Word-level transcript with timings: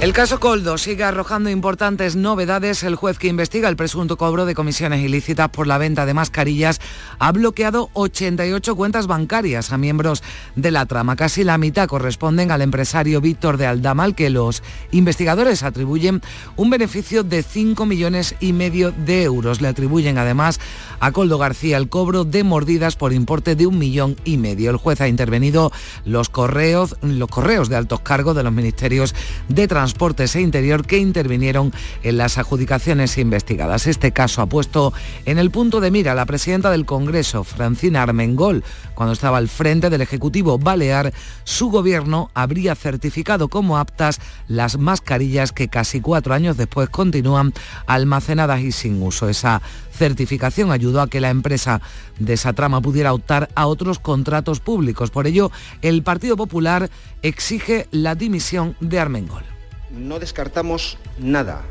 El 0.00 0.12
caso 0.12 0.38
Coldo 0.38 0.78
sigue 0.78 1.02
arrojando 1.02 1.50
importantes 1.50 2.14
novedades. 2.14 2.84
El 2.84 2.94
juez 2.94 3.18
que 3.18 3.26
investiga 3.26 3.68
el 3.68 3.74
presunto 3.74 4.16
cobro 4.16 4.46
de 4.46 4.54
comisiones 4.54 5.02
ilícitas 5.02 5.48
por 5.48 5.66
la 5.66 5.76
venta 5.76 6.06
de 6.06 6.14
mascarillas 6.14 6.80
ha 7.18 7.32
bloqueado 7.32 7.90
88 7.94 8.76
cuentas 8.76 9.08
bancarias 9.08 9.72
a 9.72 9.76
miembros 9.76 10.22
de 10.54 10.70
la 10.70 10.86
trama. 10.86 11.16
Casi 11.16 11.42
la 11.42 11.58
mitad 11.58 11.88
corresponden 11.88 12.52
al 12.52 12.62
empresario 12.62 13.20
Víctor 13.20 13.56
de 13.56 13.66
Aldamal, 13.66 14.14
que 14.14 14.30
los 14.30 14.62
investigadores 14.92 15.64
atribuyen 15.64 16.22
un 16.54 16.70
beneficio 16.70 17.24
de 17.24 17.42
5 17.42 17.84
millones 17.84 18.36
y 18.38 18.52
medio 18.52 18.92
de 18.92 19.24
euros. 19.24 19.60
Le 19.60 19.66
atribuyen 19.66 20.16
además 20.16 20.60
a 21.00 21.10
Coldo 21.10 21.38
García 21.38 21.76
el 21.76 21.88
cobro 21.88 22.22
de 22.22 22.44
mordidas 22.44 22.94
por 22.94 23.12
importe 23.12 23.56
de 23.56 23.66
un 23.66 23.80
millón 23.80 24.14
y 24.24 24.36
medio. 24.36 24.70
El 24.70 24.76
juez 24.76 25.00
ha 25.00 25.08
intervenido 25.08 25.72
los 26.04 26.28
correos, 26.28 26.94
los 27.02 27.28
correos 27.28 27.68
de 27.68 27.74
altos 27.74 27.98
cargos 27.98 28.36
de 28.36 28.44
los 28.44 28.52
ministerios 28.52 29.12
de 29.48 29.66
Transporte 29.66 29.87
Transportes 29.88 30.36
e 30.36 30.42
Interior 30.42 30.84
que 30.84 30.98
intervinieron 30.98 31.72
en 32.02 32.18
las 32.18 32.36
adjudicaciones 32.36 33.16
investigadas. 33.16 33.86
Este 33.86 34.12
caso 34.12 34.42
ha 34.42 34.46
puesto 34.46 34.92
en 35.24 35.38
el 35.38 35.50
punto 35.50 35.80
de 35.80 35.90
mira 35.90 36.12
a 36.12 36.14
la 36.14 36.26
presidenta 36.26 36.70
del 36.70 36.84
Congreso, 36.84 37.42
Francina 37.42 38.02
Armengol, 38.02 38.64
cuando 38.94 39.14
estaba 39.14 39.38
al 39.38 39.48
frente 39.48 39.88
del 39.88 40.02
Ejecutivo 40.02 40.58
Balear, 40.58 41.14
su 41.44 41.70
gobierno 41.70 42.30
habría 42.34 42.74
certificado 42.74 43.48
como 43.48 43.78
aptas 43.78 44.20
las 44.46 44.76
mascarillas 44.76 45.52
que 45.52 45.68
casi 45.68 46.02
cuatro 46.02 46.34
años 46.34 46.58
después 46.58 46.90
continúan 46.90 47.54
almacenadas 47.86 48.60
y 48.60 48.72
sin 48.72 49.02
uso. 49.02 49.30
Esa 49.30 49.62
certificación 49.90 50.70
ayudó 50.70 51.00
a 51.00 51.08
que 51.08 51.22
la 51.22 51.30
empresa 51.30 51.80
de 52.18 52.34
esa 52.34 52.52
trama 52.52 52.82
pudiera 52.82 53.14
optar 53.14 53.48
a 53.54 53.66
otros 53.66 53.98
contratos 54.00 54.60
públicos. 54.60 55.10
Por 55.10 55.26
ello, 55.26 55.50
el 55.80 56.02
Partido 56.02 56.36
Popular 56.36 56.90
exige 57.22 57.88
la 57.90 58.14
dimisión 58.14 58.76
de 58.80 59.00
Armengol 59.00 59.57
no 59.90 60.18
descartamos 60.18 60.98
nada. 61.18 61.62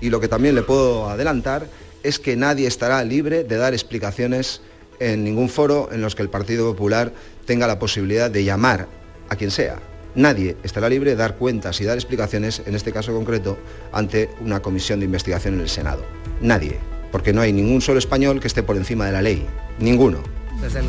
Y 0.00 0.10
lo 0.10 0.20
que 0.20 0.28
también 0.28 0.54
le 0.54 0.62
puedo 0.62 1.08
adelantar 1.08 1.68
es 2.02 2.18
que 2.18 2.36
nadie 2.36 2.66
estará 2.66 3.02
libre 3.04 3.44
de 3.44 3.56
dar 3.56 3.72
explicaciones 3.72 4.60
en 5.00 5.24
ningún 5.24 5.48
foro 5.48 5.88
en 5.92 6.00
los 6.00 6.14
que 6.14 6.22
el 6.22 6.30
Partido 6.30 6.70
Popular 6.70 7.12
tenga 7.44 7.66
la 7.66 7.78
posibilidad 7.78 8.30
de 8.30 8.44
llamar 8.44 8.88
a 9.28 9.36
quien 9.36 9.50
sea. 9.50 9.80
Nadie 10.14 10.56
estará 10.62 10.88
libre 10.88 11.10
de 11.10 11.16
dar 11.16 11.36
cuentas 11.36 11.80
y 11.80 11.84
dar 11.84 11.96
explicaciones, 11.96 12.62
en 12.64 12.74
este 12.74 12.92
caso 12.92 13.12
concreto, 13.12 13.58
ante 13.92 14.30
una 14.40 14.60
comisión 14.62 14.98
de 15.00 15.04
investigación 15.04 15.54
en 15.54 15.60
el 15.60 15.68
Senado. 15.68 16.04
Nadie. 16.40 16.78
Porque 17.12 17.32
no 17.32 17.42
hay 17.42 17.52
ningún 17.52 17.82
solo 17.82 17.98
español 17.98 18.40
que 18.40 18.46
esté 18.46 18.62
por 18.62 18.76
encima 18.76 19.06
de 19.06 19.12
la 19.12 19.22
ley. 19.22 19.46
Ninguno. 19.78 20.22
Desde 20.60 20.80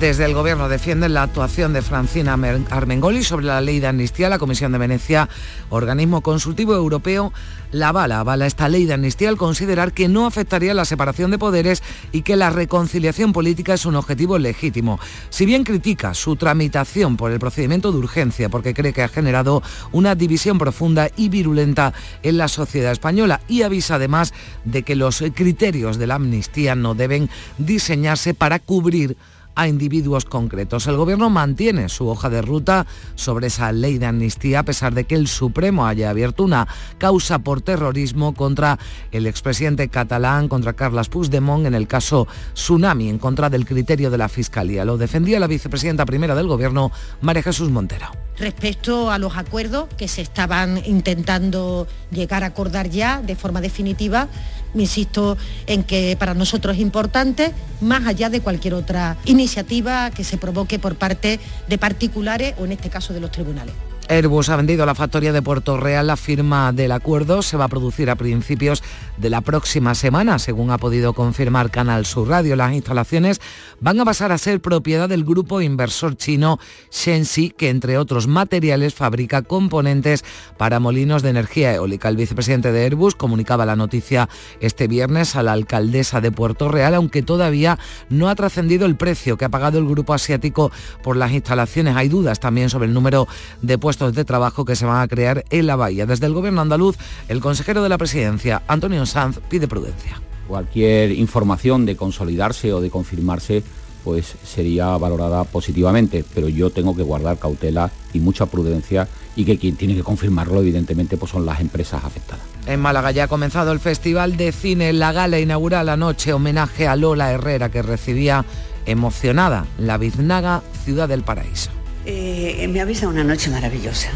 desde 0.00 0.24
el 0.24 0.34
Gobierno 0.34 0.68
defienden 0.68 1.14
la 1.14 1.22
actuación 1.22 1.72
de 1.72 1.82
Francina 1.82 2.38
Armengoli 2.70 3.22
sobre 3.22 3.46
la 3.46 3.60
ley 3.60 3.80
de 3.80 3.86
amnistía. 3.86 4.28
La 4.28 4.38
Comisión 4.38 4.72
de 4.72 4.78
Venecia, 4.78 5.28
organismo 5.70 6.20
consultivo 6.22 6.74
europeo, 6.74 7.32
la 7.70 7.92
bala, 7.92 8.20
avala 8.20 8.46
esta 8.46 8.68
ley 8.68 8.86
de 8.86 8.94
amnistía 8.94 9.28
al 9.28 9.36
considerar 9.36 9.92
que 9.92 10.08
no 10.08 10.26
afectaría 10.26 10.74
la 10.74 10.84
separación 10.84 11.30
de 11.30 11.38
poderes 11.38 11.82
y 12.12 12.22
que 12.22 12.36
la 12.36 12.50
reconciliación 12.50 13.32
política 13.32 13.74
es 13.74 13.84
un 13.84 13.96
objetivo 13.96 14.38
legítimo. 14.38 14.98
Si 15.30 15.46
bien 15.46 15.64
critica 15.64 16.14
su 16.14 16.36
tramitación 16.36 17.16
por 17.16 17.30
el 17.32 17.38
procedimiento 17.38 17.92
de 17.92 17.98
urgencia 17.98 18.48
porque 18.48 18.74
cree 18.74 18.92
que 18.92 19.02
ha 19.02 19.08
generado 19.08 19.62
una 19.92 20.14
división 20.14 20.58
profunda 20.58 21.08
y 21.16 21.28
virulenta 21.28 21.92
en 22.22 22.38
la 22.38 22.48
sociedad 22.48 22.92
española 22.92 23.40
y 23.48 23.62
avisa 23.62 23.96
además 23.96 24.34
de 24.64 24.82
que 24.82 24.96
los 24.96 25.22
criterios 25.34 25.98
de 25.98 26.06
la 26.06 26.16
amnistía 26.16 26.74
no 26.74 26.94
deben 26.94 27.28
diseñarse 27.58 28.34
para 28.34 28.58
cubrir 28.58 29.16
a 29.54 29.68
individuos 29.68 30.24
concretos. 30.24 30.86
El 30.86 30.96
Gobierno 30.96 31.30
mantiene 31.30 31.88
su 31.88 32.08
hoja 32.08 32.30
de 32.30 32.42
ruta 32.42 32.86
sobre 33.14 33.48
esa 33.48 33.72
ley 33.72 33.98
de 33.98 34.06
amnistía 34.06 34.60
a 34.60 34.62
pesar 34.64 34.94
de 34.94 35.04
que 35.04 35.14
el 35.14 35.28
Supremo 35.28 35.86
haya 35.86 36.10
abierto 36.10 36.44
una 36.44 36.68
causa 36.98 37.38
por 37.38 37.60
terrorismo 37.60 38.34
contra 38.34 38.78
el 39.12 39.26
expresidente 39.26 39.88
catalán, 39.88 40.48
contra 40.48 40.72
Carles 40.72 41.08
Puigdemont 41.08 41.66
en 41.66 41.74
el 41.74 41.86
caso 41.86 42.26
Tsunami, 42.54 43.08
en 43.08 43.18
contra 43.18 43.50
del 43.50 43.66
criterio 43.66 44.10
de 44.10 44.18
la 44.18 44.28
Fiscalía. 44.28 44.84
Lo 44.84 44.96
defendía 44.96 45.40
la 45.40 45.46
vicepresidenta 45.46 46.06
primera 46.06 46.34
del 46.34 46.48
Gobierno, 46.48 46.90
María 47.20 47.42
Jesús 47.42 47.70
Montero. 47.70 48.06
Respecto 48.38 49.10
a 49.10 49.18
los 49.18 49.36
acuerdos 49.36 49.88
que 49.96 50.08
se 50.08 50.20
estaban 50.20 50.82
intentando 50.84 51.86
llegar 52.10 52.42
a 52.42 52.46
acordar 52.46 52.90
ya 52.90 53.22
de 53.22 53.36
forma 53.36 53.60
definitiva, 53.60 54.28
insisto 54.74 55.36
en 55.66 55.84
que 55.84 56.16
para 56.18 56.34
nosotros 56.34 56.76
es 56.76 56.82
importante, 56.82 57.52
más 57.80 58.06
allá 58.06 58.30
de 58.30 58.40
cualquier 58.40 58.74
otra 58.74 59.16
iniciativa 59.24 60.10
que 60.10 60.24
se 60.24 60.38
provoque 60.38 60.78
por 60.78 60.96
parte 60.96 61.40
de 61.68 61.78
particulares 61.78 62.54
o 62.58 62.64
en 62.64 62.72
este 62.72 62.90
caso 62.90 63.12
de 63.12 63.20
los 63.20 63.30
tribunales. 63.30 63.74
Airbus 64.08 64.50
ha 64.50 64.56
vendido 64.56 64.84
la 64.84 64.94
factoría 64.94 65.32
de 65.32 65.40
Puerto 65.40 65.78
Real. 65.78 66.06
La 66.06 66.16
firma 66.16 66.72
del 66.72 66.92
acuerdo 66.92 67.40
se 67.40 67.56
va 67.56 67.64
a 67.64 67.68
producir 67.68 68.10
a 68.10 68.16
principios 68.16 68.82
de 69.16 69.30
la 69.30 69.40
próxima 69.40 69.94
semana, 69.94 70.38
según 70.38 70.70
ha 70.70 70.78
podido 70.78 71.14
confirmar 71.14 71.70
Canal 71.70 72.04
Sur 72.04 72.28
Radio. 72.28 72.54
Las 72.54 72.74
instalaciones 72.74 73.40
van 73.80 73.98
a 74.00 74.04
pasar 74.04 74.30
a 74.30 74.38
ser 74.38 74.60
propiedad 74.60 75.08
del 75.08 75.24
grupo 75.24 75.62
inversor 75.62 76.16
chino 76.16 76.58
Shenxi, 76.92 77.50
que 77.50 77.70
entre 77.70 77.96
otros 77.96 78.26
materiales 78.26 78.92
fabrica 78.94 79.40
componentes 79.40 80.22
para 80.58 80.80
molinos 80.80 81.22
de 81.22 81.30
energía 81.30 81.74
eólica. 81.74 82.10
El 82.10 82.16
vicepresidente 82.16 82.72
de 82.72 82.84
Airbus 82.84 83.14
comunicaba 83.14 83.64
la 83.64 83.76
noticia 83.76 84.28
este 84.60 84.86
viernes 84.86 85.34
a 85.34 85.42
la 85.42 85.52
alcaldesa 85.52 86.20
de 86.20 86.30
Puerto 86.30 86.68
Real, 86.68 86.94
aunque 86.94 87.22
todavía 87.22 87.78
no 88.10 88.28
ha 88.28 88.34
trascendido 88.34 88.84
el 88.84 88.96
precio 88.96 89.38
que 89.38 89.46
ha 89.46 89.50
pagado 89.50 89.78
el 89.78 89.86
grupo 89.86 90.12
asiático 90.12 90.70
por 91.02 91.16
las 91.16 91.32
instalaciones. 91.32 91.96
Hay 91.96 92.08
dudas 92.08 92.38
también 92.38 92.68
sobre 92.68 92.86
el 92.86 92.92
número 92.92 93.26
de 93.62 93.78
puestos 93.78 93.93
de 93.98 94.24
trabajo 94.24 94.64
que 94.64 94.76
se 94.76 94.86
van 94.86 95.00
a 95.00 95.08
crear 95.08 95.44
en 95.50 95.66
la 95.66 95.76
bahía. 95.76 96.06
Desde 96.06 96.26
el 96.26 96.34
gobierno 96.34 96.60
andaluz, 96.60 96.96
el 97.28 97.40
consejero 97.40 97.82
de 97.82 97.88
la 97.88 97.98
presidencia, 97.98 98.62
Antonio 98.66 99.06
Sanz, 99.06 99.38
pide 99.48 99.68
prudencia. 99.68 100.20
Cualquier 100.48 101.12
información 101.12 101.86
de 101.86 101.96
consolidarse 101.96 102.72
o 102.72 102.80
de 102.80 102.90
confirmarse 102.90 103.62
pues 104.04 104.36
sería 104.44 104.88
valorada 104.98 105.44
positivamente, 105.44 106.24
pero 106.34 106.48
yo 106.48 106.68
tengo 106.68 106.94
que 106.94 107.02
guardar 107.02 107.38
cautela 107.38 107.90
y 108.12 108.20
mucha 108.20 108.44
prudencia 108.46 109.08
y 109.34 109.46
que 109.46 109.58
quien 109.58 109.76
tiene 109.76 109.94
que 109.94 110.02
confirmarlo 110.02 110.60
evidentemente 110.60 111.16
pues 111.16 111.32
son 111.32 111.46
las 111.46 111.60
empresas 111.60 112.04
afectadas. 112.04 112.44
En 112.66 112.80
Málaga 112.80 113.10
ya 113.10 113.24
ha 113.24 113.28
comenzado 113.28 113.72
el 113.72 113.80
Festival 113.80 114.36
de 114.36 114.52
Cine. 114.52 114.92
La 114.92 115.12
gala 115.12 115.40
inaugural 115.40 115.88
anoche 115.88 116.34
homenaje 116.34 116.86
a 116.86 116.96
Lola 116.96 117.32
Herrera 117.32 117.70
que 117.70 117.82
recibía 117.82 118.44
emocionada 118.86 119.66
la 119.78 119.96
biznaga 119.96 120.62
Ciudad 120.84 121.08
del 121.08 121.22
Paraíso. 121.22 121.70
Eh, 122.06 122.68
me 122.70 122.80
avisa 122.80 123.08
una 123.08 123.24
noche 123.24 123.50
maravillosa. 123.50 124.10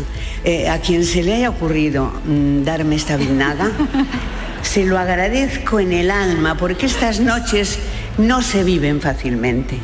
Eh, 0.45 0.69
a 0.69 0.81
quien 0.81 1.05
se 1.05 1.23
le 1.23 1.35
haya 1.35 1.51
ocurrido 1.51 2.13
mm, 2.27 2.63
darme 2.63 2.97
esta 2.97 3.17
biznada, 3.17 3.71
se 4.63 4.85
lo 4.85 4.99
agradezco 4.99 5.81
en 5.81 5.93
el 5.93 6.11
alma, 6.11 6.57
porque 6.57 6.87
estas 6.87 7.21
noches 7.21 7.79
no 8.19 8.43
se 8.43 8.65
viven 8.65 9.01
fácilmente. 9.01 9.79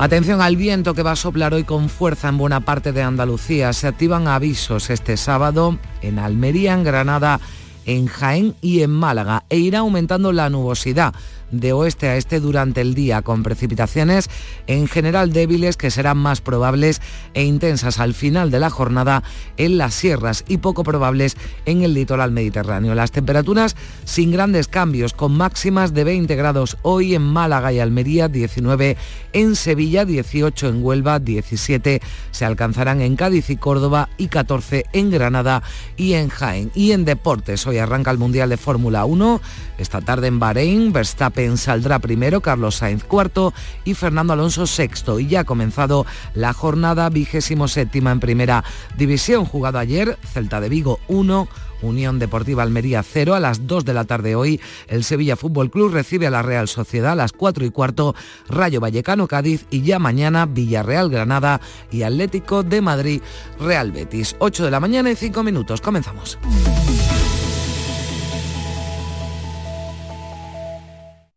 Atención 0.00 0.40
al 0.40 0.56
viento 0.56 0.94
que 0.94 1.02
va 1.02 1.12
a 1.12 1.16
soplar 1.16 1.54
hoy 1.54 1.64
con 1.64 1.88
fuerza 1.88 2.28
en 2.28 2.38
buena 2.38 2.60
parte 2.60 2.92
de 2.92 3.02
Andalucía. 3.02 3.72
Se 3.72 3.88
activan 3.88 4.28
avisos 4.28 4.90
este 4.90 5.16
sábado 5.16 5.76
en 6.02 6.20
Almería, 6.20 6.74
en 6.74 6.84
Granada, 6.84 7.40
en 7.84 8.06
Jaén 8.06 8.54
y 8.60 8.82
en 8.82 8.90
Málaga 8.90 9.42
e 9.48 9.56
irá 9.56 9.80
aumentando 9.80 10.30
la 10.32 10.50
nubosidad 10.50 11.14
de 11.50 11.72
oeste 11.72 12.08
a 12.08 12.16
este 12.16 12.40
durante 12.40 12.80
el 12.80 12.94
día, 12.94 13.22
con 13.22 13.42
precipitaciones 13.42 14.28
en 14.66 14.86
general 14.86 15.32
débiles 15.32 15.76
que 15.76 15.90
serán 15.90 16.18
más 16.18 16.40
probables 16.40 17.00
e 17.34 17.44
intensas 17.44 17.98
al 17.98 18.14
final 18.14 18.50
de 18.50 18.60
la 18.60 18.70
jornada 18.70 19.22
en 19.56 19.78
las 19.78 19.94
sierras 19.94 20.44
y 20.48 20.58
poco 20.58 20.84
probables 20.84 21.36
en 21.66 21.82
el 21.82 21.94
litoral 21.94 22.32
mediterráneo. 22.32 22.94
Las 22.94 23.12
temperaturas 23.12 23.76
sin 24.04 24.30
grandes 24.30 24.68
cambios, 24.68 25.12
con 25.12 25.36
máximas 25.36 25.94
de 25.94 26.04
20 26.04 26.34
grados 26.36 26.76
hoy 26.82 27.14
en 27.14 27.22
Málaga 27.22 27.72
y 27.72 27.80
Almería, 27.80 28.28
19 28.28 28.96
en 29.32 29.56
Sevilla, 29.56 30.04
18 30.04 30.68
en 30.68 30.84
Huelva, 30.84 31.18
17 31.18 32.00
se 32.30 32.44
alcanzarán 32.44 33.00
en 33.00 33.16
Cádiz 33.16 33.50
y 33.50 33.56
Córdoba 33.56 34.08
y 34.16 34.28
14 34.28 34.84
en 34.92 35.10
Granada 35.10 35.62
y 35.96 36.14
en 36.14 36.28
Jaén. 36.28 36.70
Y 36.74 36.92
en 36.92 37.04
deportes, 37.04 37.66
hoy 37.66 37.78
arranca 37.78 38.10
el 38.10 38.18
Mundial 38.18 38.48
de 38.48 38.56
Fórmula 38.56 39.04
1, 39.04 39.40
esta 39.78 40.00
tarde 40.00 40.26
en 40.26 40.38
Bahrein, 40.38 40.92
Verstappen 40.92 41.56
saldrá 41.56 41.98
primero, 42.00 42.40
Carlos 42.40 42.76
Sainz 42.76 43.04
cuarto 43.04 43.54
y 43.84 43.94
Fernando 43.94 44.32
Alonso 44.32 44.66
sexto. 44.66 45.20
Y 45.20 45.28
ya 45.28 45.40
ha 45.40 45.44
comenzado 45.44 46.04
la 46.34 46.52
jornada 46.52 47.08
vigésimo 47.08 47.68
séptima 47.68 48.10
en 48.10 48.20
primera 48.20 48.64
división. 48.96 49.44
Jugado 49.44 49.78
ayer, 49.78 50.18
Celta 50.32 50.60
de 50.60 50.68
Vigo 50.68 50.98
1. 51.08 51.48
Unión 51.80 52.18
Deportiva 52.18 52.64
Almería 52.64 53.04
0 53.04 53.34
a 53.34 53.40
las 53.40 53.66
2 53.66 53.84
de 53.84 53.94
la 53.94 54.04
tarde 54.04 54.34
hoy. 54.34 54.60
El 54.88 55.04
Sevilla 55.04 55.36
Fútbol 55.36 55.70
Club 55.70 55.92
recibe 55.92 56.26
a 56.26 56.30
la 56.30 56.42
Real 56.42 56.66
Sociedad 56.66 57.12
a 57.12 57.14
las 57.14 57.32
4 57.32 57.64
y 57.64 57.70
cuarto. 57.70 58.14
Rayo 58.48 58.80
Vallecano 58.80 59.28
Cádiz 59.28 59.66
y 59.70 59.82
ya 59.82 59.98
mañana 59.98 60.46
Villarreal 60.46 61.10
Granada 61.10 61.60
y 61.92 62.02
Atlético 62.02 62.62
de 62.62 62.80
Madrid 62.80 63.22
Real 63.60 63.92
Betis. 63.92 64.34
8 64.40 64.64
de 64.64 64.70
la 64.70 64.80
mañana 64.80 65.10
y 65.10 65.16
5 65.16 65.42
minutos. 65.42 65.80
Comenzamos. 65.80 66.38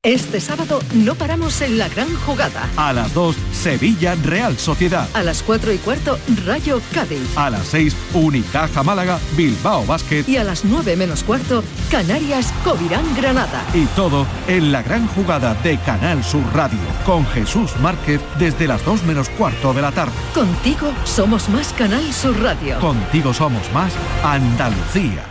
Este 0.04 0.40
sábado 0.40 0.80
no 0.96 1.14
paramos 1.14 1.62
en 1.62 1.78
la 1.78 1.88
gran 1.88 2.08
jugada. 2.26 2.68
A 2.76 2.92
las 2.92 3.14
2, 3.14 3.36
Sevilla 3.54 4.16
Real 4.16 4.58
Sociedad. 4.58 5.08
A 5.14 5.22
las 5.22 5.44
4 5.44 5.72
y 5.74 5.78
cuarto, 5.78 6.18
Rayo 6.44 6.82
Cádiz. 6.92 7.38
A 7.38 7.52
las 7.52 7.68
6, 7.68 7.96
Unicaja 8.16 8.82
Málaga, 8.82 9.20
Bilbao 9.38 9.86
Basket. 9.86 10.24
Y 10.28 10.38
a 10.38 10.44
las 10.44 10.66
9 10.66 10.96
menos 10.96 11.24
cuarto, 11.24 11.64
Canarias 11.92 12.52
Covirán 12.64 13.06
Granada. 13.16 13.64
Y 13.76 13.86
todo 13.96 14.26
en 14.48 14.72
la 14.72 14.82
gran 14.82 15.08
jugada 15.10 15.54
de 15.62 15.78
Canal 15.78 16.24
Sur 16.24 16.46
Radio, 16.52 16.80
con 17.06 17.24
Jesús 17.28 17.70
Márquez 17.80 18.22
desde 18.40 18.68
las 18.68 18.84
2 18.84 19.04
menos 19.04 19.30
cuarto 19.30 19.72
de 19.72 19.84
la 19.84 19.92
tarde. 19.92 20.14
Contigo 20.34 20.92
somos 21.04 21.48
más 21.50 21.74
Canal 21.74 22.12
Sur 22.12 22.42
Radio. 22.42 22.80
Contigo 22.80 23.36
somos 23.36 23.72
más 23.72 23.94
Andalucía. 24.24 25.31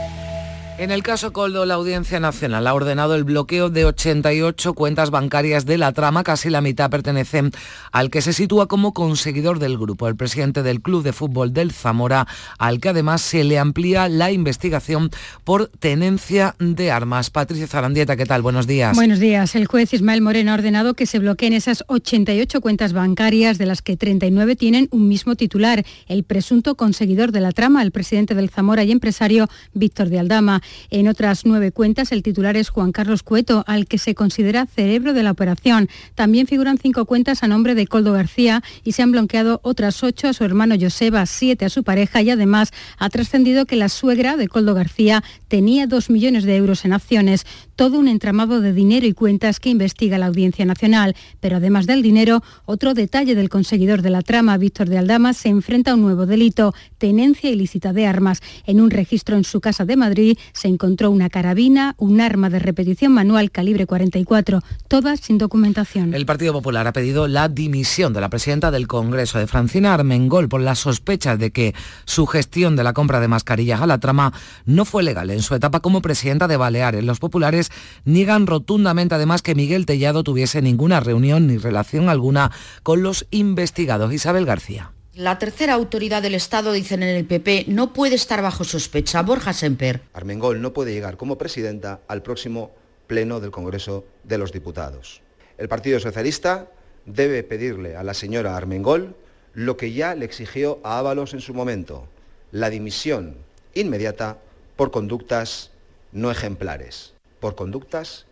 En 0.81 0.89
el 0.89 1.03
caso 1.03 1.31
Coldo, 1.31 1.67
la 1.67 1.75
Audiencia 1.75 2.19
Nacional 2.19 2.65
ha 2.65 2.73
ordenado 2.73 3.13
el 3.13 3.23
bloqueo 3.23 3.69
de 3.69 3.85
88 3.85 4.73
cuentas 4.73 5.11
bancarias 5.11 5.67
de 5.67 5.77
la 5.77 5.91
trama, 5.91 6.23
casi 6.23 6.49
la 6.49 6.59
mitad 6.59 6.89
pertenecen 6.89 7.51
al 7.91 8.09
que 8.09 8.23
se 8.23 8.33
sitúa 8.33 8.67
como 8.67 8.91
conseguidor 8.91 9.59
del 9.59 9.77
grupo, 9.77 10.07
el 10.07 10.15
presidente 10.15 10.63
del 10.63 10.81
Club 10.81 11.03
de 11.03 11.13
Fútbol 11.13 11.53
del 11.53 11.71
Zamora, 11.71 12.25
al 12.57 12.79
que 12.79 12.89
además 12.89 13.21
se 13.21 13.43
le 13.43 13.59
amplía 13.59 14.09
la 14.09 14.31
investigación 14.31 15.11
por 15.43 15.67
tenencia 15.67 16.55
de 16.57 16.89
armas. 16.89 17.29
Patricia 17.29 17.67
Zarandieta, 17.67 18.17
¿qué 18.17 18.25
tal? 18.25 18.41
Buenos 18.41 18.65
días. 18.65 18.95
Buenos 18.95 19.19
días. 19.19 19.53
El 19.53 19.67
juez 19.67 19.93
Ismael 19.93 20.23
Moreno 20.23 20.49
ha 20.49 20.55
ordenado 20.55 20.95
que 20.95 21.05
se 21.05 21.19
bloqueen 21.19 21.53
esas 21.53 21.83
88 21.89 22.59
cuentas 22.59 22.93
bancarias, 22.93 23.59
de 23.59 23.67
las 23.67 23.83
que 23.83 23.97
39 23.97 24.55
tienen 24.55 24.87
un 24.89 25.07
mismo 25.07 25.35
titular, 25.35 25.85
el 26.07 26.23
presunto 26.23 26.73
conseguidor 26.73 27.31
de 27.31 27.41
la 27.41 27.51
trama, 27.51 27.83
el 27.83 27.91
presidente 27.91 28.33
del 28.33 28.49
Zamora 28.49 28.83
y 28.83 28.91
empresario 28.91 29.47
Víctor 29.75 30.09
de 30.09 30.17
Aldama. 30.17 30.63
En 30.89 31.07
otras 31.07 31.45
nueve 31.45 31.71
cuentas, 31.71 32.11
el 32.11 32.23
titular 32.23 32.57
es 32.57 32.69
Juan 32.69 32.91
Carlos 32.91 33.23
Cueto, 33.23 33.63
al 33.67 33.87
que 33.87 33.97
se 33.97 34.15
considera 34.15 34.65
cerebro 34.65 35.13
de 35.13 35.23
la 35.23 35.31
operación. 35.31 35.89
También 36.15 36.47
figuran 36.47 36.77
cinco 36.77 37.05
cuentas 37.05 37.43
a 37.43 37.47
nombre 37.47 37.75
de 37.75 37.87
Coldo 37.87 38.13
García 38.13 38.63
y 38.83 38.93
se 38.93 39.01
han 39.01 39.11
bloqueado 39.11 39.59
otras 39.63 40.03
ocho 40.03 40.27
a 40.27 40.33
su 40.33 40.43
hermano 40.43 40.75
Joseba, 40.79 41.25
siete 41.25 41.65
a 41.65 41.69
su 41.69 41.83
pareja 41.83 42.21
y 42.21 42.29
además 42.29 42.71
ha 42.97 43.09
trascendido 43.09 43.65
que 43.65 43.75
la 43.75 43.89
suegra 43.89 44.37
de 44.37 44.47
Coldo 44.47 44.73
García 44.73 45.23
tenía 45.47 45.87
dos 45.87 46.09
millones 46.09 46.43
de 46.43 46.55
euros 46.55 46.85
en 46.85 46.93
acciones, 46.93 47.45
todo 47.75 47.99
un 47.99 48.07
entramado 48.07 48.61
de 48.61 48.73
dinero 48.73 49.07
y 49.07 49.13
cuentas 49.13 49.59
que 49.59 49.69
investiga 49.69 50.17
la 50.17 50.27
Audiencia 50.27 50.65
Nacional. 50.65 51.15
Pero 51.39 51.57
además 51.57 51.87
del 51.87 52.01
dinero, 52.01 52.43
otro 52.65 52.93
detalle 52.93 53.35
del 53.35 53.49
conseguidor 53.49 54.01
de 54.01 54.09
la 54.09 54.21
trama, 54.21 54.57
Víctor 54.57 54.89
de 54.89 54.97
Aldama, 54.97 55.33
se 55.33 55.49
enfrenta 55.49 55.91
a 55.91 55.95
un 55.95 56.01
nuevo 56.01 56.25
delito, 56.25 56.73
tenencia 56.97 57.49
ilícita 57.49 57.93
de 57.93 58.05
armas. 58.05 58.41
En 58.65 58.81
un 58.81 58.91
registro 58.91 59.35
en 59.35 59.43
su 59.43 59.61
casa 59.61 59.85
de 59.85 59.95
Madrid 59.95 60.37
se 60.61 60.67
encontró 60.67 61.09
una 61.09 61.31
carabina, 61.31 61.95
un 61.97 62.21
arma 62.21 62.51
de 62.51 62.59
repetición 62.59 63.11
manual 63.11 63.49
calibre 63.49 63.87
44, 63.87 64.61
todas 64.87 65.19
sin 65.19 65.39
documentación. 65.39 66.13
El 66.13 66.27
Partido 66.27 66.53
Popular 66.53 66.85
ha 66.85 66.93
pedido 66.93 67.27
la 67.27 67.49
dimisión 67.49 68.13
de 68.13 68.21
la 68.21 68.29
presidenta 68.29 68.69
del 68.69 68.87
Congreso, 68.87 69.39
de 69.39 69.47
Francina 69.47 69.91
Armengol, 69.95 70.49
por 70.49 70.61
las 70.61 70.77
sospechas 70.77 71.39
de 71.39 71.49
que 71.49 71.73
su 72.05 72.27
gestión 72.27 72.75
de 72.75 72.83
la 72.83 72.93
compra 72.93 73.19
de 73.19 73.27
mascarillas 73.27 73.81
a 73.81 73.87
la 73.87 73.99
trama 73.99 74.33
no 74.65 74.85
fue 74.85 75.01
legal 75.01 75.31
en 75.31 75.41
su 75.41 75.55
etapa 75.55 75.79
como 75.79 76.03
presidenta 76.03 76.47
de 76.47 76.57
Baleares. 76.57 77.03
Los 77.03 77.17
populares 77.17 77.71
niegan 78.05 78.45
rotundamente 78.45 79.15
además 79.15 79.41
que 79.41 79.55
Miguel 79.55 79.87
Tellado 79.87 80.23
tuviese 80.23 80.61
ninguna 80.61 80.99
reunión 80.99 81.47
ni 81.47 81.57
relación 81.57 82.07
alguna 82.07 82.51
con 82.83 83.01
los 83.01 83.25
investigados. 83.31 84.13
Isabel 84.13 84.45
García. 84.45 84.91
La 85.13 85.37
tercera 85.39 85.73
autoridad 85.73 86.21
del 86.21 86.35
Estado, 86.35 86.71
dicen 86.71 87.03
en 87.03 87.13
el 87.13 87.25
PP, 87.25 87.65
no 87.67 87.91
puede 87.91 88.15
estar 88.15 88.41
bajo 88.41 88.63
sospecha. 88.63 89.21
Borja 89.23 89.51
Semper. 89.51 89.99
Armengol 90.13 90.61
no 90.61 90.71
puede 90.71 90.93
llegar 90.93 91.17
como 91.17 91.37
presidenta 91.37 91.99
al 92.07 92.21
próximo 92.23 92.71
pleno 93.07 93.41
del 93.41 93.51
Congreso 93.51 94.05
de 94.23 94.37
los 94.37 94.53
Diputados. 94.53 95.21
El 95.57 95.67
Partido 95.67 95.99
Socialista 95.99 96.71
debe 97.05 97.43
pedirle 97.43 97.97
a 97.97 98.03
la 98.03 98.13
señora 98.13 98.55
Armengol 98.55 99.13
lo 99.53 99.75
que 99.75 99.91
ya 99.91 100.15
le 100.15 100.23
exigió 100.23 100.79
a 100.81 100.97
Ábalos 100.97 101.33
en 101.33 101.41
su 101.41 101.53
momento, 101.53 102.07
la 102.53 102.69
dimisión 102.69 103.35
inmediata 103.73 104.37
por 104.77 104.91
conductas 104.91 105.71
no 106.13 106.31
ejemplares, 106.31 107.13
por 107.41 107.55
conductas 107.55 108.27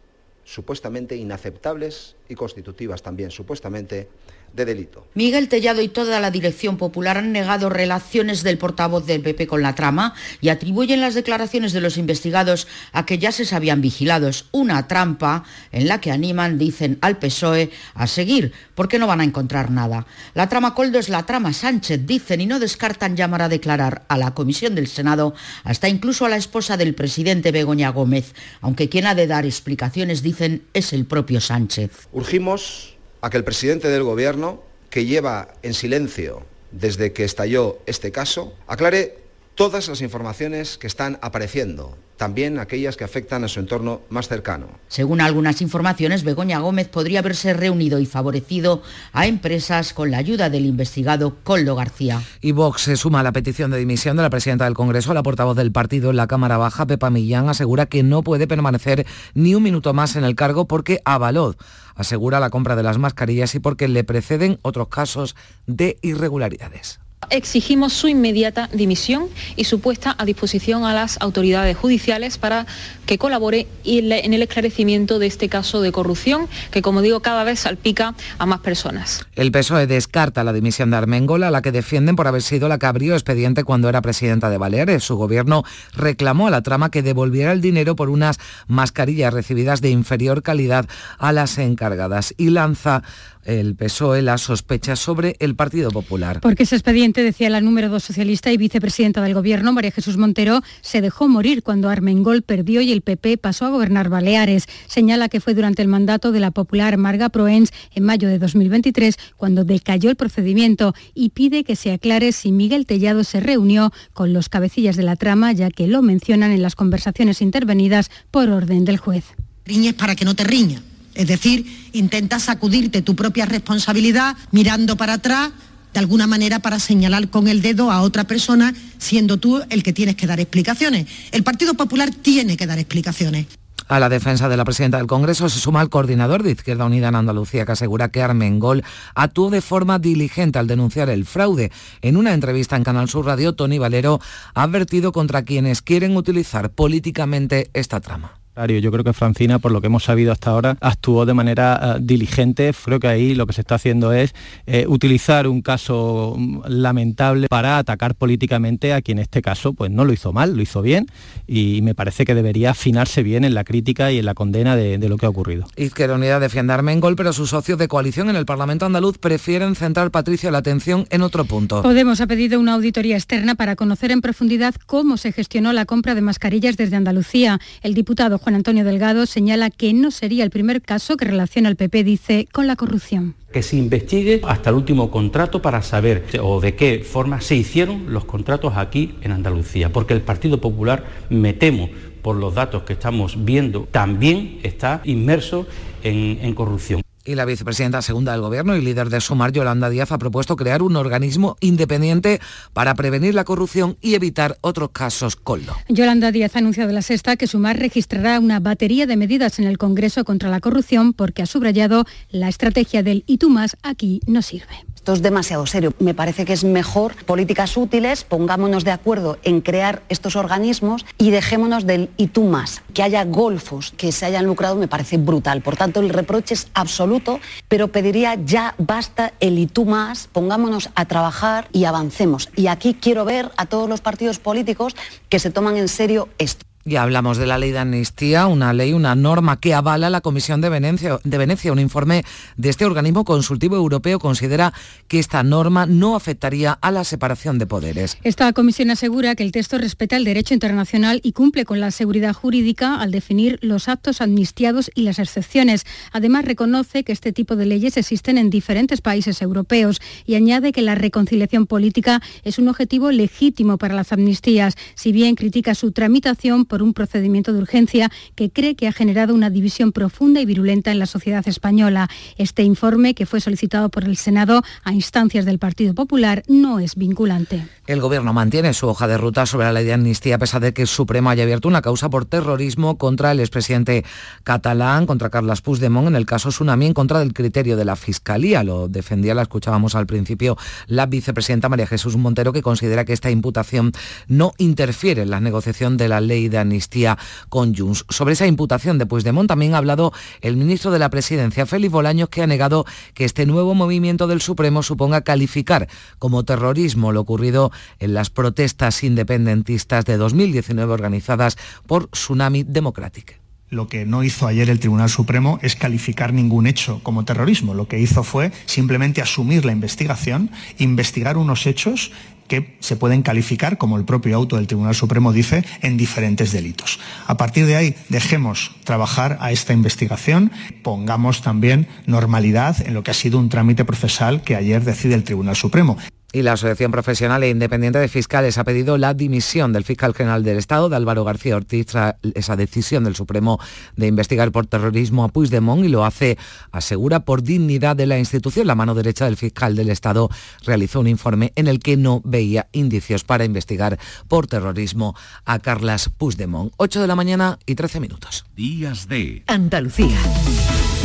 supuestamente 0.45 1.17
inaceptables 1.17 2.15
y 2.29 2.35
constitutivas 2.35 3.03
también 3.03 3.31
supuestamente 3.31 4.07
de 4.53 4.65
delito. 4.65 5.07
Miguel 5.13 5.47
Tellado 5.47 5.81
y 5.81 5.87
toda 5.87 6.19
la 6.19 6.31
dirección 6.31 6.77
popular 6.77 7.17
han 7.17 7.31
negado 7.31 7.69
relaciones 7.69 8.43
del 8.43 8.57
portavoz 8.57 9.05
del 9.05 9.21
PP 9.21 9.47
con 9.47 9.61
la 9.61 9.75
trama 9.75 10.13
y 10.41 10.49
atribuyen 10.49 11.01
las 11.01 11.15
declaraciones 11.15 11.73
de 11.73 11.81
los 11.81 11.97
investigados 11.97 12.67
a 12.91 13.05
que 13.05 13.17
ya 13.17 13.31
se 13.31 13.45
sabían 13.45 13.81
vigilados. 13.81 14.45
Una 14.51 14.87
trampa 14.87 15.43
en 15.71 15.87
la 15.87 16.01
que 16.01 16.11
animan, 16.11 16.57
dicen, 16.57 16.97
al 17.01 17.17
PSOE 17.17 17.71
a 17.93 18.07
seguir, 18.07 18.53
porque 18.75 18.99
no 18.99 19.07
van 19.07 19.21
a 19.21 19.25
encontrar 19.25 19.71
nada. 19.71 20.05
La 20.33 20.49
trama 20.49 20.73
Coldo 20.73 20.99
es 20.99 21.09
la 21.09 21.25
trama 21.25 21.53
Sánchez, 21.53 22.05
dicen, 22.05 22.41
y 22.41 22.45
no 22.45 22.59
descartan 22.59 23.15
llamar 23.15 23.41
a 23.41 23.49
declarar 23.49 24.05
a 24.07 24.17
la 24.17 24.33
Comisión 24.33 24.75
del 24.75 24.87
Senado, 24.87 25.33
hasta 25.63 25.89
incluso 25.89 26.25
a 26.25 26.29
la 26.29 26.37
esposa 26.37 26.77
del 26.77 26.95
presidente 26.95 27.51
Begoña 27.51 27.89
Gómez, 27.89 28.33
aunque 28.61 28.89
quien 28.89 29.07
ha 29.07 29.15
de 29.15 29.27
dar 29.27 29.45
explicaciones, 29.45 30.21
dicen, 30.21 30.63
es 30.73 30.93
el 30.93 31.05
propio 31.05 31.41
Sánchez. 31.41 32.07
Urgimos 32.11 32.98
a 33.21 33.29
que 33.29 33.37
el 33.37 33.43
presidente 33.43 33.89
del 33.89 34.03
Gobierno, 34.03 34.61
que 34.89 35.05
lleva 35.05 35.49
en 35.61 35.73
silencio 35.73 36.43
desde 36.71 37.13
que 37.13 37.23
estalló 37.23 37.79
este 37.85 38.11
caso, 38.11 38.53
aclare 38.67 39.17
todas 39.59 39.89
las 39.89 40.01
informaciones 40.01 40.77
que 40.77 40.87
están 40.87 41.19
apareciendo, 41.21 41.97
también 42.15 42.59
aquellas 42.59 42.95
que 42.95 43.03
afectan 43.03 43.43
a 43.43 43.49
su 43.49 43.59
entorno 43.59 43.99
más 44.09 44.29
cercano. 44.29 44.67
Según 44.87 45.19
algunas 45.19 45.61
informaciones, 45.61 46.23
Begoña 46.23 46.59
Gómez 46.59 46.87
podría 46.87 47.19
haberse 47.19 47.53
reunido 47.53 47.99
y 47.99 48.05
favorecido 48.05 48.81
a 49.11 49.27
empresas 49.27 49.93
con 49.93 50.11
la 50.11 50.17
ayuda 50.17 50.49
del 50.49 50.65
investigado 50.65 51.35
Coldo 51.43 51.75
García. 51.75 52.21
Y 52.39 52.53
Vox 52.53 52.83
se 52.83 52.95
suma 52.95 53.19
a 53.19 53.23
la 53.23 53.33
petición 53.33 53.69
de 53.69 53.79
dimisión 53.79 54.15
de 54.15 54.23
la 54.23 54.29
presidenta 54.29 54.63
del 54.63 54.75
Congreso. 54.75 55.13
La 55.13 55.23
portavoz 55.23 55.57
del 55.57 55.73
partido 55.73 56.09
en 56.09 56.15
la 56.15 56.27
Cámara 56.27 56.57
Baja, 56.57 56.87
Pepa 56.87 57.09
Millán, 57.09 57.49
asegura 57.49 57.85
que 57.87 58.01
no 58.01 58.23
puede 58.23 58.47
permanecer 58.47 59.05
ni 59.33 59.55
un 59.55 59.63
minuto 59.63 59.93
más 59.93 60.15
en 60.15 60.23
el 60.23 60.35
cargo 60.35 60.69
porque 60.69 61.01
avaló 61.03 61.55
asegura 61.99 62.39
la 62.39 62.49
compra 62.49 62.77
de 62.77 62.83
las 62.83 62.97
mascarillas 62.97 63.53
y 63.55 63.59
porque 63.59 63.89
le 63.89 64.05
preceden 64.05 64.57
otros 64.61 64.87
casos 64.87 65.35
de 65.67 65.97
irregularidades. 66.01 67.01
Exigimos 67.29 67.93
su 67.93 68.07
inmediata 68.07 68.69
dimisión 68.73 69.27
y 69.55 69.65
su 69.65 69.81
puesta 69.81 70.15
a 70.17 70.25
disposición 70.25 70.83
a 70.85 70.93
las 70.93 71.17
autoridades 71.21 71.77
judiciales 71.77 72.39
para 72.39 72.65
que 73.05 73.19
colabore 73.19 73.67
en 73.83 74.33
el 74.33 74.41
esclarecimiento 74.41 75.19
de 75.19 75.27
este 75.27 75.47
caso 75.47 75.81
de 75.81 75.91
corrupción 75.91 76.47
que, 76.71 76.81
como 76.81 77.01
digo, 77.01 77.19
cada 77.19 77.43
vez 77.43 77.59
salpica 77.59 78.15
a 78.39 78.45
más 78.47 78.61
personas. 78.61 79.25
El 79.35 79.51
PSOE 79.51 79.85
descarta 79.85 80.43
la 80.43 80.53
dimisión 80.53 80.89
de 80.89 80.97
Armengol, 80.97 81.43
a 81.43 81.51
la 81.51 81.61
que 81.61 81.71
defienden 81.71 82.15
por 82.15 82.27
haber 82.27 82.41
sido 82.41 82.67
la 82.67 82.79
que 82.79 82.87
abrió 82.87 83.13
expediente 83.13 83.63
cuando 83.63 83.89
era 83.89 84.01
presidenta 84.01 84.49
de 84.49 84.57
Baleares. 84.57 85.03
Su 85.03 85.15
gobierno 85.15 85.63
reclamó 85.93 86.47
a 86.47 86.51
la 86.51 86.63
trama 86.63 86.89
que 86.89 87.03
devolviera 87.03 87.51
el 87.51 87.61
dinero 87.61 87.95
por 87.95 88.09
unas 88.09 88.39
mascarillas 88.67 89.33
recibidas 89.33 89.81
de 89.81 89.91
inferior 89.91 90.41
calidad 90.41 90.87
a 91.19 91.31
las 91.31 91.57
encargadas 91.59 92.33
y 92.37 92.49
lanza 92.49 93.03
el 93.49 93.75
PSOE 93.75 94.21
la 94.21 94.37
sospecha 94.37 94.95
sobre 94.95 95.35
el 95.39 95.55
Partido 95.55 95.89
Popular. 95.91 96.39
Porque 96.41 96.63
ese 96.63 96.75
expediente, 96.75 97.23
decía 97.23 97.49
la 97.49 97.61
número 97.61 97.89
dos 97.89 98.03
socialista 98.03 98.51
y 98.51 98.57
vicepresidenta 98.57 99.21
del 99.21 99.33
Gobierno, 99.33 99.73
María 99.73 99.91
Jesús 99.91 100.17
Montero, 100.17 100.61
se 100.81 101.01
dejó 101.01 101.27
morir 101.27 101.63
cuando 101.63 101.89
Armengol 101.89 102.43
perdió 102.43 102.81
y 102.81 102.91
el 102.91 103.01
PP 103.01 103.37
pasó 103.37 103.65
a 103.65 103.69
gobernar 103.69 104.09
Baleares. 104.09 104.67
Señala 104.87 105.29
que 105.29 105.41
fue 105.41 105.53
durante 105.53 105.81
el 105.81 105.87
mandato 105.87 106.31
de 106.31 106.39
la 106.39 106.51
popular 106.51 106.97
Marga 106.97 107.29
Proens 107.29 107.71
en 107.93 108.03
mayo 108.03 108.27
de 108.27 108.39
2023 108.39 109.17
cuando 109.35 109.63
decayó 109.63 110.09
el 110.09 110.15
procedimiento 110.15 110.93
y 111.13 111.29
pide 111.29 111.63
que 111.63 111.75
se 111.75 111.91
aclare 111.91 112.31
si 112.31 112.51
Miguel 112.51 112.85
Tellado 112.85 113.23
se 113.23 113.39
reunió 113.39 113.91
con 114.13 114.33
los 114.33 114.49
cabecillas 114.49 114.95
de 114.95 115.03
la 115.03 115.15
trama, 115.15 115.51
ya 115.51 115.71
que 115.71 115.87
lo 115.87 116.01
mencionan 116.01 116.51
en 116.51 116.61
las 116.61 116.75
conversaciones 116.75 117.41
intervenidas 117.41 118.11
por 118.31 118.49
orden 118.49 118.85
del 118.85 118.97
juez. 118.97 119.25
Riñes 119.65 119.93
para 119.93 120.15
que 120.15 120.25
no 120.25 120.35
te 120.35 120.43
riña 120.43 120.81
es 121.19 121.27
decir, 121.27 121.65
intentas 121.91 122.43
sacudirte 122.43 123.01
tu 123.01 123.13
propia 123.13 123.45
responsabilidad 123.45 124.37
mirando 124.51 124.95
para 124.95 125.15
atrás, 125.15 125.51
de 125.93 125.99
alguna 125.99 126.27
manera 126.27 126.59
para 126.59 126.79
señalar 126.79 127.29
con 127.29 127.49
el 127.49 127.61
dedo 127.61 127.91
a 127.91 128.03
otra 128.03 128.23
persona, 128.23 128.73
siendo 128.99 129.35
tú 129.35 129.61
el 129.69 129.83
que 129.83 129.91
tienes 129.91 130.15
que 130.15 130.27
dar 130.27 130.39
explicaciones. 130.39 131.07
El 131.33 131.43
Partido 131.43 131.73
Popular 131.73 132.09
tiene 132.09 132.55
que 132.55 132.65
dar 132.65 132.79
explicaciones. 132.79 133.47
A 133.89 133.99
la 133.99 134.07
defensa 134.07 134.47
de 134.47 134.55
la 134.55 134.63
presidenta 134.63 134.95
del 134.95 135.07
Congreso 135.07 135.49
se 135.49 135.59
suma 135.59 135.81
el 135.81 135.89
coordinador 135.89 136.41
de 136.41 136.51
Izquierda 136.51 136.85
Unida 136.85 137.09
en 137.09 137.15
Andalucía, 137.15 137.65
que 137.65 137.73
asegura 137.73 138.07
que 138.07 138.21
Armengol 138.21 138.85
actuó 139.13 139.49
de 139.49 139.59
forma 139.59 139.99
diligente 139.99 140.57
al 140.57 140.67
denunciar 140.67 141.09
el 141.09 141.25
fraude. 141.25 141.69
En 142.01 142.15
una 142.15 142.33
entrevista 142.33 142.77
en 142.77 142.85
Canal 142.85 143.09
Sur 143.09 143.25
Radio, 143.25 143.55
Tony 143.55 143.77
Valero 143.77 144.21
ha 144.53 144.63
advertido 144.63 145.11
contra 145.11 145.41
quienes 145.41 145.81
quieren 145.81 146.15
utilizar 146.15 146.69
políticamente 146.69 147.69
esta 147.73 147.99
trama 147.99 148.38
Yo 148.67 148.91
creo 148.91 149.03
que 149.03 149.13
Francina, 149.13 149.59
por 149.59 149.71
lo 149.71 149.79
que 149.79 149.87
hemos 149.87 150.03
sabido 150.03 150.31
hasta 150.31 150.49
ahora, 150.49 150.77
actuó 150.81 151.25
de 151.25 151.33
manera 151.33 151.97
uh, 151.97 151.99
diligente. 151.99 152.73
Creo 152.83 152.99
que 152.99 153.07
ahí 153.07 153.35
lo 153.35 153.45
que 153.45 153.53
se 153.53 153.61
está 153.61 153.75
haciendo 153.75 154.11
es 154.11 154.33
eh, 154.65 154.85
utilizar 154.87 155.47
un 155.47 155.61
caso 155.61 156.35
mm, 156.37 156.61
lamentable 156.67 157.47
para 157.47 157.77
atacar 157.77 158.15
políticamente 158.15 158.93
a 158.93 159.01
quien 159.01 159.19
en 159.19 159.23
este 159.23 159.41
caso 159.41 159.73
pues 159.73 159.91
no 159.91 160.05
lo 160.05 160.13
hizo 160.13 160.31
mal, 160.33 160.55
lo 160.55 160.61
hizo 160.61 160.81
bien 160.81 161.07
y 161.45 161.81
me 161.81 161.93
parece 161.93 162.25
que 162.25 162.33
debería 162.33 162.71
afinarse 162.71 163.21
bien 163.21 163.43
en 163.43 163.53
la 163.53 163.63
crítica 163.63 164.11
y 164.11 164.19
en 164.19 164.25
la 164.25 164.33
condena 164.33 164.75
de, 164.75 164.97
de 164.97 165.09
lo 165.09 165.17
que 165.17 165.25
ha 165.25 165.29
ocurrido. 165.29 165.67
Izquierda 165.75 166.15
Unida 166.15 166.39
defiende 166.39 166.73
a 166.73 166.75
Armengol, 166.75 167.15
pero 167.15 167.33
sus 167.33 167.49
socios 167.49 167.77
de 167.77 167.87
coalición 167.87 168.29
en 168.29 168.35
el 168.35 168.45
Parlamento 168.45 168.85
andaluz 168.85 169.17
prefieren 169.17 169.75
centrar, 169.75 170.09
Patricia, 170.11 170.51
la 170.51 170.59
atención 170.59 171.05
en 171.09 171.21
otro 171.21 171.45
punto. 171.45 171.81
Podemos 171.81 172.21
ha 172.21 172.27
pedido 172.27 172.59
una 172.59 172.73
auditoría 172.73 173.15
externa 173.15 173.55
para 173.55 173.75
conocer 173.75 174.11
en 174.11 174.21
profundidad 174.21 174.75
cómo 174.85 175.17
se 175.17 175.31
gestionó 175.31 175.73
la 175.73 175.85
compra 175.85 176.15
de 176.15 176.21
mascarillas 176.21 176.77
desde 176.77 176.95
Andalucía. 176.95 177.59
El 177.81 177.93
diputado 177.93 178.37
Juan 178.37 178.48
Antonio 178.55 178.83
Delgado 178.83 179.25
señala 179.25 179.69
que 179.69 179.93
no 179.93 180.11
sería 180.11 180.43
el 180.43 180.49
primer 180.49 180.81
caso 180.81 181.17
que 181.17 181.25
relaciona 181.25 181.69
al 181.69 181.75
PP, 181.75 182.03
dice, 182.03 182.47
con 182.51 182.67
la 182.67 182.75
corrupción 182.75 183.35
que 183.51 183.63
se 183.63 183.77
investigue 183.77 184.41
hasta 184.47 184.69
el 184.69 184.75
último 184.75 185.09
contrato 185.09 185.61
para 185.61 185.81
saber 185.81 186.25
o 186.41 186.61
de 186.61 186.75
qué 186.75 187.03
forma 187.03 187.41
se 187.41 187.55
hicieron 187.55 188.13
los 188.13 188.25
contratos 188.25 188.73
aquí 188.77 189.15
en 189.21 189.31
Andalucía, 189.31 189.91
porque 189.91 190.13
el 190.13 190.21
Partido 190.21 190.61
Popular, 190.61 191.03
me 191.29 191.53
temo, 191.53 191.89
por 192.21 192.35
los 192.35 192.53
datos 192.53 192.83
que 192.83 192.93
estamos 192.93 193.45
viendo, 193.45 193.87
también 193.91 194.59
está 194.63 195.01
inmerso 195.03 195.65
en, 196.03 196.39
en 196.41 196.53
corrupción. 196.53 197.01
Y 197.29 197.35
la 197.35 197.45
vicepresidenta 197.45 198.01
segunda 198.01 198.31
del 198.31 198.41
Gobierno 198.41 198.75
y 198.75 198.81
líder 198.81 199.11
de 199.11 199.21
Sumar, 199.21 199.51
Yolanda 199.51 199.91
Díaz, 199.91 200.11
ha 200.11 200.17
propuesto 200.17 200.55
crear 200.55 200.81
un 200.81 200.95
organismo 200.95 201.57
independiente 201.59 202.41
para 202.73 202.95
prevenir 202.95 203.35
la 203.35 203.43
corrupción 203.43 203.97
y 204.01 204.15
evitar 204.15 204.57
otros 204.61 204.89
casos 204.89 205.35
coldo. 205.35 205.75
Yolanda 205.89 206.31
Díaz 206.31 206.55
ha 206.55 206.57
anunciado 206.57 206.91
la 206.91 207.03
sexta 207.03 207.37
que 207.37 207.45
Sumar 207.45 207.77
registrará 207.77 208.39
una 208.39 208.59
batería 208.59 209.05
de 209.05 209.15
medidas 209.15 209.59
en 209.59 209.65
el 209.65 209.77
Congreso 209.77 210.25
contra 210.25 210.49
la 210.49 210.59
corrupción 210.59 211.13
porque 211.13 211.43
ha 211.43 211.45
subrayado 211.45 212.05
la 212.31 212.49
estrategia 212.49 213.03
del 213.03 213.23
y 213.27 213.37
tú 213.37 213.51
más 213.51 213.77
aquí 213.83 214.21
no 214.25 214.41
sirve. 214.41 214.88
Esto 215.09 215.15
es 215.15 215.23
demasiado 215.23 215.65
serio. 215.65 215.91
Me 215.97 216.13
parece 216.13 216.45
que 216.45 216.53
es 216.53 216.63
mejor 216.63 217.15
políticas 217.25 217.75
útiles, 217.77 218.23
pongámonos 218.23 218.83
de 218.83 218.91
acuerdo 218.91 219.39
en 219.41 219.61
crear 219.61 220.03
estos 220.07 220.35
organismos 220.35 221.03
y 221.17 221.31
dejémonos 221.31 221.87
del 221.87 222.11
y 222.15 222.27
más. 222.43 222.83
Que 222.93 223.01
haya 223.01 223.25
golfos 223.25 223.91
que 223.97 224.11
se 224.11 224.27
hayan 224.27 224.45
lucrado 224.45 224.75
me 224.75 224.87
parece 224.87 225.17
brutal. 225.17 225.63
Por 225.63 225.77
tanto, 225.77 225.99
el 225.99 226.09
reproche 226.09 226.53
es 226.53 226.67
absoluto, 226.75 227.39
pero 227.67 227.87
pediría 227.87 228.35
ya 228.35 228.75
basta 228.77 229.33
el 229.39 229.57
y 229.57 229.65
más, 229.83 230.29
pongámonos 230.31 230.91
a 230.93 231.05
trabajar 231.05 231.69
y 231.73 231.85
avancemos. 231.85 232.49
Y 232.55 232.67
aquí 232.67 232.93
quiero 232.93 233.25
ver 233.25 233.49
a 233.57 233.65
todos 233.65 233.89
los 233.89 234.01
partidos 234.01 234.37
políticos 234.37 234.95
que 235.27 235.39
se 235.39 235.49
toman 235.49 235.77
en 235.77 235.87
serio 235.87 236.29
esto. 236.37 236.68
Ya 236.85 237.03
hablamos 237.03 237.37
de 237.37 237.45
la 237.45 237.57
ley 237.57 237.71
de 237.71 237.79
amnistía, 237.79 238.47
una 238.47 238.71
ley, 238.71 238.93
una 238.93 239.13
norma 239.13 239.59
que 239.59 239.73
avala 239.73 240.09
la 240.09 240.21
Comisión 240.21 240.61
de 240.61 240.69
Venecia, 240.69 241.19
de 241.25 241.37
Venecia. 241.37 241.73
Un 241.73 241.79
informe 241.79 242.23
de 242.55 242.69
este 242.69 242.85
organismo 242.85 243.25
consultivo 243.25 243.75
europeo 243.75 244.17
considera 244.17 244.73
que 245.09 245.19
esta 245.19 245.43
norma 245.43 245.85
no 245.85 246.15
afectaría 246.15 246.71
a 246.71 246.91
la 246.91 247.03
separación 247.03 247.59
de 247.59 247.67
poderes. 247.67 248.17
Esta 248.23 248.53
comisión 248.53 248.91
asegura 248.91 249.35
que 249.35 249.43
el 249.43 249.51
texto 249.51 249.77
respeta 249.77 250.15
el 250.15 250.23
derecho 250.23 250.53
internacional 250.53 251.19
y 251.21 251.33
cumple 251.33 251.65
con 251.65 251.81
la 251.81 251.91
seguridad 251.91 252.33
jurídica 252.33 252.95
al 252.95 253.11
definir 253.11 253.59
los 253.61 253.89
actos 253.89 254.21
amnistiados 254.21 254.89
y 254.95 255.01
las 255.01 255.19
excepciones. 255.19 255.85
Además, 256.13 256.45
reconoce 256.45 257.03
que 257.03 257.11
este 257.11 257.33
tipo 257.33 257.57
de 257.57 257.65
leyes 257.65 257.97
existen 257.97 258.37
en 258.37 258.49
diferentes 258.49 259.01
países 259.01 259.41
europeos 259.41 259.99
y 260.25 260.35
añade 260.35 260.71
que 260.71 260.81
la 260.81 260.95
reconciliación 260.95 261.67
política 261.67 262.21
es 262.43 262.57
un 262.57 262.69
objetivo 262.69 263.11
legítimo 263.11 263.77
para 263.77 263.95
las 263.95 264.13
amnistías, 264.13 264.75
si 264.95 265.11
bien 265.11 265.35
critica 265.35 265.75
su 265.75 265.91
tramitación 265.91 266.65
un 266.81 266.93
procedimiento 266.93 267.53
de 267.53 267.59
urgencia 267.59 268.11
que 268.35 268.49
cree 268.49 268.75
que 268.75 268.87
ha 268.87 268.91
generado 268.91 269.33
una 269.33 269.49
división 269.49 269.91
profunda 269.91 270.41
y 270.41 270.45
virulenta 270.45 270.91
en 270.91 270.99
la 270.99 271.05
sociedad 271.05 271.47
española. 271.47 272.09
Este 272.37 272.63
informe, 272.63 273.13
que 273.13 273.25
fue 273.25 273.41
solicitado 273.41 273.89
por 273.89 274.03
el 274.03 274.17
Senado 274.17 274.61
a 274.83 274.93
instancias 274.93 275.45
del 275.45 275.59
Partido 275.59 275.93
Popular, 275.93 276.43
no 276.47 276.79
es 276.79 276.95
vinculante. 276.95 277.65
El 277.87 278.01
Gobierno 278.01 278.33
mantiene 278.33 278.73
su 278.73 278.87
hoja 278.87 279.07
de 279.07 279.17
ruta 279.17 279.45
sobre 279.45 279.65
la 279.65 279.73
ley 279.73 279.85
de 279.85 279.93
amnistía 279.93 280.35
a 280.35 280.37
pesar 280.39 280.61
de 280.61 280.73
que 280.73 280.83
el 280.83 280.87
Supremo 280.87 281.29
haya 281.29 281.43
abierto 281.43 281.67
una 281.67 281.81
causa 281.81 282.09
por 282.09 282.25
terrorismo 282.25 282.97
contra 282.97 283.31
el 283.31 283.39
expresidente 283.39 284.05
catalán, 284.43 285.05
contra 285.07 285.29
Carles 285.29 285.61
Puigdemont, 285.61 286.07
en 286.07 286.15
el 286.15 286.25
caso 286.25 286.49
Tsunami, 286.49 286.85
en 286.85 286.93
contra 286.93 287.19
del 287.19 287.33
criterio 287.33 287.77
de 287.77 287.85
la 287.85 287.95
Fiscalía. 287.95 288.63
Lo 288.63 288.87
defendía, 288.87 289.33
la 289.33 289.41
escuchábamos 289.41 289.95
al 289.95 290.05
principio, 290.05 290.57
la 290.87 291.07
vicepresidenta 291.07 291.69
María 291.69 291.87
Jesús 291.87 292.15
Montero, 292.15 292.53
que 292.53 292.61
considera 292.61 293.05
que 293.05 293.13
esta 293.13 293.31
imputación 293.31 293.91
no 294.27 294.53
interfiere 294.57 295.23
en 295.23 295.31
la 295.31 295.39
negociación 295.39 295.97
de 295.97 296.09
la 296.09 296.21
ley 296.21 296.47
de 296.47 296.58
amnistía 296.61 297.17
con 297.49 297.75
Junts. 297.75 298.05
Sobre 298.09 298.33
esa 298.33 298.47
imputación 298.47 298.97
de 298.97 299.05
Puigdemont 299.05 299.47
también 299.47 299.73
ha 299.73 299.77
hablado 299.77 300.13
el 300.41 300.57
ministro 300.57 300.91
de 300.91 300.99
la 300.99 301.09
Presidencia, 301.09 301.65
Félix 301.65 301.91
Bolaños, 301.91 302.29
que 302.29 302.41
ha 302.41 302.47
negado 302.47 302.85
que 303.13 303.25
este 303.25 303.45
nuevo 303.45 303.75
movimiento 303.75 304.27
del 304.27 304.41
Supremo 304.41 304.83
suponga 304.83 305.21
calificar 305.21 305.87
como 306.17 306.43
terrorismo 306.43 307.11
lo 307.11 307.21
ocurrido 307.21 307.71
en 307.99 308.13
las 308.13 308.29
protestas 308.29 309.03
independentistas 309.03 310.05
de 310.05 310.17
2019 310.17 310.91
organizadas 310.93 311.57
por 311.87 312.07
Tsunami 312.07 312.63
Democratic. 312.63 313.39
Lo 313.69 313.87
que 313.87 314.07
no 314.07 314.23
hizo 314.23 314.47
ayer 314.47 314.67
el 314.69 314.79
Tribunal 314.79 315.09
Supremo 315.09 315.59
es 315.61 315.75
calificar 315.75 316.33
ningún 316.33 316.65
hecho 316.65 317.01
como 317.03 317.23
terrorismo. 317.23 317.75
Lo 317.75 317.87
que 317.87 317.99
hizo 317.99 318.23
fue 318.23 318.51
simplemente 318.65 319.21
asumir 319.21 319.63
la 319.63 319.71
investigación, 319.71 320.49
investigar 320.79 321.37
unos 321.37 321.67
hechos 321.67 322.11
que 322.49 322.75
se 322.81 322.97
pueden 322.97 323.21
calificar, 323.21 323.77
como 323.77 323.97
el 323.97 324.03
propio 324.03 324.35
auto 324.35 324.57
del 324.57 324.67
Tribunal 324.67 324.95
Supremo 324.95 325.31
dice, 325.31 325.63
en 325.81 325.95
diferentes 325.95 326.51
delitos. 326.51 326.99
A 327.27 327.37
partir 327.37 327.65
de 327.65 327.77
ahí, 327.77 327.95
dejemos 328.09 328.75
trabajar 328.83 329.37
a 329.39 329.53
esta 329.53 329.71
investigación, 329.71 330.51
pongamos 330.83 331.41
también 331.41 331.87
normalidad 332.05 332.85
en 332.85 332.93
lo 332.93 333.03
que 333.03 333.11
ha 333.11 333.13
sido 333.13 333.39
un 333.39 333.47
trámite 333.47 333.85
procesal 333.85 334.41
que 334.41 334.57
ayer 334.57 334.83
decide 334.83 335.15
el 335.15 335.23
Tribunal 335.23 335.55
Supremo. 335.55 335.97
Y 336.31 336.43
la 336.43 336.53
Asociación 336.53 336.91
Profesional 336.91 337.41
e 337.43 337.49
Independiente 337.49 337.97
de 337.97 338.07
Fiscales 338.07 338.57
ha 338.59 338.63
pedido 338.63 338.97
la 338.97 339.15
dimisión 339.15 339.73
del 339.73 339.83
fiscal 339.83 340.13
general 340.13 340.43
del 340.43 340.57
Estado, 340.57 340.87
de 340.87 340.95
Álvaro 340.95 341.23
García 341.23 341.55
Ortiz, 341.55 341.87
tras 341.87 342.15
esa 342.35 342.55
decisión 342.55 343.03
del 343.03 343.15
Supremo 343.15 343.59
de 343.95 344.07
investigar 344.07 344.51
por 344.51 344.67
terrorismo 344.67 345.23
a 345.23 345.29
Puigdemont 345.29 345.83
y 345.83 345.87
lo 345.89 346.05
hace, 346.05 346.37
asegura, 346.71 347.21
por 347.21 347.41
dignidad 347.41 347.95
de 347.95 348.05
la 348.05 348.19
institución. 348.19 348.67
La 348.67 348.75
mano 348.75 348.93
derecha 348.93 349.25
del 349.25 349.37
fiscal 349.37 349.75
del 349.75 349.89
Estado 349.89 350.29
realizó 350.65 350.99
un 350.99 351.07
informe 351.07 351.51
en 351.55 351.67
el 351.67 351.79
que 351.79 351.97
no 351.97 352.21
veía 352.23 352.67
indicios 352.73 353.23
para 353.23 353.45
investigar 353.45 353.97
por 354.27 354.45
terrorismo 354.45 355.15
a 355.45 355.57
Carlas 355.57 356.09
Puigdemont. 356.09 356.73
8 356.77 357.01
de 357.01 357.07
la 357.07 357.15
mañana 357.15 357.57
y 357.65 357.73
13 357.73 357.99
minutos. 357.99 358.45
Días 358.55 359.07
de 359.07 359.43
Andalucía. 359.47 360.19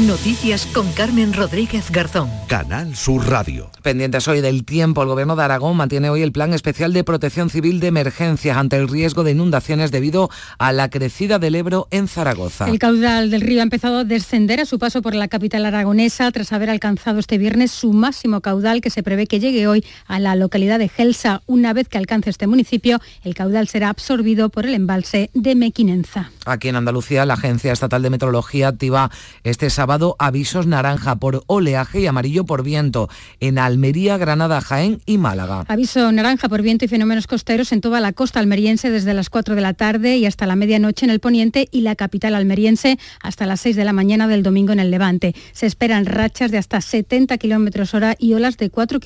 Noticias 0.01 0.67
con 0.67 0.91
Carmen 0.93 1.33
Rodríguez 1.33 1.93
Garzón. 1.93 2.29
Canal 2.49 2.97
Sur 2.97 3.29
Radio. 3.29 3.71
Pendientes 3.81 4.27
hoy 4.27 4.41
del 4.41 4.65
tiempo, 4.65 5.03
el 5.03 5.09
Gobierno 5.09 5.37
de 5.37 5.45
Aragón 5.45 5.77
mantiene 5.77 6.11
hoy 6.11 6.23
el 6.23 6.33
plan 6.33 6.53
especial 6.53 6.93
de 6.93 7.05
protección 7.05 7.49
civil 7.49 7.79
de 7.79 7.87
emergencias 7.87 8.57
ante 8.57 8.77
el 8.77 8.89
riesgo 8.89 9.23
de 9.23 9.31
inundaciones 9.31 9.93
debido 9.93 10.31
a 10.59 10.73
la 10.73 10.91
crecida 10.91 11.39
del 11.39 11.55
Ebro 11.55 11.87
en 11.93 12.09
Zaragoza. 12.09 12.69
El 12.69 12.81
caudal 12.81 13.31
del 13.31 13.43
río 13.43 13.61
ha 13.61 13.63
empezado 13.63 13.99
a 13.99 14.05
descender 14.05 14.59
a 14.59 14.65
su 14.65 14.81
paso 14.81 15.01
por 15.01 15.15
la 15.15 15.29
capital 15.29 15.65
aragonesa 15.65 16.29
tras 16.33 16.53
haber 16.53 16.71
alcanzado 16.71 17.21
este 17.21 17.39
viernes 17.39 17.71
su 17.71 17.93
máximo 17.93 18.41
caudal 18.41 18.81
que 18.81 18.91
se 18.91 19.05
prevé 19.05 19.29
que 19.29 19.39
llegue 19.39 19.69
hoy 19.69 19.85
a 20.09 20.19
la 20.19 20.35
localidad 20.35 20.81
de 20.81 20.89
Gelsa. 20.89 21.43
Una 21.47 21.73
vez 21.73 21.89
que 21.89 21.99
alcance 21.99 22.31
este 22.31 22.49
municipio, 22.49 22.99
el 23.23 23.37
caudal 23.37 23.69
será 23.69 23.91
absorbido 23.91 24.49
por 24.49 24.67
el 24.67 24.75
embalse 24.75 25.31
de 25.35 25.55
Mequinenza. 25.55 26.33
Aquí 26.47 26.69
en 26.69 26.77
Andalucía, 26.77 27.25
la 27.25 27.35
Agencia 27.35 27.73
Estatal 27.73 28.03
de 28.03 28.11
Meteorología 28.11 28.69
activa 28.69 29.11
este 29.45 29.71
sábado 29.71 29.84
avisos 30.19 30.67
naranja 30.67 31.17
por 31.17 31.45
oleaje 31.47 32.01
y 32.01 32.07
amarillo 32.07 32.45
por 32.45 32.63
viento 32.63 33.09
en 33.41 33.59
Almería, 33.59 34.17
Granada, 34.17 34.61
Jaén 34.61 35.01
y 35.07 35.19
Málaga. 35.19 35.65
Aviso 35.69 36.11
naranja 36.13 36.49
por 36.49 36.63
viento 36.63 36.85
y 36.85 36.89
fenómenos 36.89 37.27
costeros 37.27 37.73
en 37.73 37.81
toda 37.81 38.01
la 38.01 38.13
costa 38.13 38.41
almeriense 38.41 38.91
desde 38.91 39.15
las 39.15 39.31
4 39.31 39.55
de 39.55 39.61
la 39.61 39.75
tarde 39.75 40.17
y 40.17 40.27
hasta 40.27 40.47
la 40.47 40.57
medianoche 40.57 41.05
en 41.05 41.11
el 41.11 41.21
poniente 41.21 41.69
y 41.71 41.83
la 41.83 41.97
capital 41.97 42.35
almeriense 42.35 42.99
hasta 43.21 43.47
las 43.47 43.61
6 43.61 43.77
de 43.77 43.85
la 43.85 43.93
mañana 43.93 44.29
del 44.29 44.43
domingo 44.43 44.73
en 44.73 44.81
el 44.81 44.91
levante. 44.91 45.35
Se 45.53 45.67
esperan 45.67 46.07
rachas 46.07 46.51
de 46.51 46.59
hasta 46.59 46.81
70 46.81 47.39
kilómetros 47.39 47.95
hora 47.95 48.17
y 48.19 48.35
olas 48.35 48.57
de 48.57 48.71
4, 48.71 49.01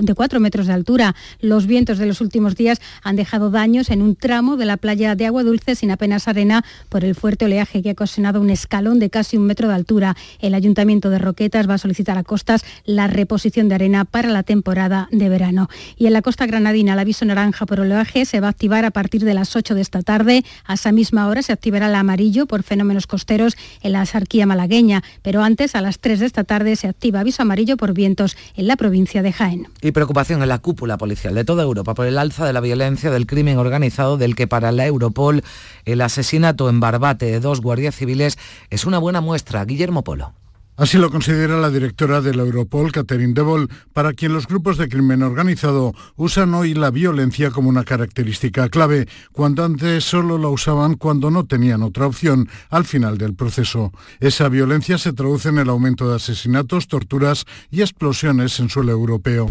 de 0.00 0.14
4 0.14 0.40
metros 0.40 0.66
de 0.66 0.72
altura. 0.72 1.14
Los 1.40 1.66
vientos 1.66 1.98
de 1.98 2.06
los 2.06 2.20
últimos 2.20 2.54
días 2.54 2.80
han 3.02 3.16
dejado 3.16 3.50
daños 3.50 3.90
en 3.90 4.02
un 4.02 4.14
tramo 4.16 4.56
de 4.56 4.66
la 4.66 4.76
playa 4.76 5.14
de 5.14 5.26
Agua 5.26 5.42
Dulce 5.42 5.74
sin 5.74 5.90
apenas 5.90 6.28
arena 6.28 6.64
por 6.88 7.04
el 7.04 7.14
fuerte 7.14 7.46
oleaje 7.46 7.82
que 7.82 7.90
ha 7.90 7.92
ocasionado 7.92 8.40
un 8.40 8.50
escalón 8.50 8.98
de 8.98 9.10
casi 9.10 9.36
un 9.36 9.46
metro 9.46 9.68
de 9.68 9.74
altura. 9.74 10.16
El 10.40 10.54
Ayuntamiento 10.54 11.10
de 11.10 11.18
Roquetas 11.18 11.68
va 11.68 11.74
a 11.74 11.78
solicitar 11.78 12.18
a 12.18 12.24
Costas 12.24 12.64
la 12.84 13.06
reposición 13.06 13.68
de 13.68 13.74
arena 13.74 14.04
para 14.04 14.28
la 14.28 14.42
temporada 14.42 15.08
de 15.10 15.28
verano. 15.28 15.68
Y 15.96 16.06
en 16.06 16.12
la 16.12 16.22
costa 16.22 16.46
granadina 16.46 16.94
el 16.94 16.98
aviso 16.98 17.24
naranja 17.24 17.66
por 17.66 17.80
oleaje 17.80 18.24
se 18.24 18.40
va 18.40 18.48
a 18.48 18.50
activar 18.50 18.84
a 18.84 18.90
partir 18.90 19.24
de 19.24 19.34
las 19.34 19.56
8 19.56 19.74
de 19.74 19.80
esta 19.80 20.02
tarde. 20.02 20.44
A 20.64 20.74
esa 20.74 20.92
misma 20.92 21.26
hora 21.28 21.42
se 21.42 21.52
activará 21.52 21.88
el 21.88 21.94
amarillo 21.94 22.46
por 22.46 22.62
fenómenos 22.62 23.06
costeros 23.06 23.56
en 23.82 23.92
la 23.92 24.06
sarquía 24.06 24.46
malagueña, 24.46 25.02
pero 25.22 25.42
antes 25.42 25.74
a 25.74 25.80
las 25.80 25.98
3 25.98 26.20
de 26.20 26.26
esta 26.26 26.44
tarde 26.44 26.76
se 26.76 26.88
activa 26.88 27.20
aviso 27.20 27.42
amarillo 27.42 27.76
por 27.76 27.94
vientos 27.94 28.36
en 28.56 28.66
la 28.66 28.76
provincia 28.76 29.22
de 29.22 29.32
Jaén. 29.32 29.68
Y 29.82 29.92
preocupación 29.92 30.42
en 30.42 30.48
la 30.48 30.58
cúpula 30.58 30.98
policial 30.98 31.34
de 31.34 31.44
toda 31.44 31.62
Europa 31.62 31.94
por 31.94 32.06
el 32.06 32.18
alza 32.18 32.46
de 32.46 32.52
la 32.52 32.60
violencia 32.60 33.10
del 33.10 33.26
crimen 33.26 33.58
organizado 33.58 34.16
del 34.16 34.34
que 34.34 34.46
para 34.46 34.72
la 34.72 34.86
Europol 34.86 35.42
el 35.84 36.00
asesinato 36.00 36.68
en 36.68 36.80
Barbate 36.80 37.26
de 37.26 37.40
dos 37.40 37.60
guardias 37.60 37.94
civiles 37.94 38.38
es 38.70 38.84
una 38.84 38.98
buena 38.98 39.20
muestra. 39.20 39.64
Guillermo 39.64 40.04
Polo. 40.08 40.32
Así 40.78 40.96
lo 40.96 41.10
considera 41.10 41.58
la 41.58 41.70
directora 41.70 42.20
de 42.20 42.32
la 42.36 42.44
Europol, 42.44 42.92
Catherine 42.92 43.34
Debol, 43.34 43.68
para 43.92 44.12
quien 44.12 44.32
los 44.32 44.46
grupos 44.46 44.78
de 44.78 44.88
crimen 44.88 45.24
organizado 45.24 45.92
usan 46.14 46.54
hoy 46.54 46.72
la 46.72 46.92
violencia 46.92 47.50
como 47.50 47.68
una 47.68 47.82
característica 47.82 48.68
clave, 48.68 49.08
cuando 49.32 49.64
antes 49.64 50.04
solo 50.04 50.38
la 50.38 50.46
usaban 50.46 50.94
cuando 50.94 51.32
no 51.32 51.46
tenían 51.46 51.82
otra 51.82 52.06
opción 52.06 52.48
al 52.70 52.84
final 52.84 53.18
del 53.18 53.34
proceso. 53.34 53.90
Esa 54.20 54.48
violencia 54.48 54.98
se 54.98 55.12
traduce 55.12 55.48
en 55.48 55.58
el 55.58 55.68
aumento 55.68 56.08
de 56.08 56.14
asesinatos, 56.14 56.86
torturas 56.86 57.44
y 57.72 57.80
explosiones 57.80 58.60
en 58.60 58.68
suelo 58.68 58.92
europeo. 58.92 59.50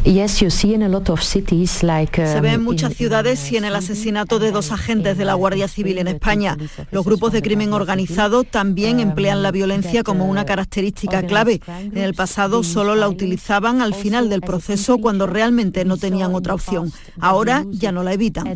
Se 2.26 2.40
ve 2.40 2.54
en 2.54 2.64
muchas 2.64 2.94
ciudades 2.94 3.52
y 3.52 3.58
en 3.58 3.66
el 3.66 3.76
asesinato 3.76 4.40
de 4.40 4.52
dos 4.52 4.72
agentes 4.72 5.18
de 5.18 5.26
la 5.26 5.34
Guardia 5.34 5.68
Civil 5.68 5.98
en 5.98 6.08
España. 6.08 6.56
Los 6.92 7.04
grupos 7.04 7.34
de 7.34 7.42
crimen 7.42 7.74
organizado 7.74 8.46
también 8.46 9.02
emplean 9.02 9.44
la 9.44 9.52
violencia 9.52 10.04
como 10.04 10.26
una 10.26 10.46
característica 10.46 11.17
clave. 11.24 11.62
En 11.68 11.98
el 11.98 12.14
pasado 12.14 12.64
solo 12.64 12.96
la 12.96 13.10
utilizaban 13.10 13.82
al 13.82 13.94
final 13.94 14.30
del 14.30 14.42
proceso 14.42 14.98
cuando 14.98 15.28
realmente 15.28 15.86
no 15.86 15.98
tenían 15.98 16.36
otra 16.36 16.54
opción. 16.54 16.92
Ahora 17.20 17.66
ya 17.70 17.92
no 17.92 18.04
la 18.04 18.14
evitan. 18.14 18.48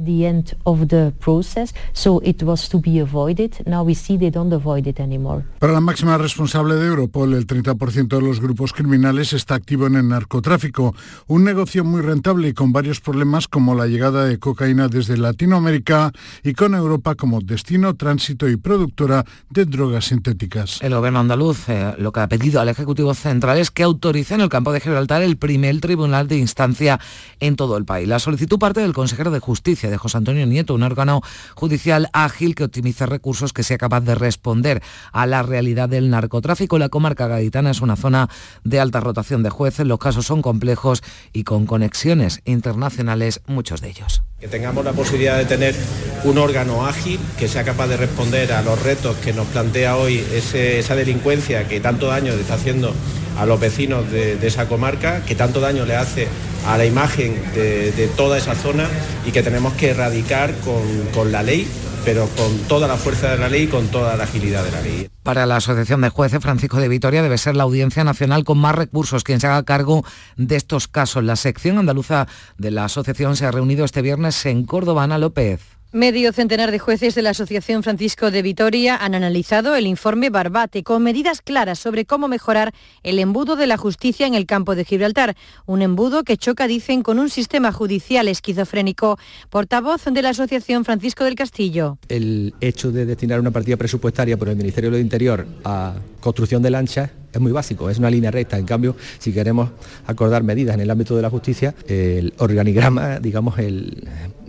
Para 5.59 5.73
la 5.73 5.81
máxima 5.81 6.17
responsable 6.17 6.75
de 6.75 6.87
Europol, 6.87 7.33
el 7.33 7.47
30% 7.47 8.07
de 8.07 8.21
los 8.21 8.39
grupos 8.39 8.73
criminales 8.73 9.33
está 9.33 9.55
activo 9.55 9.87
en 9.87 9.95
el 9.95 10.07
narcotráfico, 10.07 10.95
un 11.27 11.43
negocio 11.43 11.83
muy 11.83 12.01
rentable 12.01 12.49
y 12.49 12.53
con 12.53 12.71
varios 12.71 12.99
problemas 12.99 13.47
como 13.47 13.75
la 13.75 13.87
llegada 13.87 14.25
de 14.25 14.39
cocaína 14.39 14.87
desde 14.87 15.17
Latinoamérica 15.17 16.11
y 16.43 16.53
con 16.53 16.75
Europa 16.75 17.15
como 17.15 17.41
destino, 17.41 17.95
tránsito 17.95 18.49
y 18.49 18.57
productora 18.57 19.25
de 19.49 19.65
drogas 19.65 20.05
sintéticas. 20.05 20.79
El 20.81 20.95
gobierno 20.95 21.19
andaluz 21.19 21.69
eh, 21.69 21.93
lo 21.97 22.11
que 22.11 22.19
ha 22.19 22.27
pedido 22.27 22.50
al 22.59 22.69
Ejecutivo 22.69 23.13
Central 23.13 23.57
es 23.57 23.71
que 23.71 23.83
autorice 23.83 24.33
en 24.33 24.41
el 24.41 24.49
campo 24.49 24.73
de 24.73 24.79
Gibraltar 24.79 25.21
el 25.21 25.37
primer 25.37 25.79
tribunal 25.79 26.27
de 26.27 26.37
instancia 26.37 26.99
en 27.39 27.55
todo 27.55 27.77
el 27.77 27.85
país. 27.85 28.07
La 28.07 28.19
solicitud 28.19 28.59
parte 28.59 28.81
del 28.81 28.93
consejero 28.93 29.31
de 29.31 29.39
Justicia, 29.39 29.89
de 29.89 29.97
José 29.97 30.17
Antonio 30.17 30.45
Nieto, 30.45 30.73
un 30.73 30.83
órgano 30.83 31.21
judicial 31.55 32.09
ágil 32.13 32.55
que 32.55 32.63
optimice 32.63 33.05
recursos, 33.05 33.53
que 33.53 33.63
sea 33.63 33.77
capaz 33.77 34.01
de 34.01 34.15
responder 34.15 34.81
a 35.11 35.25
la 35.25 35.43
realidad 35.43 35.89
del 35.89 36.09
narcotráfico. 36.09 36.79
La 36.79 36.89
comarca 36.89 37.27
gaditana 37.27 37.71
es 37.71 37.81
una 37.81 37.95
zona 37.95 38.29
de 38.63 38.79
alta 38.79 38.99
rotación 38.99 39.43
de 39.43 39.49
jueces, 39.49 39.85
los 39.85 39.99
casos 39.99 40.25
son 40.25 40.41
complejos 40.41 41.03
y 41.33 41.43
con 41.43 41.65
conexiones 41.65 42.41
internacionales, 42.45 43.41
muchos 43.47 43.81
de 43.81 43.89
ellos. 43.89 44.23
Que 44.41 44.47
tengamos 44.47 44.83
la 44.83 44.93
posibilidad 44.93 45.37
de 45.37 45.45
tener 45.45 45.75
un 46.23 46.39
órgano 46.39 46.87
ágil 46.87 47.19
que 47.37 47.47
sea 47.47 47.63
capaz 47.63 47.85
de 47.89 47.95
responder 47.95 48.51
a 48.53 48.63
los 48.63 48.81
retos 48.81 49.15
que 49.17 49.33
nos 49.33 49.45
plantea 49.45 49.97
hoy 49.97 50.25
esa 50.33 50.95
delincuencia 50.95 51.67
que 51.67 51.79
tanto 51.79 52.07
daño 52.07 52.33
está 52.33 52.55
haciendo 52.55 52.91
a 53.37 53.45
los 53.45 53.59
vecinos 53.59 54.11
de, 54.11 54.39
esa 54.41 54.67
comarca, 54.67 55.23
que 55.27 55.35
tanto 55.35 55.59
daño 55.59 55.85
le 55.85 55.95
hace 55.95 56.27
a 56.65 56.75
la 56.75 56.85
imagen 56.87 57.39
de, 57.53 58.09
toda 58.17 58.39
esa 58.39 58.55
zona 58.55 58.89
y 59.27 59.31
que 59.31 59.43
tenemos 59.43 59.73
que 59.73 59.91
erradicar 59.91 60.55
con, 60.65 60.81
con 61.13 61.31
la 61.31 61.43
ley 61.43 61.67
pero 62.03 62.27
con 62.37 62.57
toda 62.67 62.87
la 62.87 62.97
fuerza 62.97 63.31
de 63.31 63.37
la 63.37 63.49
ley 63.49 63.63
y 63.63 63.67
con 63.67 63.87
toda 63.87 64.15
la 64.15 64.23
agilidad 64.23 64.63
de 64.63 64.71
la 64.71 64.81
ley. 64.81 65.09
Para 65.23 65.45
la 65.45 65.57
Asociación 65.57 66.01
de 66.01 66.09
Jueces, 66.09 66.41
Francisco 66.41 66.79
de 66.79 66.87
Vitoria 66.87 67.21
debe 67.21 67.37
ser 67.37 67.55
la 67.55 67.63
Audiencia 67.63 68.03
Nacional 68.03 68.43
con 68.43 68.57
más 68.57 68.75
recursos 68.75 69.23
quien 69.23 69.39
se 69.39 69.47
haga 69.47 69.63
cargo 69.63 70.03
de 70.37 70.55
estos 70.55 70.87
casos. 70.87 71.23
La 71.23 71.35
sección 71.35 71.77
andaluza 71.77 72.27
de 72.57 72.71
la 72.71 72.85
asociación 72.85 73.35
se 73.35 73.45
ha 73.45 73.51
reunido 73.51 73.85
este 73.85 74.01
viernes 74.01 74.45
en 74.45 74.65
Córdoba. 74.65 75.03
Ana 75.03 75.17
López. 75.17 75.80
Medio 75.93 76.31
centenar 76.31 76.71
de 76.71 76.79
jueces 76.79 77.15
de 77.15 77.21
la 77.21 77.31
Asociación 77.31 77.83
Francisco 77.83 78.31
de 78.31 78.41
Vitoria 78.41 78.95
han 78.95 79.13
analizado 79.13 79.75
el 79.75 79.85
informe 79.85 80.29
Barbate 80.29 80.83
con 80.83 81.03
medidas 81.03 81.41
claras 81.41 81.79
sobre 81.79 82.05
cómo 82.05 82.29
mejorar 82.29 82.73
el 83.03 83.19
embudo 83.19 83.57
de 83.57 83.67
la 83.67 83.75
justicia 83.75 84.25
en 84.25 84.33
el 84.33 84.45
campo 84.45 84.73
de 84.73 84.85
Gibraltar. 84.85 85.35
Un 85.65 85.81
embudo 85.81 86.23
que 86.23 86.37
choca, 86.37 86.67
dicen, 86.67 87.03
con 87.03 87.19
un 87.19 87.29
sistema 87.29 87.73
judicial 87.73 88.29
esquizofrénico. 88.29 89.19
Portavoz 89.49 90.05
de 90.05 90.21
la 90.21 90.29
Asociación 90.29 90.85
Francisco 90.85 91.25
del 91.25 91.35
Castillo. 91.35 91.97
El 92.07 92.53
hecho 92.61 92.93
de 92.93 93.05
destinar 93.05 93.41
una 93.41 93.51
partida 93.51 93.75
presupuestaria 93.75 94.37
por 94.37 94.47
el 94.47 94.55
Ministerio 94.55 94.91
del 94.91 95.01
Interior 95.01 95.45
a 95.65 95.95
construcción 96.21 96.61
de 96.61 96.69
lanchas 96.69 97.09
es 97.31 97.39
muy 97.41 97.51
básico, 97.51 97.89
es 97.89 97.97
una 97.97 98.09
línea 98.09 98.31
recta. 98.31 98.57
En 98.57 98.65
cambio, 98.65 98.95
si 99.19 99.31
queremos 99.31 99.69
acordar 100.05 100.43
medidas 100.43 100.75
en 100.75 100.81
el 100.81 100.89
ámbito 100.89 101.15
de 101.15 101.21
la 101.21 101.29
justicia, 101.29 101.73
el 101.87 102.33
organigrama, 102.37 103.19
digamos, 103.19 103.57
el, 103.59 104.07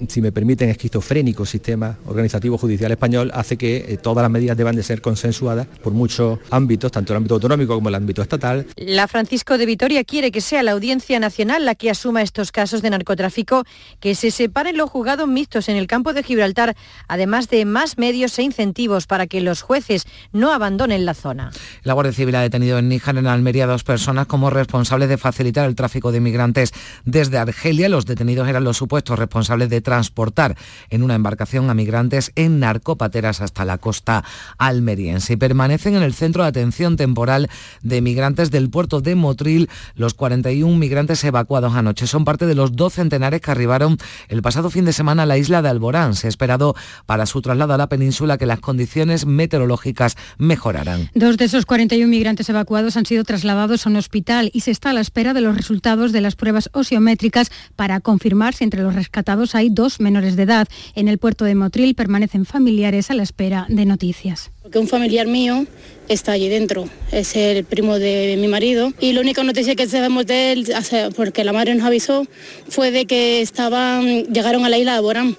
si 0.08 0.20
me 0.20 0.32
permiten, 0.32 0.68
esquizofrénico 0.68 1.46
sistema 1.46 1.98
organizativo 2.06 2.58
judicial 2.58 2.90
español 2.90 3.30
hace 3.34 3.56
que 3.56 3.76
eh, 3.88 3.96
todas 3.96 4.22
las 4.22 4.30
medidas 4.30 4.56
deban 4.56 4.76
de 4.76 4.82
ser 4.82 5.00
consensuadas 5.00 5.66
por 5.82 5.92
muchos 5.92 6.38
ámbitos, 6.50 6.90
tanto 6.90 7.12
el 7.12 7.18
ámbito 7.18 7.34
autonómico 7.34 7.74
como 7.74 7.88
el 7.88 7.94
ámbito 7.94 8.22
estatal. 8.22 8.66
La 8.76 9.08
Francisco 9.08 9.58
de 9.58 9.66
Vitoria 9.66 10.04
quiere 10.04 10.30
que 10.30 10.40
sea 10.40 10.62
la 10.62 10.72
Audiencia 10.72 11.18
Nacional 11.20 11.64
la 11.64 11.74
que 11.74 11.90
asuma 11.90 12.22
estos 12.22 12.52
casos 12.52 12.82
de 12.82 12.90
narcotráfico, 12.90 13.64
que 14.00 14.14
se 14.14 14.30
separen 14.30 14.76
los 14.76 14.90
juzgados 14.90 15.28
mixtos 15.28 15.68
en 15.68 15.76
el 15.76 15.86
campo 15.86 16.12
de 16.12 16.22
Gibraltar, 16.22 16.76
además 17.08 17.48
de 17.48 17.64
más 17.64 17.98
medios 17.98 18.38
e 18.38 18.42
incentivos 18.42 19.06
para 19.06 19.26
que 19.26 19.40
los 19.40 19.62
jueces 19.62 20.04
no 20.32 20.52
abandonen 20.52 21.04
la 21.04 21.14
zona. 21.14 21.50
La 21.82 21.94
Guardia 21.94 22.12
Civil 22.12 22.34
ha 22.34 22.42
detenido 22.42 22.71
en 22.78 22.88
Níjar, 22.88 23.16
en 23.18 23.26
Almería, 23.26 23.66
dos 23.66 23.84
personas 23.84 24.26
como 24.26 24.50
responsables 24.50 25.08
de 25.08 25.18
facilitar 25.18 25.68
el 25.68 25.74
tráfico 25.74 26.12
de 26.12 26.18
inmigrantes 26.18 26.72
desde 27.04 27.38
Argelia. 27.38 27.88
Los 27.88 28.06
detenidos 28.06 28.48
eran 28.48 28.64
los 28.64 28.76
supuestos 28.76 29.18
responsables 29.18 29.68
de 29.70 29.80
transportar 29.80 30.56
en 30.90 31.02
una 31.02 31.14
embarcación 31.14 31.70
a 31.70 31.74
migrantes 31.74 32.32
en 32.36 32.60
narcopateras 32.60 33.40
hasta 33.40 33.64
la 33.64 33.78
costa 33.78 34.24
almeriense. 34.58 35.34
Y 35.34 35.36
permanecen 35.36 35.96
en 35.96 36.02
el 36.02 36.14
centro 36.14 36.42
de 36.42 36.48
atención 36.48 36.96
temporal 36.96 37.48
de 37.82 38.00
migrantes 38.00 38.50
del 38.50 38.70
puerto 38.70 39.00
de 39.00 39.14
Motril 39.14 39.68
los 39.94 40.14
41 40.14 40.76
migrantes 40.76 41.22
evacuados 41.24 41.74
anoche. 41.74 42.06
Son 42.06 42.24
parte 42.24 42.46
de 42.46 42.54
los 42.54 42.76
dos 42.76 42.94
centenares 42.94 43.40
que 43.40 43.50
arribaron 43.50 43.98
el 44.28 44.42
pasado 44.42 44.70
fin 44.70 44.84
de 44.84 44.92
semana 44.92 45.24
a 45.24 45.26
la 45.26 45.38
isla 45.38 45.62
de 45.62 45.68
Alborán. 45.68 46.14
Se 46.14 46.26
ha 46.26 46.30
esperado 46.30 46.74
para 47.06 47.26
su 47.26 47.42
traslado 47.42 47.74
a 47.74 47.78
la 47.78 47.88
península 47.88 48.38
que 48.38 48.46
las 48.46 48.60
condiciones 48.60 49.26
meteorológicas 49.26 50.16
mejoraran. 50.38 51.10
Dos 51.14 51.36
de 51.36 51.44
esos 51.44 51.66
41 51.66 52.08
migrantes 52.08 52.48
evacuados 52.48 52.61
evacuados 52.62 52.96
han 52.96 53.06
sido 53.06 53.24
trasladados 53.24 53.84
a 53.84 53.90
un 53.90 53.96
hospital 53.96 54.48
y 54.54 54.60
se 54.60 54.70
está 54.70 54.90
a 54.90 54.92
la 54.92 55.00
espera 55.00 55.34
de 55.34 55.40
los 55.40 55.56
resultados 55.56 56.12
de 56.12 56.20
las 56.20 56.36
pruebas 56.36 56.70
osiométricas 56.72 57.50
para 57.74 57.98
confirmar 57.98 58.54
si 58.54 58.62
entre 58.62 58.82
los 58.82 58.94
rescatados 58.94 59.56
hay 59.56 59.68
dos 59.68 59.98
menores 59.98 60.36
de 60.36 60.44
edad. 60.44 60.68
En 60.94 61.08
el 61.08 61.18
puerto 61.18 61.44
de 61.44 61.56
Motril 61.56 61.96
permanecen 61.96 62.44
familiares 62.44 63.10
a 63.10 63.14
la 63.14 63.24
espera 63.24 63.66
de 63.68 63.84
noticias. 63.84 64.52
Porque 64.62 64.78
un 64.78 64.86
familiar 64.86 65.26
mío 65.26 65.66
está 66.08 66.32
allí 66.32 66.48
dentro, 66.48 66.88
es 67.10 67.34
el 67.34 67.64
primo 67.64 67.98
de 67.98 68.36
mi 68.38 68.46
marido 68.46 68.92
y 69.00 69.12
la 69.12 69.22
única 69.22 69.42
noticia 69.42 69.74
que 69.74 69.88
sabemos 69.88 70.26
de 70.26 70.52
él, 70.52 70.72
porque 71.16 71.42
la 71.42 71.52
madre 71.52 71.74
nos 71.74 71.84
avisó, 71.84 72.28
fue 72.68 72.92
de 72.92 73.06
que 73.06 73.40
estaban, 73.42 74.26
llegaron 74.26 74.64
a 74.64 74.68
la 74.68 74.78
isla 74.78 74.94
de 74.94 75.00
Borán 75.00 75.36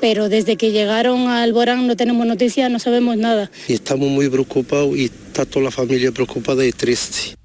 pero 0.00 0.28
desde 0.28 0.56
que 0.56 0.72
llegaron 0.72 1.28
al 1.28 1.52
Borán 1.52 1.86
no 1.86 1.96
tenemos 1.96 2.26
noticias, 2.26 2.70
no 2.70 2.78
sabemos 2.78 3.16
nada. 3.16 3.50
Y 3.68 3.74
estamos 3.74 4.08
muy 4.08 4.28
preocupados 4.28 4.96
y 4.96 5.04
está 5.06 5.44
toda 5.44 5.66
la 5.66 5.70
familia 5.70 6.10
preocupada 6.12 6.64
y 6.64 6.72
triste. 6.72 7.36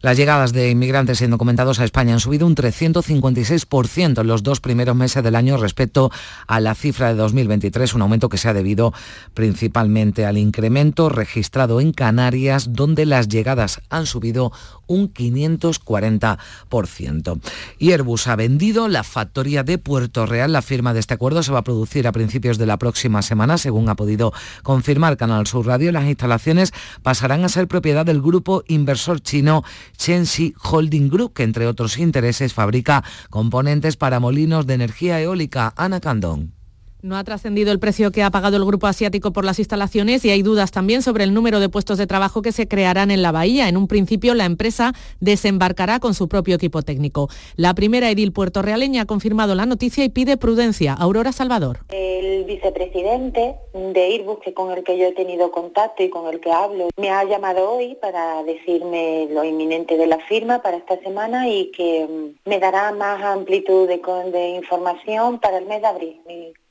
Las 0.00 0.16
llegadas 0.16 0.52
de 0.52 0.70
inmigrantes 0.70 1.20
indocumentados 1.22 1.80
a 1.80 1.84
España 1.84 2.14
han 2.14 2.20
subido 2.20 2.46
un 2.46 2.54
356% 2.54 4.20
en 4.20 4.26
los 4.26 4.44
dos 4.44 4.60
primeros 4.60 4.94
meses 4.94 5.24
del 5.24 5.34
año 5.34 5.56
respecto 5.56 6.12
a 6.46 6.60
la 6.60 6.74
cifra 6.74 7.08
de 7.08 7.14
2023, 7.14 7.94
un 7.94 8.02
aumento 8.02 8.28
que 8.28 8.36
se 8.38 8.48
ha 8.48 8.54
debido 8.54 8.94
principalmente 9.34 10.24
al 10.24 10.38
incremento 10.38 11.08
registrado 11.08 11.80
en 11.80 11.92
Canarias, 11.92 12.74
donde 12.74 13.06
las 13.06 13.26
llegadas 13.28 13.80
han 13.90 14.06
subido 14.06 14.52
un 14.86 15.12
540%. 15.12 17.40
Y 17.78 17.92
Airbus 17.92 18.28
ha 18.28 18.36
vendido 18.36 18.88
la 18.88 19.04
factoría 19.04 19.62
de 19.62 19.78
Puerto 19.78 20.26
Real. 20.26 20.52
La 20.52 20.60
firma 20.62 20.94
de 20.94 21.00
este 21.00 21.14
acuerdo 21.14 21.42
se 21.42 21.52
va 21.52 21.60
a 21.60 21.64
producir 21.64 22.06
a 22.06 22.12
principios 22.12 22.58
de 22.58 22.66
la 22.66 22.76
próxima 22.78 23.22
semana, 23.22 23.58
según 23.58 23.88
ha 23.88 23.96
podido 23.96 24.32
confirmar 24.62 25.16
Canal 25.16 25.46
Sur 25.46 25.66
Radio. 25.66 25.92
Las 25.92 26.06
instalaciones 26.06 26.72
pasarán 27.02 27.44
a 27.44 27.48
ser 27.48 27.68
propiedad 27.68 28.04
del 28.06 28.22
grupo 28.22 28.62
inversor 28.68 29.20
chino 29.20 29.64
Chenxi 29.98 30.54
Holding 30.62 31.08
Group, 31.10 31.34
que 31.34 31.42
entre 31.42 31.66
otros 31.66 31.98
intereses 31.98 32.54
fabrica 32.54 33.04
componentes 33.28 33.96
para 33.96 34.20
molinos 34.20 34.66
de 34.66 34.74
energía 34.74 35.20
eólica. 35.20 35.74
Ana 35.76 36.00
Candón. 36.00 36.57
No 37.00 37.16
ha 37.16 37.22
trascendido 37.22 37.70
el 37.70 37.78
precio 37.78 38.10
que 38.10 38.24
ha 38.24 38.30
pagado 38.30 38.56
el 38.56 38.64
grupo 38.64 38.88
asiático 38.88 39.32
por 39.32 39.44
las 39.44 39.60
instalaciones 39.60 40.24
y 40.24 40.30
hay 40.30 40.42
dudas 40.42 40.72
también 40.72 41.00
sobre 41.02 41.22
el 41.22 41.32
número 41.32 41.60
de 41.60 41.68
puestos 41.68 41.96
de 41.96 42.08
trabajo 42.08 42.42
que 42.42 42.50
se 42.50 42.66
crearán 42.66 43.12
en 43.12 43.22
la 43.22 43.30
bahía. 43.30 43.68
En 43.68 43.76
un 43.76 43.86
principio, 43.86 44.34
la 44.34 44.46
empresa 44.46 44.92
desembarcará 45.20 46.00
con 46.00 46.14
su 46.14 46.28
propio 46.28 46.56
equipo 46.56 46.82
técnico. 46.82 47.28
La 47.54 47.74
primera 47.74 48.10
edil 48.10 48.32
puertorrealeña 48.32 49.02
ha 49.02 49.06
confirmado 49.06 49.54
la 49.54 49.64
noticia 49.64 50.02
y 50.04 50.08
pide 50.08 50.36
prudencia. 50.36 50.92
Aurora 50.92 51.30
Salvador. 51.30 51.78
El 51.90 52.44
vicepresidente 52.46 53.54
de 53.72 54.02
Airbus, 54.02 54.40
que 54.40 54.52
con 54.52 54.76
el 54.76 54.82
que 54.82 54.98
yo 54.98 55.06
he 55.06 55.12
tenido 55.12 55.52
contacto 55.52 56.02
y 56.02 56.10
con 56.10 56.26
el 56.26 56.40
que 56.40 56.50
hablo, 56.50 56.88
me 56.96 57.10
ha 57.10 57.22
llamado 57.22 57.70
hoy 57.70 57.96
para 58.00 58.42
decirme 58.42 59.28
lo 59.30 59.44
inminente 59.44 59.96
de 59.96 60.08
la 60.08 60.18
firma 60.26 60.62
para 60.62 60.78
esta 60.78 60.98
semana 60.98 61.48
y 61.48 61.70
que 61.70 62.08
mm, 62.08 62.48
me 62.48 62.58
dará 62.58 62.90
más 62.90 63.22
amplitud 63.22 63.86
de, 63.86 64.00
de 64.32 64.48
información 64.56 65.38
para 65.38 65.58
el 65.58 65.66
mes 65.66 65.80
de 65.80 65.86
abril 65.86 66.20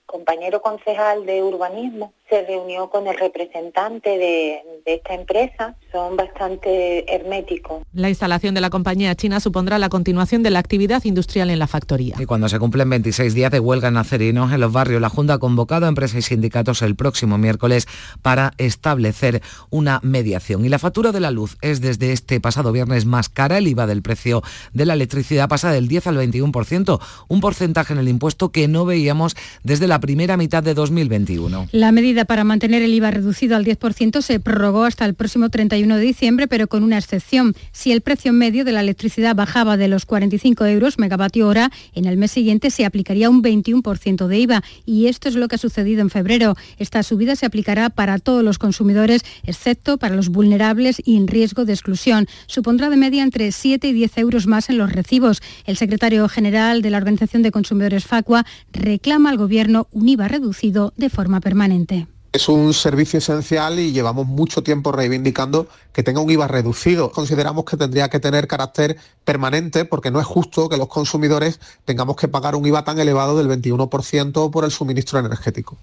compañero 0.08 0.62
concejal 0.62 1.26
de 1.28 1.43
urbanismo 1.43 2.13
se 2.30 2.46
reunió 2.46 2.90
con 2.90 3.08
el 3.08 3.18
representante 3.18 4.10
de, 4.18 4.60
esta 4.86 5.13
empresa, 5.13 5.76
son 5.92 6.16
bastante 6.16 7.13
herméticos. 7.13 7.84
La 7.94 8.10
instalación 8.10 8.54
de 8.54 8.62
la 8.62 8.70
compañía 8.70 9.16
china 9.16 9.40
supondrá 9.40 9.80
la 9.80 9.90
continuación 9.90 10.44
de 10.44 10.50
la 10.50 10.60
actividad 10.60 11.04
industrial 11.04 11.50
en 11.50 11.60
la 11.60 11.68
factoría. 11.68 12.16
Y 12.20 12.26
cuando 12.26 12.48
se 12.48 12.58
cumplen 12.60 12.90
26 12.90 13.34
días 13.34 13.52
de 13.52 13.60
huelga 13.60 13.90
en 13.90 13.98
acerinos 13.98 14.52
en 14.54 14.62
los 14.62 14.72
barrios, 14.72 15.02
la 15.02 15.10
Junta 15.10 15.34
ha 15.34 15.38
convocado 15.40 15.86
a 15.86 15.90
empresas 15.90 16.20
y 16.20 16.22
sindicatos 16.22 16.82
el 16.82 16.96
próximo 16.96 17.38
miércoles 17.38 17.88
para 18.22 18.54
establecer 18.58 19.42
una 19.70 20.00
mediación. 20.04 20.63
Y 20.63 20.70
la 20.70 20.80
factura 20.80 21.12
de 21.12 21.20
la 21.20 21.32
luz 21.32 21.58
es 21.62 21.82
desde 21.82 22.13
este 22.13 22.40
pasado 22.40 22.72
viernes 22.72 23.06
más 23.06 23.30
cara. 23.30 23.58
El 23.58 23.68
IVA 23.68 23.88
del 23.88 24.02
precio 24.02 24.42
de 24.74 24.86
la 24.86 24.94
electricidad 24.94 25.50
pasa 25.50 25.72
del 25.72 25.88
10 25.88 26.08
al 26.08 26.18
21%, 26.18 27.00
un 27.28 27.42
porcentaje 27.42 27.94
en 27.94 28.00
el 28.00 28.08
impuesto 28.08 28.52
que 28.52 28.68
no 28.68 28.86
veíamos 28.86 29.36
desde 29.63 29.88
la 29.88 30.00
primera 30.00 30.38
mitad 30.38 30.63
de 30.63 30.74
2021. 30.74 31.68
La 31.72 31.92
medida 31.92 32.17
para 32.26 32.44
mantener 32.44 32.82
el 32.82 32.94
IVA 32.94 33.12
reducido 33.12 33.56
al 33.56 33.66
10% 33.66 34.22
se 34.22 34.40
prorrogó 34.40 34.84
hasta 34.84 35.06
el 35.06 35.14
próximo 35.14 35.50
31 35.50 35.98
de 35.98 36.02
diciembre, 36.02 36.48
pero 36.48 36.68
con 36.68 36.84
una 36.84 36.98
excepción. 36.98 37.56
Si 37.72 37.92
el 37.92 38.02
precio 38.02 38.34
medio 38.34 38.66
de 38.66 38.72
la 38.72 38.82
electricidad 38.82 39.36
bajaba 39.36 39.78
de 39.78 39.88
los 39.88 40.06
45 40.06 40.66
euros 40.66 40.98
megavatio 41.00 41.48
hora, 41.48 41.72
en 41.94 42.06
el 42.06 42.18
mes 42.18 42.32
siguiente 42.32 42.72
se 42.72 42.86
aplicaría 42.86 43.30
un 43.30 43.44
21% 43.44 44.28
de 44.28 44.40
IVA. 44.40 44.64
Y 44.86 45.08
esto 45.08 45.30
es 45.30 45.36
lo 45.36 45.48
que 45.48 45.56
ha 45.56 45.60
sucedido 45.60 46.02
en 46.02 46.10
febrero. 46.10 46.56
Esta 46.78 47.04
subida 47.04 47.36
se 47.36 47.46
aplicará 47.46 47.90
para 47.90 48.20
todos 48.20 48.44
los 48.44 48.58
consumidores, 48.58 49.24
excepto 49.44 49.98
para 49.98 50.16
los 50.16 50.30
vulnerables 50.30 51.02
y 51.04 51.18
en 51.18 51.28
riesgo 51.28 51.66
de 51.66 51.74
exclusión. 51.74 52.28
Supondrá 52.48 52.90
de 52.90 52.98
media 52.98 53.24
entre 53.24 53.52
7 53.52 53.88
y 53.88 53.94
10 53.94 54.18
euros 54.18 54.48
más 54.48 54.70
en 54.70 54.78
los 54.78 54.92
recibos. 54.92 55.42
El 55.66 55.78
secretario 55.78 56.28
general 56.28 56.82
de 56.82 56.90
la 56.90 56.98
Organización 56.98 57.44
de 57.44 57.52
Consumidores 57.52 58.06
Facua 58.06 58.46
reclama 58.74 59.30
al 59.30 59.38
Gobierno 59.38 59.88
un 59.92 60.10
IVA 60.10 60.28
reducido 60.28 60.94
de 60.98 61.10
forma 61.10 61.42
permanente. 61.42 62.07
Es 62.38 62.50
un 62.50 62.71
servicio 62.76 63.17
esencial 63.17 63.80
y 63.80 63.93
llevamos 63.93 64.28
mucho 64.28 64.62
tiempo 64.62 64.91
reivindicando 64.91 65.67
que 65.91 66.04
tenga 66.04 66.21
un 66.21 66.30
IVA 66.30 66.47
reducido. 66.47 67.12
Consideramos 67.12 67.65
que 67.65 67.78
tendría 67.78 68.10
que 68.10 68.19
tener 68.19 68.47
carácter 68.47 68.95
permanente 69.26 69.86
porque 69.86 70.12
no 70.12 70.19
es 70.19 70.28
justo 70.28 70.69
que 70.69 70.78
los 70.78 70.88
consumidores 70.88 71.60
tengamos 71.84 72.15
que 72.15 72.28
pagar 72.28 72.56
un 72.56 72.63
IVA 72.67 72.84
tan 72.84 73.00
elevado 73.00 73.36
del 73.36 73.47
21% 73.47 74.52
por 74.52 74.65
el 74.65 74.69
suministro 74.69 75.17
energético. 75.17 75.80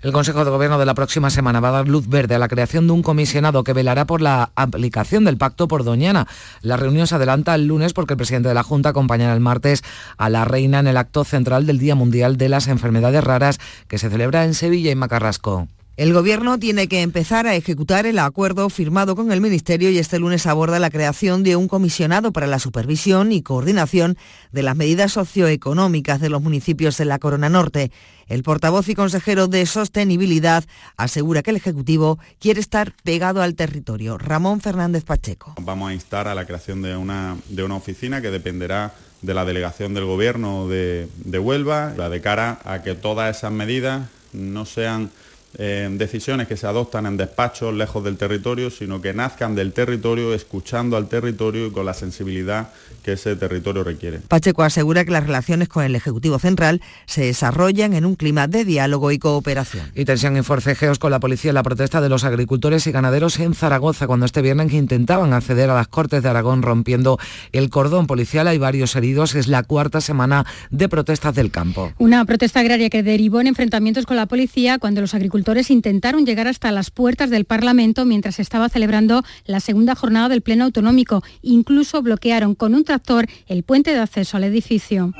El 0.00 0.12
Consejo 0.12 0.46
de 0.46 0.50
Gobierno 0.50 0.78
de 0.78 0.86
la 0.86 0.94
próxima 0.94 1.28
semana 1.28 1.60
va 1.60 1.68
a 1.68 1.72
dar 1.72 1.88
luz 1.88 2.08
verde 2.08 2.36
a 2.36 2.38
la 2.38 2.48
creación 2.48 2.86
de 2.86 2.94
un 2.94 3.02
comisionado 3.02 3.62
que 3.62 3.74
velará 3.74 4.06
por 4.06 4.22
la 4.22 4.50
aplicación 4.56 5.26
del 5.26 5.36
pacto 5.36 5.68
por 5.68 5.84
Doñana. 5.84 6.26
La 6.62 6.78
reunión 6.78 7.06
se 7.06 7.16
adelanta 7.16 7.54
el 7.54 7.66
lunes 7.66 7.92
porque 7.92 8.14
el 8.14 8.16
presidente 8.16 8.48
de 8.48 8.54
la 8.54 8.62
Junta 8.62 8.88
acompañará 8.88 9.34
el 9.34 9.40
martes 9.40 9.84
a 10.16 10.30
la 10.30 10.46
reina 10.46 10.78
en 10.78 10.86
el 10.86 10.96
acto 10.96 11.24
central 11.24 11.66
del 11.66 11.78
Día 11.78 11.94
Mundial 11.94 12.38
de 12.38 12.48
las 12.48 12.66
Enfermedades 12.68 13.22
Raras 13.22 13.60
que 13.88 13.98
se 13.98 14.08
celebra 14.08 14.46
en 14.46 14.54
Sevilla 14.54 14.90
y 14.90 14.94
Macarrasco. 14.94 15.68
El 15.98 16.14
Gobierno 16.14 16.58
tiene 16.58 16.88
que 16.88 17.02
empezar 17.02 17.46
a 17.46 17.54
ejecutar 17.54 18.06
el 18.06 18.18
acuerdo 18.18 18.70
firmado 18.70 19.14
con 19.14 19.30
el 19.30 19.42
Ministerio 19.42 19.90
y 19.90 19.98
este 19.98 20.18
lunes 20.18 20.46
aborda 20.46 20.78
la 20.78 20.88
creación 20.88 21.42
de 21.42 21.54
un 21.54 21.68
comisionado 21.68 22.32
para 22.32 22.46
la 22.46 22.58
supervisión 22.58 23.30
y 23.30 23.42
coordinación 23.42 24.16
de 24.52 24.62
las 24.62 24.74
medidas 24.74 25.12
socioeconómicas 25.12 26.18
de 26.18 26.30
los 26.30 26.40
municipios 26.40 26.96
de 26.96 27.04
la 27.04 27.18
Corona 27.18 27.50
Norte. 27.50 27.92
El 28.26 28.42
portavoz 28.42 28.88
y 28.88 28.94
consejero 28.94 29.48
de 29.48 29.66
Sostenibilidad 29.66 30.64
asegura 30.96 31.42
que 31.42 31.50
el 31.50 31.56
Ejecutivo 31.56 32.18
quiere 32.40 32.60
estar 32.60 32.94
pegado 33.04 33.42
al 33.42 33.54
territorio. 33.54 34.16
Ramón 34.16 34.62
Fernández 34.62 35.04
Pacheco. 35.04 35.56
Vamos 35.60 35.90
a 35.90 35.94
instar 35.94 36.26
a 36.26 36.34
la 36.34 36.46
creación 36.46 36.80
de 36.80 36.96
una, 36.96 37.36
de 37.50 37.64
una 37.64 37.76
oficina 37.76 38.22
que 38.22 38.30
dependerá 38.30 38.94
de 39.20 39.34
la 39.34 39.44
delegación 39.44 39.92
del 39.92 40.06
Gobierno 40.06 40.68
de, 40.68 41.06
de 41.16 41.38
Huelva, 41.38 41.92
la 41.98 42.08
de 42.08 42.22
cara 42.22 42.60
a 42.64 42.82
que 42.82 42.94
todas 42.94 43.36
esas 43.36 43.52
medidas 43.52 44.08
no 44.32 44.64
sean 44.64 45.10
decisiones 45.54 46.48
que 46.48 46.56
se 46.56 46.66
adoptan 46.66 47.06
en 47.06 47.16
despachos 47.16 47.74
lejos 47.74 48.02
del 48.04 48.16
territorio, 48.16 48.70
sino 48.70 49.00
que 49.00 49.12
nazcan 49.12 49.54
del 49.54 49.72
territorio, 49.72 50.34
escuchando 50.34 50.96
al 50.96 51.08
territorio 51.08 51.66
y 51.66 51.70
con 51.70 51.84
la 51.84 51.94
sensibilidad 51.94 52.70
que 53.02 53.12
ese 53.12 53.36
territorio 53.36 53.84
requiere. 53.84 54.20
Pacheco 54.28 54.62
asegura 54.62 55.04
que 55.04 55.10
las 55.10 55.26
relaciones 55.26 55.68
con 55.68 55.84
el 55.84 55.94
Ejecutivo 55.94 56.38
Central 56.38 56.80
se 57.06 57.24
desarrollan 57.24 57.94
en 57.94 58.04
un 58.04 58.14
clima 58.14 58.48
de 58.48 58.64
diálogo 58.64 59.10
y 59.10 59.18
cooperación. 59.18 59.90
Y 59.94 60.04
tensión 60.04 60.36
y 60.36 60.42
forcejeos 60.42 60.98
con 60.98 61.10
la 61.10 61.20
policía 61.20 61.50
en 61.50 61.56
la 61.56 61.62
protesta 61.62 62.00
de 62.00 62.08
los 62.08 62.24
agricultores 62.24 62.86
y 62.86 62.92
ganaderos 62.92 63.38
en 63.38 63.54
Zaragoza 63.54 64.06
cuando 64.06 64.26
este 64.26 64.42
viernes 64.42 64.72
intentaban 64.72 65.32
acceder 65.32 65.70
a 65.70 65.74
las 65.74 65.88
Cortes 65.88 66.22
de 66.22 66.28
Aragón 66.28 66.62
rompiendo 66.62 67.18
el 67.52 67.70
cordón 67.70 68.06
policial. 68.06 68.48
Hay 68.48 68.58
varios 68.58 68.96
heridos. 68.96 69.34
Es 69.34 69.48
la 69.48 69.62
cuarta 69.62 70.00
semana 70.00 70.46
de 70.70 70.88
protestas 70.88 71.34
del 71.34 71.50
campo. 71.50 71.92
Una 71.98 72.24
protesta 72.24 72.60
agraria 72.60 72.90
que 72.90 73.02
derivó 73.02 73.40
en 73.40 73.48
enfrentamientos 73.48 74.06
con 74.06 74.16
la 74.16 74.26
policía 74.26 74.78
cuando 74.78 75.00
los 75.00 75.14
agricultores 75.14 75.70
intentaron 75.70 76.24
llegar 76.24 76.48
hasta 76.48 76.72
las 76.72 76.90
puertas 76.90 77.30
del 77.30 77.44
Parlamento 77.44 78.04
mientras 78.04 78.38
estaba 78.38 78.68
celebrando 78.68 79.22
la 79.44 79.60
segunda 79.60 79.94
jornada 79.94 80.28
del 80.28 80.42
Pleno 80.42 80.64
Autonómico. 80.64 81.22
Incluso 81.42 82.02
bloquearon 82.02 82.54
con 82.54 82.74
un 82.74 82.84
tractor 82.92 83.26
el 83.46 83.62
puente 83.62 83.94
de 83.94 84.00
acceso 84.00 84.36
al 84.36 84.44
edificio. 84.44 85.14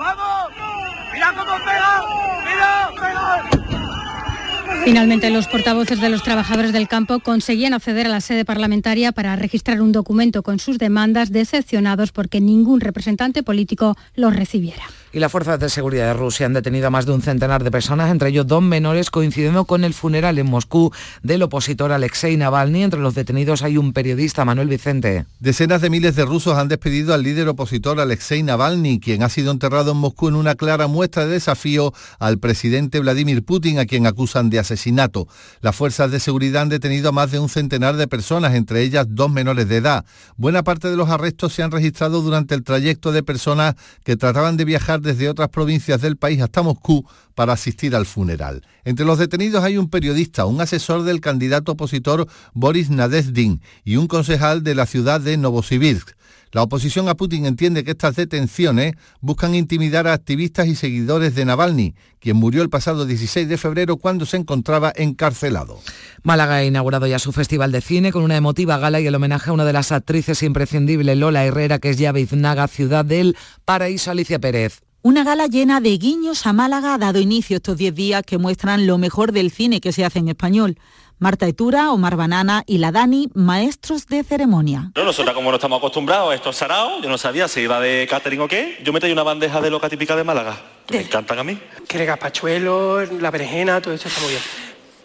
Finalmente, 4.84 5.30
los 5.30 5.46
portavoces 5.46 6.00
de 6.00 6.08
los 6.10 6.22
trabajadores 6.22 6.72
del 6.72 6.88
campo 6.88 7.20
conseguían 7.20 7.72
acceder 7.72 8.06
a 8.06 8.10
la 8.10 8.20
sede 8.20 8.44
parlamentaria 8.44 9.12
para 9.12 9.36
registrar 9.36 9.80
un 9.80 9.92
documento 9.92 10.42
con 10.42 10.58
sus 10.58 10.76
demandas 10.76 11.30
decepcionados 11.32 12.12
porque 12.12 12.40
ningún 12.40 12.80
representante 12.80 13.42
político 13.42 13.96
los 14.16 14.36
recibiera 14.36 14.82
y 15.12 15.18
las 15.18 15.30
fuerzas 15.30 15.60
de 15.60 15.68
seguridad 15.68 16.06
de 16.06 16.14
Rusia 16.14 16.46
han 16.46 16.54
detenido 16.54 16.86
a 16.86 16.90
más 16.90 17.04
de 17.04 17.12
un 17.12 17.20
centenar 17.20 17.62
de 17.62 17.70
personas, 17.70 18.10
entre 18.10 18.30
ellos 18.30 18.46
dos 18.46 18.62
menores, 18.62 19.10
coincidiendo 19.10 19.66
con 19.66 19.84
el 19.84 19.92
funeral 19.92 20.38
en 20.38 20.46
Moscú 20.46 20.90
del 21.22 21.42
opositor 21.42 21.92
Alexei 21.92 22.36
Navalny. 22.36 22.82
Entre 22.82 23.00
los 23.00 23.14
detenidos 23.14 23.62
hay 23.62 23.76
un 23.76 23.92
periodista, 23.92 24.44
Manuel 24.46 24.68
Vicente. 24.68 25.26
Decenas 25.38 25.82
de 25.82 25.90
miles 25.90 26.16
de 26.16 26.24
rusos 26.24 26.56
han 26.56 26.68
despedido 26.68 27.12
al 27.12 27.22
líder 27.22 27.48
opositor 27.48 28.00
Alexei 28.00 28.42
Navalny, 28.42 29.00
quien 29.00 29.22
ha 29.22 29.28
sido 29.28 29.50
enterrado 29.50 29.92
en 29.92 29.98
Moscú 29.98 30.28
en 30.28 30.36
una 30.36 30.54
clara 30.54 30.86
muestra 30.86 31.26
de 31.26 31.32
desafío 31.32 31.92
al 32.18 32.38
presidente 32.38 32.98
Vladimir 33.00 33.44
Putin, 33.44 33.78
a 33.78 33.84
quien 33.84 34.06
acusan 34.06 34.48
de 34.48 34.60
asesinato. 34.60 35.28
Las 35.60 35.76
fuerzas 35.76 36.10
de 36.10 36.20
seguridad 36.20 36.62
han 36.62 36.68
detenido 36.70 37.10
a 37.10 37.12
más 37.12 37.30
de 37.30 37.38
un 37.38 37.50
centenar 37.50 37.96
de 37.96 38.08
personas, 38.08 38.54
entre 38.54 38.80
ellas 38.80 39.06
dos 39.10 39.30
menores 39.30 39.68
de 39.68 39.76
edad. 39.76 40.06
Buena 40.36 40.62
parte 40.62 40.88
de 40.88 40.96
los 40.96 41.10
arrestos 41.10 41.52
se 41.52 41.62
han 41.62 41.70
registrado 41.70 42.22
durante 42.22 42.54
el 42.54 42.64
trayecto 42.64 43.12
de 43.12 43.22
personas 43.22 43.74
que 44.04 44.16
trataban 44.16 44.56
de 44.56 44.64
viajar 44.64 45.01
desde 45.02 45.28
otras 45.28 45.48
provincias 45.48 46.00
del 46.00 46.16
país 46.16 46.40
hasta 46.40 46.62
Moscú 46.62 47.04
para 47.34 47.52
asistir 47.52 47.94
al 47.94 48.06
funeral. 48.06 48.62
Entre 48.84 49.04
los 49.04 49.18
detenidos 49.18 49.64
hay 49.64 49.76
un 49.76 49.90
periodista, 49.90 50.46
un 50.46 50.60
asesor 50.60 51.02
del 51.02 51.20
candidato 51.20 51.72
opositor 51.72 52.26
Boris 52.54 52.90
Nadezdin 52.90 53.60
y 53.84 53.96
un 53.96 54.06
concejal 54.06 54.62
de 54.62 54.74
la 54.74 54.86
ciudad 54.86 55.20
de 55.20 55.36
Novosibirsk. 55.36 56.12
La 56.52 56.62
oposición 56.62 57.08
a 57.08 57.14
Putin 57.14 57.46
entiende 57.46 57.82
que 57.82 57.92
estas 57.92 58.14
detenciones 58.14 58.92
buscan 59.22 59.54
intimidar 59.54 60.06
a 60.06 60.12
activistas 60.12 60.66
y 60.66 60.74
seguidores 60.74 61.34
de 61.34 61.46
Navalny, 61.46 61.94
quien 62.18 62.36
murió 62.36 62.62
el 62.62 62.68
pasado 62.68 63.06
16 63.06 63.48
de 63.48 63.56
febrero 63.56 63.96
cuando 63.96 64.26
se 64.26 64.36
encontraba 64.36 64.92
encarcelado. 64.94 65.80
Málaga 66.22 66.56
ha 66.56 66.64
inaugurado 66.64 67.06
ya 67.06 67.18
su 67.18 67.32
festival 67.32 67.72
de 67.72 67.80
cine 67.80 68.12
con 68.12 68.22
una 68.22 68.36
emotiva 68.36 68.76
gala 68.76 69.00
y 69.00 69.06
el 69.06 69.14
homenaje 69.14 69.48
a 69.48 69.54
una 69.54 69.64
de 69.64 69.72
las 69.72 69.92
actrices 69.92 70.42
imprescindibles, 70.42 71.16
Lola 71.16 71.46
Herrera, 71.46 71.78
que 71.78 71.88
es 71.88 71.96
ya 71.96 72.12
Biznaga, 72.12 72.68
ciudad 72.68 73.06
del 73.06 73.34
paraíso 73.64 74.10
Alicia 74.10 74.38
Pérez. 74.38 74.82
Una 75.04 75.24
gala 75.24 75.48
llena 75.48 75.80
de 75.80 75.98
guiños 75.98 76.46
a 76.46 76.52
Málaga 76.52 76.94
ha 76.94 76.98
dado 76.98 77.18
inicio 77.18 77.56
estos 77.56 77.76
10 77.76 77.92
días 77.92 78.22
que 78.24 78.38
muestran 78.38 78.86
lo 78.86 78.98
mejor 78.98 79.32
del 79.32 79.50
cine 79.50 79.80
que 79.80 79.90
se 79.90 80.04
hace 80.04 80.20
en 80.20 80.28
español. 80.28 80.78
Marta 81.18 81.48
Etura, 81.48 81.90
Omar 81.90 82.14
Banana 82.14 82.62
y 82.68 82.78
la 82.78 82.92
Dani, 82.92 83.28
maestros 83.34 84.06
de 84.06 84.22
ceremonia. 84.22 84.92
No, 84.94 85.02
nosotros 85.02 85.34
como 85.34 85.50
no 85.50 85.56
estamos 85.56 85.78
acostumbrados 85.78 86.30
a 86.30 86.36
estos 86.36 86.54
saraos, 86.54 87.02
yo 87.02 87.08
no 87.08 87.18
sabía 87.18 87.48
si 87.48 87.62
iba 87.62 87.80
de 87.80 88.06
catering 88.08 88.42
o 88.42 88.46
qué, 88.46 88.78
yo 88.84 88.92
me 88.92 89.00
traí 89.00 89.10
una 89.10 89.24
bandeja 89.24 89.60
de 89.60 89.70
loca 89.70 89.88
típica 89.88 90.14
de 90.14 90.22
Málaga, 90.22 90.62
me 90.88 91.00
encantan 91.00 91.40
a 91.40 91.42
mí. 91.42 91.58
Que 91.88 91.98
el 91.98 92.06
gazpachuelo, 92.06 93.04
la 93.04 93.32
berenjena, 93.32 93.80
todo 93.80 93.94
eso 93.94 94.06
está 94.06 94.20
muy 94.20 94.30
bien. 94.30 94.42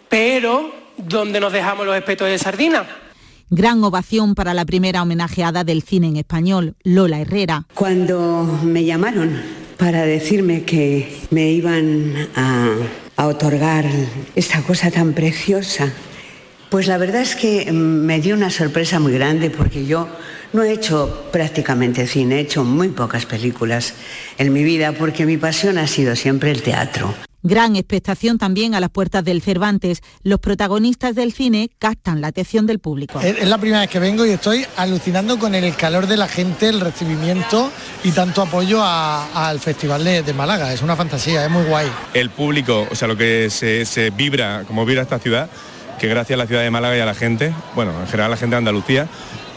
Pero, 0.08 0.74
¿dónde 0.96 1.40
nos 1.40 1.52
dejamos 1.52 1.84
los 1.84 1.96
espetos 1.96 2.28
de 2.28 2.38
sardina? 2.38 2.86
Gran 3.50 3.82
ovación 3.82 4.36
para 4.36 4.54
la 4.54 4.64
primera 4.64 5.02
homenajeada 5.02 5.64
del 5.64 5.82
cine 5.82 6.06
en 6.06 6.16
español, 6.18 6.76
Lola 6.84 7.18
Herrera. 7.18 7.66
Cuando 7.74 8.44
me 8.62 8.84
llamaron 8.84 9.67
para 9.78 10.04
decirme 10.04 10.64
que 10.64 11.16
me 11.30 11.50
iban 11.50 12.28
a 12.36 13.26
otorgar 13.26 13.86
esta 14.34 14.62
cosa 14.62 14.90
tan 14.90 15.14
preciosa. 15.14 15.92
Pues 16.68 16.86
la 16.86 16.98
verdad 16.98 17.22
es 17.22 17.34
que 17.34 17.72
me 17.72 18.20
dio 18.20 18.34
una 18.34 18.50
sorpresa 18.50 19.00
muy 19.00 19.12
grande 19.12 19.48
porque 19.48 19.86
yo 19.86 20.08
no 20.52 20.62
he 20.62 20.72
hecho 20.72 21.28
prácticamente 21.32 22.06
cine, 22.06 22.36
he 22.36 22.40
hecho 22.40 22.64
muy 22.64 22.88
pocas 22.88 23.24
películas 23.24 23.94
en 24.36 24.52
mi 24.52 24.64
vida 24.64 24.92
porque 24.92 25.24
mi 25.24 25.38
pasión 25.38 25.78
ha 25.78 25.86
sido 25.86 26.14
siempre 26.14 26.50
el 26.50 26.62
teatro. 26.62 27.27
Gran 27.42 27.76
expectación 27.76 28.36
también 28.36 28.74
a 28.74 28.80
las 28.80 28.90
puertas 28.90 29.24
del 29.24 29.42
Cervantes. 29.42 30.00
Los 30.24 30.40
protagonistas 30.40 31.14
del 31.14 31.32
cine 31.32 31.70
captan 31.78 32.20
la 32.20 32.28
atención 32.28 32.66
del 32.66 32.80
público. 32.80 33.20
Es 33.20 33.46
la 33.46 33.58
primera 33.58 33.80
vez 33.80 33.90
que 33.90 34.00
vengo 34.00 34.26
y 34.26 34.30
estoy 34.30 34.66
alucinando 34.76 35.38
con 35.38 35.54
el 35.54 35.76
calor 35.76 36.08
de 36.08 36.16
la 36.16 36.26
gente, 36.26 36.68
el 36.68 36.80
recibimiento 36.80 37.70
y 38.02 38.10
tanto 38.10 38.42
apoyo 38.42 38.82
al 38.82 39.60
Festival 39.60 40.02
de, 40.02 40.34
Málaga. 40.34 40.72
Es 40.72 40.82
una 40.82 40.96
fantasía, 40.96 41.44
es 41.44 41.50
muy 41.50 41.64
guay. 41.64 41.88
El 42.12 42.30
público, 42.30 42.88
o 42.90 42.94
sea, 42.94 43.06
lo 43.06 43.16
que 43.16 43.50
se, 43.50 43.84
se 43.84 44.10
vibra, 44.10 44.64
como 44.66 44.84
vibra 44.84 45.02
esta 45.02 45.20
ciudad, 45.20 45.48
que 45.98 46.08
gracias 46.08 46.36
a 46.36 46.38
la 46.38 46.46
ciudad 46.46 46.62
de 46.62 46.70
Málaga 46.70 46.96
y 46.96 47.00
a 47.00 47.06
la 47.06 47.14
gente, 47.14 47.52
bueno, 47.74 47.92
en 48.00 48.06
general 48.06 48.26
a 48.26 48.30
la 48.30 48.36
gente 48.36 48.54
de 48.54 48.58
Andalucía, 48.58 49.08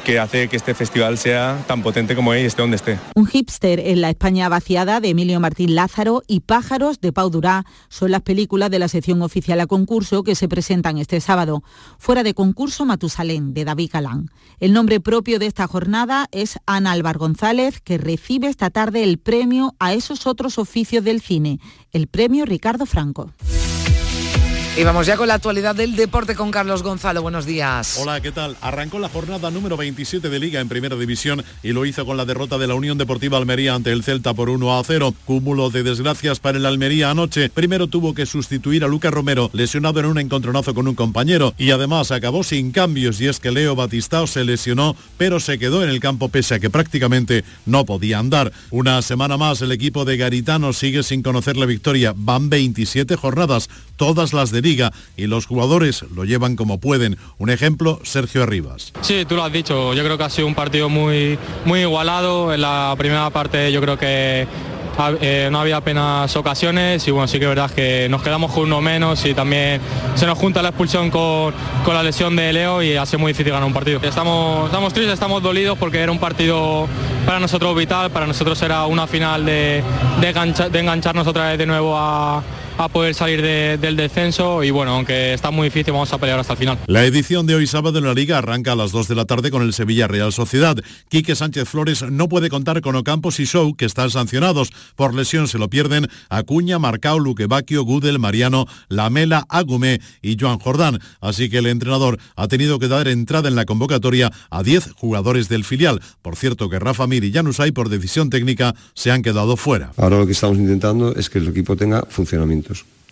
que 0.04 0.20
hace 0.20 0.48
que 0.48 0.58
este 0.58 0.74
festival 0.74 1.18
sea 1.18 1.64
tan 1.68 1.82
potente 1.82 2.16
como 2.16 2.34
es 2.34 2.44
y 2.44 2.46
esté 2.46 2.62
donde 2.62 2.78
esté. 2.78 3.00
Un 3.16 3.28
hipster 3.28 3.80
en 3.80 4.02
la 4.02 4.10
España 4.10 4.50
vaciada 4.50 5.00
de 5.00 5.10
Emilio 5.10 5.40
Martín 5.40 5.76
Lázaro 5.76 6.24
y 6.28 6.42
Pájaros 6.42 7.00
de 7.02 7.14
Pau 7.14 7.30
Durá 7.30 7.66
son 7.90 8.12
las 8.12 8.22
películas 8.22 8.72
de 8.72 8.80
la 8.80 8.88
sección 8.88 9.22
oficial 9.22 9.60
a 9.60 9.68
concurso 9.68 10.24
que 10.24 10.36
se 10.36 10.48
presentan 10.48 10.98
este 10.98 11.22
sábado. 11.22 11.64
Fuera 11.98 12.24
de 12.24 12.34
concurso 12.34 12.86
Matusalén 12.86 13.54
de 13.54 13.66
David 13.66 13.92
Galán. 13.94 14.30
El 14.60 14.74
nombre 14.74 15.00
propio 15.00 15.40
de 15.40 15.48
esta 15.48 15.68
jornada 15.68 16.28
es 16.32 16.60
Ana 16.66 16.92
Álvar 16.92 17.18
González 17.18 17.82
que 17.82 17.98
recibe 17.98 18.48
esta 18.48 18.70
tarde 18.70 19.04
el 19.04 19.18
premio 19.18 19.76
a 19.80 19.94
esos 19.94 20.28
otros 20.28 20.58
oficios 20.58 21.04
del 21.04 21.22
cine, 21.22 21.60
el 21.92 22.08
premio 22.08 22.46
Ricardo 22.46 22.86
Franco. 22.86 23.32
Y 24.78 24.86
vamos 24.86 25.06
ya 25.06 25.18
con 25.18 25.28
la 25.28 25.34
actualidad 25.34 25.76
del 25.76 25.98
deporte 25.98 26.34
con 26.34 26.50
Carlos 26.50 26.82
Gonzalo. 26.82 27.22
Buenos 27.22 27.46
días. 27.46 27.98
Hola, 28.00 28.22
¿qué 28.22 28.32
tal? 28.32 28.56
Arrancó 28.62 29.00
la 29.00 29.10
jornada 29.10 29.52
número 29.52 29.76
27 29.76 30.30
de 30.30 30.40
Liga 30.40 30.62
en 30.62 30.70
Primera 30.70 30.96
División 30.96 31.44
y 31.62 31.74
lo 31.74 31.86
hizo 31.86 32.06
con 32.06 32.16
la 32.16 32.24
derrota 32.24 32.58
de 32.58 32.68
la 32.68 32.76
Unión 32.76 32.98
Deportiva 32.98 33.38
Almería 33.38 33.76
ante 33.76 33.92
el 33.92 34.02
Celta 34.02 34.34
por 34.34 34.50
1 34.50 34.80
a 34.80 34.82
0. 34.82 35.14
Cúmulo 35.26 35.72
de 35.72 35.84
desgracias 35.84 36.40
para 36.40 36.58
el 36.58 36.66
Almería 36.66 37.12
anoche. 37.12 37.50
Primero 37.50 37.88
tuvo 37.88 38.14
que 38.14 38.26
sustituir 38.26 38.86
a 38.86 38.88
Lucas 38.88 39.14
Romero, 39.14 39.50
lesionado 39.52 40.00
en 40.00 40.06
un 40.06 40.20
encontronazo 40.20 40.74
con 40.74 40.88
un 40.88 40.96
compañero, 40.96 41.54
y 41.58 41.72
además 41.72 42.12
acabó 42.12 42.42
sin 42.42 42.72
cambios 42.72 43.20
y 43.20 43.28
es 43.28 43.42
que 43.42 43.52
Leo 43.52 43.76
Batistao 43.76 44.26
se 44.26 44.46
lesionó, 44.46 44.96
pero 45.18 45.42
se 45.42 45.60
quedó 45.60 45.84
en 45.84 45.90
el 45.90 46.00
campo 46.00 46.30
pese 46.30 46.56
a 46.56 46.60
que 46.62 46.70
prácticamente 46.70 47.44
no 47.66 47.86
podía 47.86 48.20
andar. 48.20 48.54
Una 48.70 49.02
semana 49.02 49.36
más 49.36 49.62
el 49.62 49.74
equipo 49.74 50.06
de 50.06 50.16
Garitano 50.16 50.72
sigue 50.72 51.04
sin 51.04 51.24
conocer 51.24 51.58
la 51.58 51.66
victoria. 51.66 52.14
Van 52.16 52.50
27 52.50 53.18
jornadas, 53.18 53.70
todas 53.98 54.32
las 54.32 54.52
de 54.52 54.61
Liga 54.62 54.91
y 55.17 55.28
los 55.28 55.45
jugadores 55.45 56.04
lo 56.15 56.26
llevan 56.26 56.56
como 56.56 56.80
pueden. 56.80 57.17
Un 57.38 57.50
ejemplo, 57.50 58.00
Sergio 58.04 58.43
Arribas. 58.43 58.93
Sí, 59.02 59.26
tú 59.28 59.36
lo 59.36 59.43
has 59.43 59.52
dicho, 59.52 59.93
yo 59.93 60.04
creo 60.04 60.17
que 60.17 60.24
ha 60.24 60.30
sido 60.30 60.47
un 60.47 60.56
partido 60.56 60.89
muy, 60.89 61.38
muy 61.65 61.82
igualado. 61.82 62.54
En 62.54 62.62
la 62.62 62.93
primera 62.97 63.30
parte 63.30 63.71
yo 63.71 63.82
creo 63.82 63.97
que 63.97 64.47
eh, 65.19 65.50
no 65.52 65.60
había 65.60 65.78
apenas 65.78 66.36
ocasiones 66.36 67.08
y 67.08 67.12
bueno, 67.12 67.28
sí 67.28 67.39
que 67.39 67.45
es 67.45 67.50
verdad 67.50 67.71
que 67.71 68.08
nos 68.10 68.21
quedamos 68.21 68.52
con 68.52 68.63
uno 68.63 68.82
menos 68.82 69.26
y 69.26 69.34
también 69.34 69.82
se 70.15 70.28
nos 70.28 70.38
junta 70.38 70.62
la 70.62 70.69
expulsión 70.69 71.10
con, 71.10 71.54
la 71.88 72.04
lesión 72.04 72.36
de 72.36 72.54
Leo 72.54 72.84
y 72.84 72.97
ha 72.97 73.06
sido 73.06 73.19
muy 73.19 73.32
difícil 73.32 73.52
ganar 73.52 73.65
un 73.65 73.74
partido. 73.74 74.00
Estamos, 74.04 74.65
estamos 74.65 74.93
tristes, 74.93 75.13
estamos 75.13 75.41
dolidos 75.41 75.78
porque 75.78 76.00
era 76.00 76.12
un 76.12 76.19
partido 76.19 76.88
para 77.26 77.39
nosotros 77.39 77.76
vital, 77.76 78.12
para 78.12 78.28
nosotros 78.28 78.62
era 78.62 78.86
una 78.86 79.08
final 79.08 79.45
de, 79.45 79.84
de 80.19 80.80
engancharnos 80.80 81.26
otra 81.26 81.50
vez 81.50 81.58
de 81.58 81.65
nuevo 81.65 81.97
a 81.97 82.43
a 82.78 82.90
poder 82.90 83.14
salir 83.14 83.42
del 83.42 83.96
descenso 83.96 84.64
y 84.64 84.72
bueno, 84.72 84.92
aunque 84.92 85.34
está 85.34 85.52
muy 85.52 85.66
difícil, 85.66 85.94
vamos 85.94 86.12
a 86.14 86.18
pelear 86.18 86.40
hasta 86.40 86.54
el 86.54 86.60
final. 86.60 86.78
La 86.88 87.06
edición 87.06 87.46
de 87.46 87.56
hoy 87.56 87.68
sábado 87.68 88.00
en 88.00 88.06
la 88.06 88.14
Liga 88.14 88.38
arranca 88.38 88.74
a 88.74 88.76
las 88.76 88.92
2 88.92 89.08
de 89.08 89.16
la 89.16 89.26
tarde 89.26 89.52
con 89.52 89.62
el 89.62 89.74
Sevilla 89.74 90.08
Real 90.08 90.32
Sociedad. 90.32 90.78
Quique 91.10 91.36
Sánchez 91.36 91.68
Flores 91.68 92.04
no 92.04 92.30
puede 92.30 92.50
contar 92.50 92.82
con 92.82 92.96
Ocampos 92.96 93.40
y 93.40 93.46
Show, 93.46 93.76
que 93.76 93.86
están 93.86 94.10
sancionados. 94.10 94.72
Por 94.96 95.14
lesión 95.14 95.48
se 95.48 95.58
lo 95.58 95.70
pierden 95.70 96.08
Acuña, 96.30 96.80
Marcao, 96.80 97.20
Luquevaquio, 97.20 97.84
Gudel, 97.84 98.20
Mariano, 98.20 98.66
Lamela, 98.90 99.46
Agumé 99.50 100.00
y 100.22 100.38
Joan 100.40 100.60
Jordán. 100.60 101.00
Así 101.20 101.50
que 101.50 101.60
el 101.60 101.68
entrenador 101.68 102.20
ha 102.36 102.48
tenido 102.48 102.80
que 102.80 102.88
dar 102.88 103.08
entrada 103.08 103.50
en 103.50 103.56
la 103.56 103.66
convocatoria 103.66 104.32
a 104.50 104.64
10 104.64 104.92
jugadores 104.96 105.50
del 105.50 105.64
filial. 105.64 106.02
Por 106.22 106.36
cierto 106.36 106.70
que 106.70 106.80
Rafa 106.80 107.08
Mir 107.08 107.24
y 107.24 107.32
Janusay 107.32 107.72
por 107.72 107.90
decisión 107.90 108.30
técnica 108.30 108.76
se 108.94 109.12
han 109.12 109.22
quedado 109.22 109.58
fuera. 109.58 109.92
Ahora 109.98 110.20
lo 110.20 110.26
que 110.26 110.34
estamos 110.34 110.58
intentando 110.58 111.16
es 111.16 111.30
que 111.30 111.40
el 111.40 111.48
equipo 111.48 111.76
tenga 111.76 112.06
funcionamiento 112.10 112.61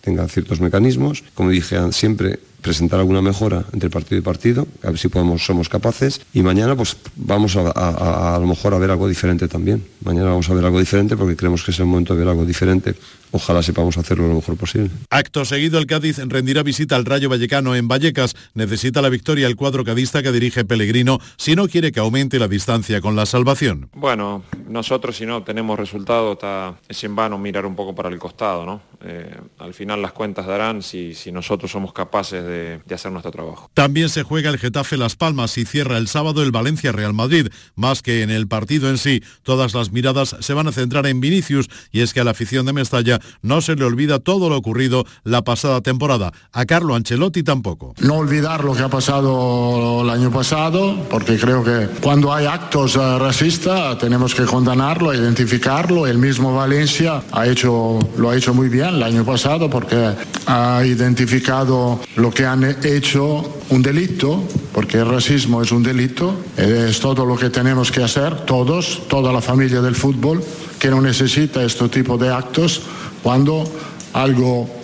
tenga 0.00 0.26
ciertos 0.28 0.60
mecanismos, 0.60 1.24
como 1.34 1.50
dije 1.50 1.76
siempre, 1.92 2.38
presentar 2.60 3.00
alguna 3.00 3.22
mejora 3.22 3.64
entre 3.72 3.90
partido 3.90 4.18
y 4.18 4.22
partido, 4.22 4.66
a 4.82 4.90
ver 4.90 4.98
si 4.98 5.08
podemos, 5.08 5.44
somos 5.44 5.68
capaces. 5.68 6.20
Y 6.32 6.42
mañana 6.42 6.76
pues 6.76 6.96
vamos 7.16 7.56
a, 7.56 7.72
a, 7.74 8.36
a, 8.36 8.38
lo 8.38 8.46
mejor 8.46 8.74
a 8.74 8.78
ver 8.78 8.90
algo 8.90 9.08
diferente 9.08 9.48
también. 9.48 9.84
Mañana 10.04 10.30
vamos 10.30 10.48
a 10.50 10.54
ver 10.54 10.64
algo 10.64 10.78
diferente 10.78 11.16
porque 11.16 11.36
creemos 11.36 11.64
que 11.64 11.70
es 11.70 11.78
el 11.78 11.86
momento 11.86 12.14
de 12.14 12.20
ver 12.20 12.28
algo 12.28 12.44
diferente 12.44 12.94
ojalá 13.32 13.62
sepamos 13.62 13.96
hacerlo 13.98 14.28
lo 14.28 14.34
mejor 14.34 14.56
posible. 14.56 14.90
Acto 15.10 15.44
seguido, 15.44 15.78
el 15.78 15.86
Cádiz 15.86 16.18
rendirá 16.18 16.62
visita 16.62 16.96
al 16.96 17.04
Rayo 17.04 17.28
Vallecano 17.28 17.74
en 17.74 17.88
Vallecas. 17.88 18.34
Necesita 18.54 19.02
la 19.02 19.08
victoria 19.08 19.46
el 19.46 19.56
cuadro 19.56 19.84
cadista 19.84 20.22
que 20.22 20.32
dirige 20.32 20.64
Pellegrino 20.64 21.18
si 21.36 21.54
no 21.54 21.68
quiere 21.68 21.92
que 21.92 22.00
aumente 22.00 22.38
la 22.38 22.48
distancia 22.48 23.00
con 23.00 23.16
la 23.16 23.26
salvación. 23.26 23.88
Bueno, 23.94 24.42
nosotros 24.68 25.16
si 25.16 25.26
no 25.26 25.42
tenemos 25.42 25.78
resultado 25.78 26.32
está, 26.32 26.74
es 26.88 27.02
en 27.04 27.16
vano 27.16 27.38
mirar 27.38 27.66
un 27.66 27.74
poco 27.74 27.94
para 27.94 28.08
el 28.08 28.18
costado, 28.18 28.66
¿no? 28.66 28.82
Eh, 29.02 29.34
al 29.58 29.74
final 29.74 30.02
las 30.02 30.12
cuentas 30.12 30.46
darán 30.46 30.82
si, 30.82 31.14
si 31.14 31.32
nosotros 31.32 31.70
somos 31.70 31.92
capaces 31.92 32.44
de, 32.44 32.49
de, 32.50 32.80
hacer 32.94 33.12
nuestro 33.12 33.30
trabajo. 33.30 33.70
También 33.74 34.08
se 34.08 34.22
juega 34.22 34.50
el 34.50 34.58
Getafe 34.58 34.96
Las 34.96 35.16
Palmas 35.16 35.56
y 35.58 35.64
cierra 35.64 35.96
el 35.96 36.08
sábado 36.08 36.42
el 36.42 36.50
Valencia 36.50 36.92
Real 36.92 37.14
Madrid. 37.14 37.48
Más 37.74 38.02
que 38.02 38.22
en 38.22 38.30
el 38.30 38.48
partido 38.48 38.90
en 38.90 38.98
sí, 38.98 39.22
todas 39.42 39.74
las 39.74 39.92
miradas 39.92 40.36
se 40.40 40.54
van 40.54 40.68
a 40.68 40.72
centrar 40.72 41.06
en 41.06 41.20
Vinicius 41.20 41.68
y 41.90 42.00
es 42.00 42.12
que 42.12 42.20
a 42.20 42.24
la 42.24 42.32
afición 42.32 42.66
de 42.66 42.72
Mestalla 42.72 43.20
no 43.42 43.60
se 43.60 43.76
le 43.76 43.84
olvida 43.84 44.18
todo 44.18 44.48
lo 44.48 44.56
ocurrido 44.56 45.04
la 45.24 45.42
pasada 45.42 45.80
temporada. 45.80 46.32
A 46.52 46.66
Carlo 46.66 46.94
Ancelotti 46.94 47.42
tampoco. 47.42 47.94
No 48.00 48.16
olvidar 48.16 48.64
lo 48.64 48.74
que 48.74 48.82
ha 48.82 48.88
pasado 48.88 50.02
el 50.02 50.10
año 50.10 50.30
pasado, 50.30 50.96
porque 51.08 51.38
creo 51.38 51.64
que 51.64 51.88
cuando 52.00 52.32
hay 52.32 52.46
actos 52.46 52.96
eh, 52.96 53.18
racistas 53.18 53.98
tenemos 53.98 54.34
que 54.34 54.44
condenarlo, 54.44 55.14
identificarlo. 55.14 56.06
El 56.06 56.18
mismo 56.18 56.54
Valencia 56.54 57.22
ha 57.32 57.46
hecho, 57.46 57.98
lo 58.16 58.30
ha 58.30 58.36
hecho 58.36 58.54
muy 58.54 58.68
bien 58.68 58.94
el 58.96 59.02
año 59.02 59.24
pasado 59.24 59.70
porque 59.70 60.14
ha 60.46 60.82
identificado 60.84 62.00
lo 62.16 62.30
que 62.30 62.39
han 62.46 62.64
hecho 62.84 63.60
un 63.70 63.82
delito, 63.82 64.42
porque 64.72 64.98
el 64.98 65.06
racismo 65.06 65.62
es 65.62 65.72
un 65.72 65.82
delito, 65.82 66.34
es 66.56 67.00
todo 67.00 67.24
lo 67.24 67.36
que 67.36 67.50
tenemos 67.50 67.90
que 67.90 68.02
hacer, 68.02 68.44
todos, 68.46 69.02
toda 69.08 69.32
la 69.32 69.40
familia 69.40 69.80
del 69.80 69.94
fútbol, 69.94 70.42
que 70.78 70.90
no 70.90 71.00
necesita 71.00 71.62
este 71.62 71.88
tipo 71.88 72.16
de 72.16 72.32
actos 72.32 72.82
cuando 73.22 73.64
algo 74.12 74.79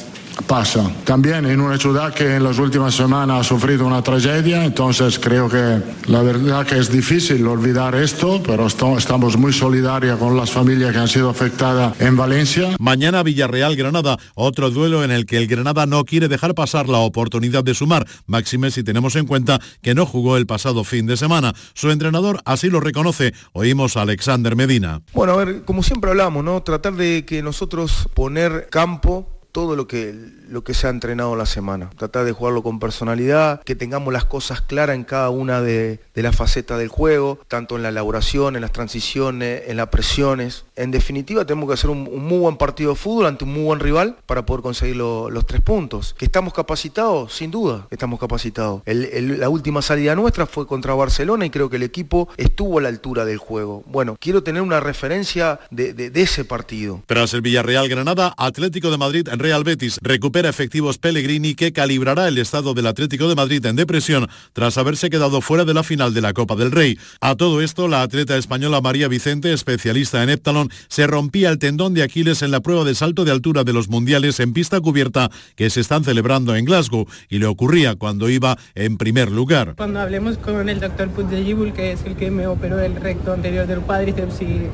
pasa. 0.47 0.91
También 1.05 1.47
en 1.47 1.61
una 1.61 1.79
ciudad 1.79 2.13
que 2.15 2.37
en 2.37 2.45
las 2.45 2.59
últimas 2.59 2.95
semanas 2.95 3.41
ha 3.41 3.45
sufrido 3.45 3.87
una 3.87 4.03
tragedia, 4.03 4.65
entonces 4.65 5.19
creo 5.19 5.49
que 5.49 5.81
la 6.07 6.23
verdad 6.23 6.67
que 6.67 6.79
es 6.79 6.91
difícil 6.91 7.47
olvidar 7.47 7.95
esto, 7.95 8.43
pero 8.45 8.67
estamos 8.67 9.37
muy 9.37 9.53
solidarios 9.53 10.19
con 10.19 10.37
las 10.37 10.51
familias 10.51 10.93
que 10.93 10.99
han 10.99 11.09
sido 11.09 11.31
afectadas 11.31 12.01
en 12.01 12.17
Valencia. 12.17 12.77
Mañana 12.79 13.23
Villarreal-Granada, 13.23 14.19
otro 14.35 14.71
duelo 14.71 15.05
en 15.05 15.11
el 15.11 15.27
que 15.27 15.39
el 15.39 15.47
Granada 15.47 15.87
no 15.87 16.05
quiere 16.05 16.29
dejar 16.29 16.55
pasar 16.55 16.89
la 16.89 16.99
oportunidad 16.99 17.65
de 17.65 17.75
sumar, 17.75 18.07
máxime 18.27 18.71
si 18.71 18.83
tenemos 18.83 19.17
en 19.17 19.27
cuenta 19.27 19.61
que 19.83 19.95
no 19.95 20.07
jugó 20.07 20.37
el 20.37 20.47
pasado 20.47 20.85
fin 20.85 21.07
de 21.07 21.17
semana. 21.17 21.55
Su 21.75 21.91
entrenador 21.91 22.41
así 22.45 22.71
lo 22.71 22.81
reconoce. 22.81 23.33
Oímos 23.53 23.97
a 23.97 24.03
Alexander 24.03 24.57
Medina. 24.57 25.03
Bueno, 25.13 25.33
a 25.33 25.37
ver, 25.37 25.65
como 25.65 25.83
siempre 25.83 26.11
hablamos, 26.11 26.45
¿no? 26.45 26.63
Tratar 26.63 26.95
de 26.95 27.25
que 27.25 27.43
nosotros 27.43 28.09
poner 28.15 28.69
campo 28.71 29.36
todo 29.57 29.75
lo 29.75 29.89
que, 29.89 30.15
lo 30.49 30.65
que 30.65 30.75
se 30.75 30.87
ha 30.87 30.91
entrenado 30.91 31.37
la 31.37 31.47
semana. 31.47 31.91
Tratar 31.97 32.25
de 32.25 32.33
jugarlo 32.33 32.63
con 32.63 32.79
personalidad, 32.79 33.63
que 33.63 33.75
tengamos 33.75 34.13
las 34.13 34.25
cosas 34.25 34.61
claras 34.61 34.97
en 34.97 35.05
cada 35.05 35.31
una 35.31 35.61
de, 35.61 36.01
las 36.15 36.35
facetas 36.35 36.79
del 36.79 36.89
juego, 36.89 37.39
tanto 37.49 37.77
en 37.77 37.83
la 37.83 37.91
elaboración, 37.91 38.57
en 38.57 38.63
las 38.63 38.73
transiciones, 38.73 39.63
en 39.67 39.77
las 39.77 39.89
presiones. 39.89 40.65
En 40.75 40.91
definitiva, 40.91 41.45
tenemos 41.45 41.69
que 41.69 41.75
hacer 41.75 41.91
un, 41.91 42.05
muy 42.05 42.39
buen 42.39 42.57
partido 42.57 42.91
de 42.91 42.97
fútbol 42.97 43.27
ante 43.27 43.45
un 43.45 43.53
muy 43.53 43.65
buen 43.65 43.81
rival 43.81 44.17
para 44.27 44.47
poder 44.47 44.63
conseguir 44.63 44.97
los 44.97 45.47
tres 45.47 45.61
puntos. 45.61 46.15
¿Que 46.19 46.25
estamos 46.25 46.53
capacitados? 46.53 47.33
Sin 47.33 47.51
duda, 47.51 47.87
estamos 47.91 48.19
capacitados. 48.19 48.83
la 48.87 49.49
última 49.49 49.83
salida 49.83 50.15
nuestra 50.15 50.47
fue 50.47 50.67
contra 50.67 50.95
Barcelona 50.95 51.47
y 51.47 51.51
creo 51.51 51.71
que 51.71 51.77
el 51.77 51.83
equipo 51.83 52.29
estuvo 52.37 52.79
a 52.79 52.83
la 52.83 52.89
altura 52.89 53.25
del 53.25 53.39
juego. 53.39 53.85
Bueno, 53.87 54.17
quiero 54.21 54.43
tener 54.43 54.63
una 54.63 54.81
referencia 54.81 55.61
de, 55.71 56.11
ese 56.15 56.45
partido. 56.45 57.03
Tras 57.07 57.35
el 57.35 57.43
Villarreal 57.43 57.89
Granada, 57.89 58.35
Atlético 58.37 58.91
de 58.91 58.99
Madrid 58.99 59.29
en 59.29 59.39
Real 59.39 59.65
Betis 59.65 59.99
recupera 60.03 60.36
efectivos 60.45 60.99
Pellegrini 60.99 61.55
que 61.55 61.73
calibrará 61.73 62.29
el 62.29 62.37
estado 62.37 62.75
del 62.75 62.89
Atlético 62.89 63.29
de 63.29 63.35
Madrid 63.35 63.65
en 63.65 63.77
depresión 63.77 64.29
tras 64.53 64.77
haberse 64.77 65.09
quedado 65.09 65.41
fuera 65.41 65.65
de 65.65 65.73
la 65.73 65.83
final 65.83 66.13
de 66.13 66.21
la 66.21 66.35
Copa 66.35 66.57
del 66.57 66.73
Rey. 66.73 66.99
A 67.21 67.37
todo 67.37 67.63
esto, 67.63 67.89
la 67.89 68.03
atleta 68.03 68.37
española 68.37 68.81
María 68.81 69.09
Vicente, 69.09 69.53
especialista 69.53 70.23
en 70.23 70.31
heptalón, 70.31 70.71
se 70.89 71.07
rompía 71.07 71.49
el 71.49 71.59
tendón 71.59 71.95
de 71.95 72.03
Aquiles 72.03 72.43
en 72.43 72.51
la 72.51 72.61
prueba 72.61 72.85
de 72.85 72.95
salto 72.95 73.25
de 73.25 73.31
altura 73.31 73.65
de 73.65 73.73
los 73.73 73.89
mundiales 73.89 74.39
en 74.41 74.53
pista 74.53 74.81
cubierta 74.81 75.31
que 75.55 75.71
se 75.71 75.81
están 75.81 76.05
celebrando 76.05 76.55
en 76.55 76.65
Glasgow 76.65 77.07
y 77.29 77.39
le 77.39 77.47
ocurría 77.47 77.95
cuando 77.95 78.29
iba 78.29 78.59
en 78.75 78.99
primer 78.99 79.31
lugar. 79.31 79.75
Cuando 79.77 80.01
hablemos 80.01 80.37
con 80.39 80.69
el 80.69 80.81
doctor 80.81 81.09
Puigdellíbul, 81.11 81.73
que 81.73 81.93
es 81.93 82.05
el 82.05 82.17
que 82.17 82.31
me 82.31 82.47
operó 82.47 82.81
el 82.81 82.97
recto 82.97 83.33
anterior 83.33 83.67
del 83.67 83.81
cuádriceps 83.81 84.43
y 84.43 84.67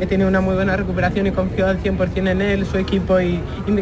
he 0.00 0.06
tenido 0.06 0.28
una 0.28 0.40
muy 0.40 0.54
buena 0.54 0.76
recuperación 0.76 1.26
y 1.26 1.32
confío 1.32 1.66
al 1.66 1.82
100% 1.82 2.30
en 2.30 2.40
él, 2.40 2.66
su 2.66 2.78
equipo 2.78 3.20
y, 3.20 3.40
y 3.66 3.80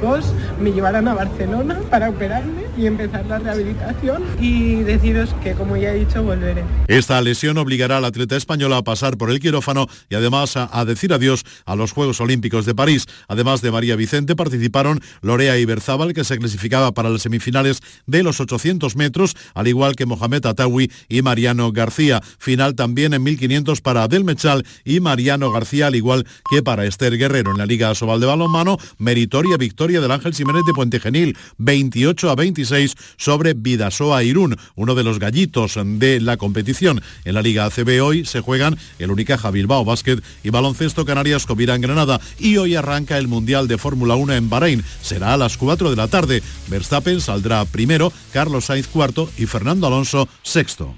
Cos, 0.00 0.32
me 0.70 0.76
llevarán 0.76 1.08
a 1.08 1.14
Barcelona 1.14 1.80
para 1.90 2.08
operarme 2.10 2.62
y 2.78 2.86
empezar 2.86 3.26
la 3.26 3.40
rehabilitación 3.40 4.22
y 4.40 4.76
deciros 4.84 5.30
que, 5.42 5.54
como 5.54 5.76
ya 5.76 5.92
he 5.92 5.98
dicho, 5.98 6.22
volveré. 6.22 6.62
Esta 6.86 7.20
lesión 7.20 7.58
obligará 7.58 7.96
al 7.96 8.04
atleta 8.04 8.36
española 8.36 8.76
a 8.76 8.82
pasar 8.82 9.16
por 9.16 9.30
el 9.30 9.40
quirófano 9.40 9.88
y 10.08 10.14
además 10.14 10.56
a, 10.56 10.84
decir 10.84 11.12
adiós 11.12 11.44
a 11.64 11.74
los 11.74 11.90
Juegos 11.90 12.20
Olímpicos 12.20 12.66
de 12.66 12.74
París. 12.74 13.06
Además 13.26 13.62
de 13.62 13.72
María 13.72 13.96
Vicente, 13.96 14.36
participaron 14.36 15.00
Lorea 15.22 15.58
Iberzábal, 15.58 16.14
que 16.14 16.22
se 16.22 16.38
clasificaba 16.38 16.92
para 16.92 17.10
las 17.10 17.22
semifinales 17.22 17.80
de 18.06 18.22
los 18.22 18.40
800 18.40 18.94
metros, 18.94 19.36
al 19.54 19.66
igual 19.66 19.96
que 19.96 20.06
Mohamed 20.06 20.46
Atawi 20.46 20.92
y 21.08 21.22
Mariano 21.22 21.72
García. 21.72 22.20
Final 22.38 22.76
también 22.76 23.12
en 23.12 23.24
1500 23.24 23.80
para 23.80 24.04
Adel 24.04 24.22
Mechal 24.22 24.64
y 24.84 25.00
Mariano 25.00 25.50
García, 25.50 25.88
al 25.88 25.96
igual 25.96 26.26
que 26.48 26.62
para 26.62 26.84
Esther 26.84 27.18
Guerrero. 27.18 27.50
En 27.50 27.58
la 27.58 27.66
Liga 27.66 27.92
Sobal 27.96 28.20
de 28.20 28.26
Balonmano, 28.26 28.78
meritoria 28.98 29.56
victoria 29.56 30.00
del 30.00 30.12
Ángel 30.12 30.32
Jiménez 30.32 30.59
de 30.64 30.72
Puente 30.72 31.00
Genil, 31.00 31.36
28 31.58 32.30
a 32.30 32.34
26 32.34 32.94
sobre 33.16 33.54
Vidasoa 33.54 34.22
Irún, 34.22 34.56
uno 34.74 34.94
de 34.94 35.04
los 35.04 35.18
gallitos 35.18 35.78
de 35.82 36.20
la 36.20 36.36
competición. 36.36 37.02
En 37.24 37.34
la 37.34 37.42
Liga 37.42 37.64
ACB 37.66 38.02
hoy 38.02 38.24
se 38.24 38.40
juegan 38.40 38.78
el 38.98 39.10
Unicaja 39.10 39.50
Bilbao 39.50 39.84
Básquet 39.84 40.22
y 40.42 40.50
Baloncesto 40.50 41.04
Canarias 41.04 41.46
Covira 41.46 41.74
en 41.74 41.80
Granada 41.80 42.20
y 42.38 42.56
hoy 42.56 42.74
arranca 42.74 43.18
el 43.18 43.28
Mundial 43.28 43.68
de 43.68 43.78
Fórmula 43.78 44.16
1 44.16 44.34
en 44.34 44.50
Bahrein. 44.50 44.84
Será 45.02 45.34
a 45.34 45.36
las 45.36 45.56
4 45.56 45.90
de 45.90 45.96
la 45.96 46.08
tarde. 46.08 46.42
Verstappen 46.68 47.20
saldrá 47.20 47.64
primero, 47.64 48.12
Carlos 48.32 48.66
Sainz 48.66 48.86
cuarto 48.86 49.30
y 49.38 49.46
Fernando 49.46 49.86
Alonso 49.86 50.28
sexto. 50.42 50.94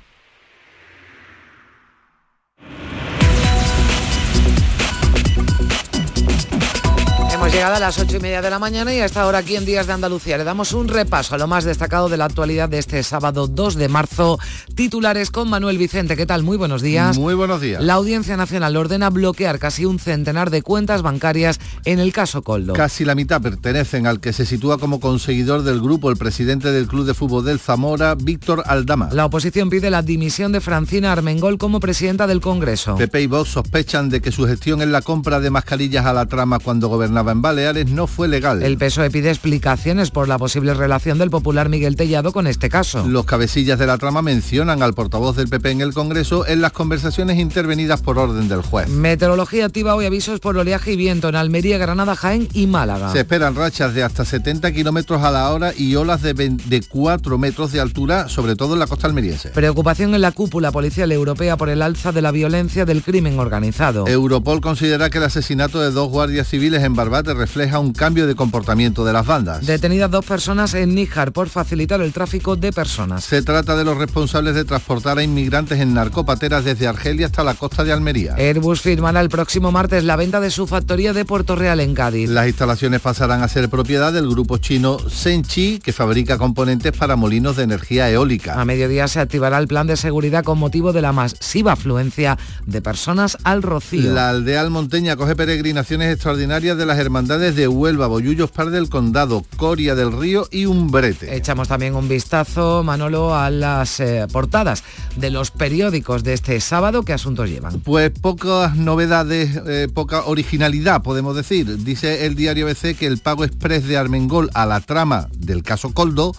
Hemos 7.53 7.61
llegado 7.61 7.77
a 7.77 7.81
las 7.81 7.99
ocho 7.99 8.17
y 8.17 8.21
media 8.21 8.41
de 8.41 8.49
la 8.49 8.59
mañana 8.59 8.95
y 8.95 9.01
a 9.01 9.05
esta 9.05 9.27
hora 9.27 9.37
aquí 9.37 9.57
en 9.57 9.67
Días 9.67 9.87
de 9.87 9.93
Andalucía 9.93 10.39
le 10.39 10.45
damos 10.45 10.73
un 10.73 10.89
repaso 10.89 11.35
a 11.35 11.39
lo 11.39 11.47
más 11.47 11.65
destacado 11.65 12.09
de 12.09 12.17
la 12.17 12.25
actualidad 12.25 12.71
de 12.71 12.79
este 12.79 13.03
sábado 13.03 13.47
2 13.47 13.75
de 13.75 13.91
marzo. 13.91 14.39
Titulares 14.75 15.31
con 15.31 15.51
Manuel 15.51 15.77
Vicente. 15.77 16.17
¿Qué 16.17 16.25
tal? 16.25 16.45
Muy 16.45 16.57
buenos 16.57 16.81
días. 16.81 17.19
Muy 17.19 17.35
buenos 17.35 17.61
días. 17.61 17.83
La 17.83 17.93
Audiencia 17.93 18.39
Nacional 18.39 18.75
ordena 18.75 19.11
bloquear 19.11 19.59
casi 19.59 19.85
un 19.85 19.99
centenar 19.99 20.49
de 20.49 20.63
cuentas 20.63 21.03
bancarias 21.03 21.61
en 21.85 21.99
el 21.99 22.15
caso 22.15 22.41
Coldo. 22.41 22.73
Casi 22.73 23.05
la 23.05 23.15
mitad 23.15 23.43
pertenecen 23.43 24.07
al 24.07 24.21
que 24.21 24.33
se 24.33 24.47
sitúa 24.47 24.79
como 24.79 24.99
conseguidor 24.99 25.63
del 25.63 25.83
grupo 25.83 26.11
el 26.11 26.17
presidente 26.17 26.73
del 26.73 26.87
Club 26.87 27.05
de 27.05 27.13
Fútbol 27.13 27.45
del 27.45 27.59
Zamora, 27.59 28.15
Víctor 28.15 28.63
Aldama. 28.65 29.11
La 29.13 29.27
oposición 29.27 29.69
pide 29.69 29.91
la 29.91 30.01
dimisión 30.01 30.53
de 30.53 30.63
Francina 30.63 31.13
Armengol 31.13 31.59
como 31.59 31.81
presidenta 31.81 32.27
del 32.27 32.41
Congreso. 32.41 32.97
PP 32.97 33.21
y 33.21 33.27
Vox 33.27 33.51
sospechan 33.51 34.09
de 34.09 34.23
que 34.23 34.33
su 34.33 34.47
gestión 34.47 34.81
en 34.81 34.91
la 34.91 35.03
compra 35.03 35.39
de 35.39 35.51
mascarillas 35.51 36.07
a 36.07 36.15
la 36.15 36.25
trama 36.25 36.59
cuando 36.59 36.89
gobernaba 36.89 37.31
en 37.31 37.42
Baleares 37.43 37.91
no 37.91 38.07
fue 38.07 38.29
legal. 38.29 38.63
El 38.63 38.79
PSOE 38.79 39.11
pide 39.11 39.29
explicaciones 39.29 40.11
por 40.11 40.29
la 40.29 40.39
posible 40.39 40.73
relación 40.75 41.19
del 41.19 41.29
popular 41.29 41.69
Miguel 41.69 41.97
Tellado 41.97 42.33
con 42.33 42.47
este 42.47 42.69
caso. 42.69 43.07
Los 43.07 43.27
cabecillas 43.27 43.79
de 43.79 43.87
la 43.87 43.99
trama 43.99 44.23
mencionan 44.23 44.83
al 44.83 44.95
portavoz 44.95 45.37
del 45.37 45.49
PP 45.49 45.73
en 45.73 45.81
el 45.81 45.93
Congreso 45.93 46.47
en 46.47 46.61
las 46.61 46.73
conversaciones 46.73 47.39
intervenidas 47.39 48.01
por 48.01 48.19
orden 48.19 48.49
del 48.49 48.63
juez. 48.63 48.89
Meteorología 48.89 49.67
activa 49.67 49.95
hoy 49.95 50.07
avisos 50.07 50.41
por 50.41 50.57
oleaje 50.57 50.93
y 50.93 50.97
viento 50.97 51.29
en 51.29 51.37
Almería, 51.37 51.79
Granada, 51.79 52.15
Jaén 52.15 52.49
y 52.55 52.67
Málaga. 52.67 53.13
Se 53.13 53.21
esperan 53.21 53.57
rachas 53.57 53.93
de 53.93 54.05
hasta 54.05 54.25
70 54.25 54.73
kilómetros 54.73 55.23
a 55.23 55.31
la 55.31 55.51
hora 55.51 55.73
y 55.77 55.97
olas 55.97 56.23
de, 56.23 56.33
20 56.33 56.69
de 56.69 56.83
4 56.83 57.39
metros 57.39 57.73
de 57.73 57.81
altura, 57.81 58.29
sobre 58.29 58.55
todo 58.55 58.75
en 58.75 58.79
la 58.79 58.87
costa 58.87 59.09
almeriense. 59.09 59.49
Preocupación 59.49 60.15
en 60.15 60.21
la 60.21 60.31
cúpula 60.31 60.71
policial 60.71 61.11
europea 61.11 61.57
por 61.57 61.69
el 61.69 61.83
alza 61.83 62.13
de 62.13 62.23
la 62.23 62.31
violencia 62.31 62.85
del 62.85 63.03
crimen 63.03 63.39
organizado. 63.39 64.07
Europol 64.07 64.61
considera 64.61 65.11
que 65.11 65.19
el 65.19 65.25
asesinato 65.25 65.81
de 65.81 65.91
dos 65.91 66.09
guardias 66.09 66.49
civiles 66.49 66.85
en 66.85 66.95
Barbate 66.95 67.32
refleja 67.35 67.79
un 67.79 67.93
cambio 67.93 68.27
de 68.27 68.35
comportamiento 68.35 69.05
de 69.05 69.13
las 69.13 69.27
bandas. 69.27 69.67
Detenidas 69.67 70.11
dos 70.11 70.25
personas 70.25 70.75
en 70.75 70.95
Níjar 70.95 71.33
por 71.33 71.49
facilitar 71.49 72.01
el 72.01 72.13
tráfico 72.13 72.57
de 72.57 72.73
personas. 72.73 73.25
Se 73.25 73.43
trata 73.43 73.77
de 73.77 73.85
los 73.85 73.97
responsables 73.97 74.55
de 74.55 74.65
transportar 74.65 75.19
a 75.19 75.23
inmigrantes 75.23 75.81
en 75.81 75.95
narcopateras 75.95 76.65
desde 76.65 76.87
Argelia 76.87 77.27
hasta 77.27 77.45
la 77.45 77.55
costa 77.55 77.85
de 77.85 77.93
Almería. 77.93 78.35
Airbus 78.37 78.81
firmará 78.81 79.21
el 79.21 79.29
próximo 79.29 79.73
martes 79.73 80.05
la 80.05 80.17
venta 80.17 80.41
de 80.41 80.51
su 80.51 80.67
factoría 80.67 81.13
de 81.13 81.25
Puerto 81.25 81.57
Real 81.57 81.81
en 81.81 81.95
Cádiz. 81.95 82.29
Las 82.29 82.47
instalaciones 82.47 83.01
pasarán 83.01 83.43
a 83.43 83.49
ser 83.49 83.69
propiedad 83.69 84.13
del 84.13 84.29
grupo 84.29 84.59
chino 84.59 84.99
Senchi, 85.09 85.79
que 85.79 85.93
fabrica 85.93 86.39
componentes 86.39 86.93
para 86.93 87.17
molinos 87.17 87.57
de 87.57 87.65
energía 87.65 88.11
eólica. 88.11 88.61
A 88.61 88.65
mediodía 88.65 89.09
se 89.09 89.21
activará 89.21 89.59
el 89.59 89.69
plan 89.69 89.87
de 89.87 89.97
seguridad 89.97 90.45
con 90.45 90.59
motivo 90.59 90.93
de 90.93 91.03
la 91.03 91.13
masiva 91.13 91.73
afluencia 91.73 92.39
de 92.67 92.83
personas 92.83 93.39
al 93.45 93.63
Rocío. 93.63 94.13
La 94.13 94.31
aldea 94.31 94.61
almonteña 94.61 95.17
coge 95.17 95.37
peregrinaciones 95.37 96.13
extraordinarias 96.13 96.77
de 96.77 96.87
las 96.87 96.99
hermandades 96.99 97.22
de 97.29 97.69
Huelva, 97.69 98.09
Bollullos 98.09 98.51
Par 98.51 98.71
del 98.71 98.89
Condado, 98.89 99.45
Coria 99.57 99.95
del 99.95 100.11
Río 100.11 100.49
y 100.51 100.67
Umbrete. 100.67 101.37
Echamos 101.37 101.69
también 101.69 101.95
un 101.95 102.09
vistazo, 102.09 102.83
Manolo, 102.83 103.37
a 103.37 103.49
las 103.49 104.01
eh, 104.01 104.27
portadas 104.33 104.83
de 105.17 105.31
los 105.31 105.53
periódicos 105.53 106.25
de 106.25 106.33
este 106.33 106.61
sábado. 106.61 107.05
¿Qué 107.05 107.13
asuntos 107.13 107.49
llevan? 107.49 107.81
Pues 107.81 108.11
pocas 108.11 108.77
novedades, 108.77 109.57
eh, 109.67 109.89
poca 109.93 110.25
originalidad, 110.25 111.03
podemos 111.03 111.37
decir. 111.37 111.85
Dice 111.85 112.27
el 112.27 112.35
diario 112.35 112.67
BC 112.67 112.97
que 112.97 113.07
el 113.07 113.19
pago 113.19 113.45
express 113.45 113.87
de 113.87 113.97
Armengol 113.97 114.51
a 114.55 114.67
la 114.67 114.81
trama 114.81 115.29
del 115.37 115.63
caso 115.63 115.93
Coldo 115.95 116.35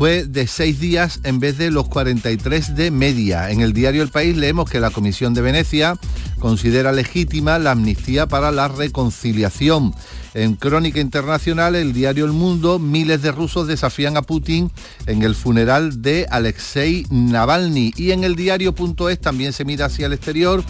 fue 0.00 0.24
de 0.24 0.46
seis 0.46 0.80
días 0.80 1.20
en 1.24 1.40
vez 1.40 1.58
de 1.58 1.70
los 1.70 1.86
43 1.88 2.74
de 2.74 2.90
media. 2.90 3.50
En 3.50 3.60
el 3.60 3.74
diario 3.74 4.02
El 4.02 4.08
País 4.08 4.34
leemos 4.34 4.70
que 4.70 4.80
la 4.80 4.88
Comisión 4.88 5.34
de 5.34 5.42
Venecia 5.42 5.98
considera 6.38 6.90
legítima 6.90 7.58
la 7.58 7.72
amnistía 7.72 8.26
para 8.26 8.50
la 8.50 8.68
reconciliación. 8.68 9.94
En 10.32 10.54
Crónica 10.54 11.00
Internacional, 11.00 11.76
el 11.76 11.92
diario 11.92 12.24
El 12.24 12.32
Mundo, 12.32 12.78
miles 12.78 13.20
de 13.20 13.30
rusos 13.30 13.66
desafían 13.66 14.16
a 14.16 14.22
Putin 14.22 14.70
en 15.04 15.20
el 15.22 15.34
funeral 15.34 16.00
de 16.00 16.26
Alexei 16.30 17.06
Navalny. 17.10 17.92
Y 17.94 18.12
en 18.12 18.24
el 18.24 18.36
diario.es 18.36 19.20
también 19.20 19.52
se 19.52 19.66
mira 19.66 19.84
hacia 19.84 20.06
el 20.06 20.14
exterior 20.14 20.64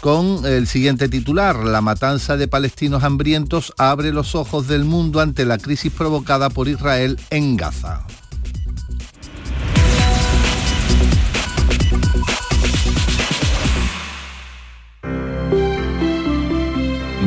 con 0.00 0.46
el 0.46 0.68
siguiente 0.68 1.08
titular. 1.08 1.64
La 1.64 1.80
matanza 1.80 2.36
de 2.36 2.46
palestinos 2.46 3.02
hambrientos 3.02 3.72
abre 3.76 4.12
los 4.12 4.36
ojos 4.36 4.68
del 4.68 4.84
mundo 4.84 5.18
ante 5.18 5.44
la 5.44 5.58
crisis 5.58 5.92
provocada 5.92 6.48
por 6.48 6.68
Israel 6.68 7.18
en 7.30 7.56
Gaza. 7.56 8.06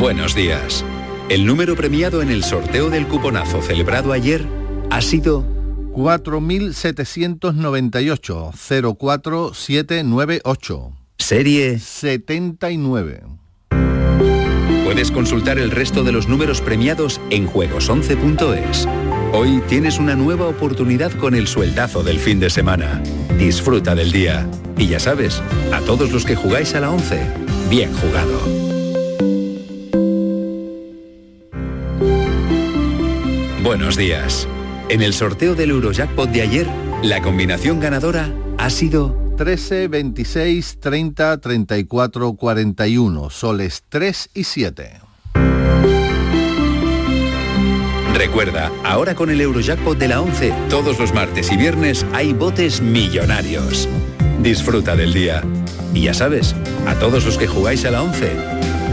Buenos 0.01 0.33
días. 0.33 0.83
El 1.29 1.45
número 1.45 1.75
premiado 1.75 2.23
en 2.23 2.31
el 2.31 2.43
sorteo 2.43 2.89
del 2.89 3.07
cuponazo 3.07 3.61
celebrado 3.61 4.13
ayer 4.13 4.47
ha 4.89 4.99
sido 4.99 5.45
4798 5.93 8.51
04798. 8.51 10.91
Serie 11.19 11.77
79. 11.77 13.21
Puedes 14.85 15.11
consultar 15.11 15.59
el 15.59 15.69
resto 15.69 16.03
de 16.03 16.11
los 16.11 16.27
números 16.27 16.61
premiados 16.61 17.21
en 17.29 17.47
juegos11.es. 17.47 18.87
Hoy 19.33 19.61
tienes 19.69 19.99
una 19.99 20.15
nueva 20.15 20.47
oportunidad 20.47 21.11
con 21.11 21.35
el 21.35 21.45
sueldazo 21.45 22.01
del 22.01 22.17
fin 22.17 22.39
de 22.39 22.49
semana. 22.49 23.03
Disfruta 23.37 23.93
del 23.93 24.11
día. 24.11 24.49
Y 24.77 24.87
ya 24.87 24.99
sabes, 24.99 25.43
a 25.71 25.79
todos 25.81 26.11
los 26.11 26.25
que 26.25 26.35
jugáis 26.35 26.73
a 26.73 26.79
la 26.79 26.89
11, 26.89 27.21
bien 27.69 27.93
jugado. 27.93 28.70
Buenos 33.63 33.95
días. 33.95 34.47
En 34.89 35.03
el 35.03 35.13
sorteo 35.13 35.53
del 35.53 35.69
Eurojackpot 35.69 36.31
de 36.31 36.41
ayer, 36.41 36.67
la 37.03 37.21
combinación 37.21 37.79
ganadora 37.79 38.33
ha 38.57 38.71
sido 38.71 39.15
13, 39.37 39.87
26, 39.87 40.79
30, 40.79 41.37
34, 41.37 42.33
41. 42.33 43.29
Soles 43.29 43.83
3 43.87 44.29
y 44.33 44.43
7. 44.45 45.01
Recuerda, 48.15 48.71
ahora 48.83 49.13
con 49.13 49.29
el 49.29 49.39
Eurojackpot 49.39 49.95
de 49.95 50.07
la 50.07 50.21
11, 50.21 50.53
todos 50.67 50.97
los 50.99 51.13
martes 51.13 51.51
y 51.51 51.57
viernes 51.57 52.03
hay 52.13 52.33
botes 52.33 52.81
millonarios. 52.81 53.87
Disfruta 54.41 54.95
del 54.95 55.13
día. 55.13 55.43
Y 55.93 56.05
ya 56.05 56.15
sabes, 56.15 56.55
a 56.87 56.95
todos 56.95 57.25
los 57.25 57.37
que 57.37 57.45
jugáis 57.45 57.85
a 57.85 57.91
la 57.91 58.01
11, 58.01 58.31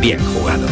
bien 0.03 0.19
jugado. 0.35 0.67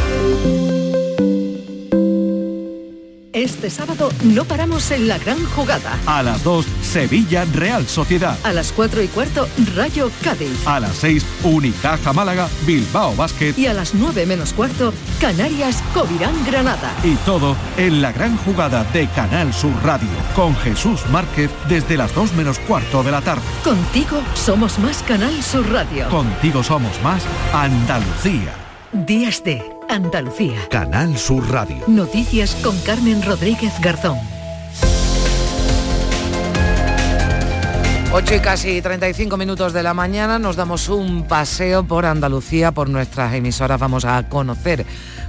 Este 3.46 3.70
sábado 3.70 4.10
no 4.24 4.44
paramos 4.44 4.90
en 4.90 5.06
la 5.06 5.18
gran 5.18 5.38
jugada. 5.50 5.96
A 6.04 6.20
las 6.20 6.42
2, 6.42 6.66
Sevilla 6.82 7.44
Real 7.44 7.86
Sociedad. 7.86 8.36
A 8.42 8.52
las 8.52 8.72
4 8.72 9.04
y 9.04 9.06
cuarto, 9.06 9.46
Rayo 9.76 10.10
Cádiz. 10.20 10.66
A 10.66 10.80
las 10.80 10.96
6, 10.96 11.24
Unicaja 11.44 12.12
Málaga, 12.12 12.48
Bilbao 12.66 13.14
Basket. 13.14 13.54
Y 13.56 13.68
a 13.68 13.72
las 13.72 13.94
9 13.94 14.26
menos 14.26 14.52
cuarto, 14.52 14.92
Canarias 15.20 15.80
Covirán 15.94 16.34
Granada. 16.44 16.92
Y 17.04 17.14
todo 17.24 17.54
en 17.76 18.02
la 18.02 18.10
gran 18.10 18.36
jugada 18.38 18.82
de 18.92 19.06
Canal 19.10 19.54
Sur 19.54 19.74
Radio, 19.84 20.08
con 20.34 20.56
Jesús 20.56 21.06
Márquez 21.12 21.48
desde 21.68 21.96
las 21.96 22.12
2 22.16 22.32
menos 22.32 22.58
cuarto 22.58 23.04
de 23.04 23.12
la 23.12 23.20
tarde. 23.20 23.42
Contigo 23.62 24.20
somos 24.34 24.76
más 24.80 25.04
Canal 25.04 25.40
Sur 25.40 25.70
Radio. 25.70 26.08
Contigo 26.08 26.64
somos 26.64 27.00
más 27.00 27.22
Andalucía. 27.52 28.52
Días 28.92 29.44
de 29.44 29.75
Andalucía. 29.88 30.68
Canal 30.70 31.16
Sur 31.16 31.48
Radio. 31.50 31.78
Noticias 31.86 32.54
con 32.56 32.76
Carmen 32.80 33.22
Rodríguez 33.22 33.72
Garzón. 33.80 34.18
8 38.12 38.34
y 38.34 38.40
casi 38.40 38.80
35 38.80 39.36
minutos 39.36 39.72
de 39.72 39.82
la 39.82 39.92
mañana 39.92 40.38
nos 40.38 40.56
damos 40.56 40.88
un 40.88 41.24
paseo 41.28 41.84
por 41.84 42.06
Andalucía, 42.06 42.72
por 42.72 42.88
nuestras 42.88 43.34
emisoras. 43.34 43.78
Vamos 43.78 44.04
a 44.04 44.28
conocer 44.28 44.86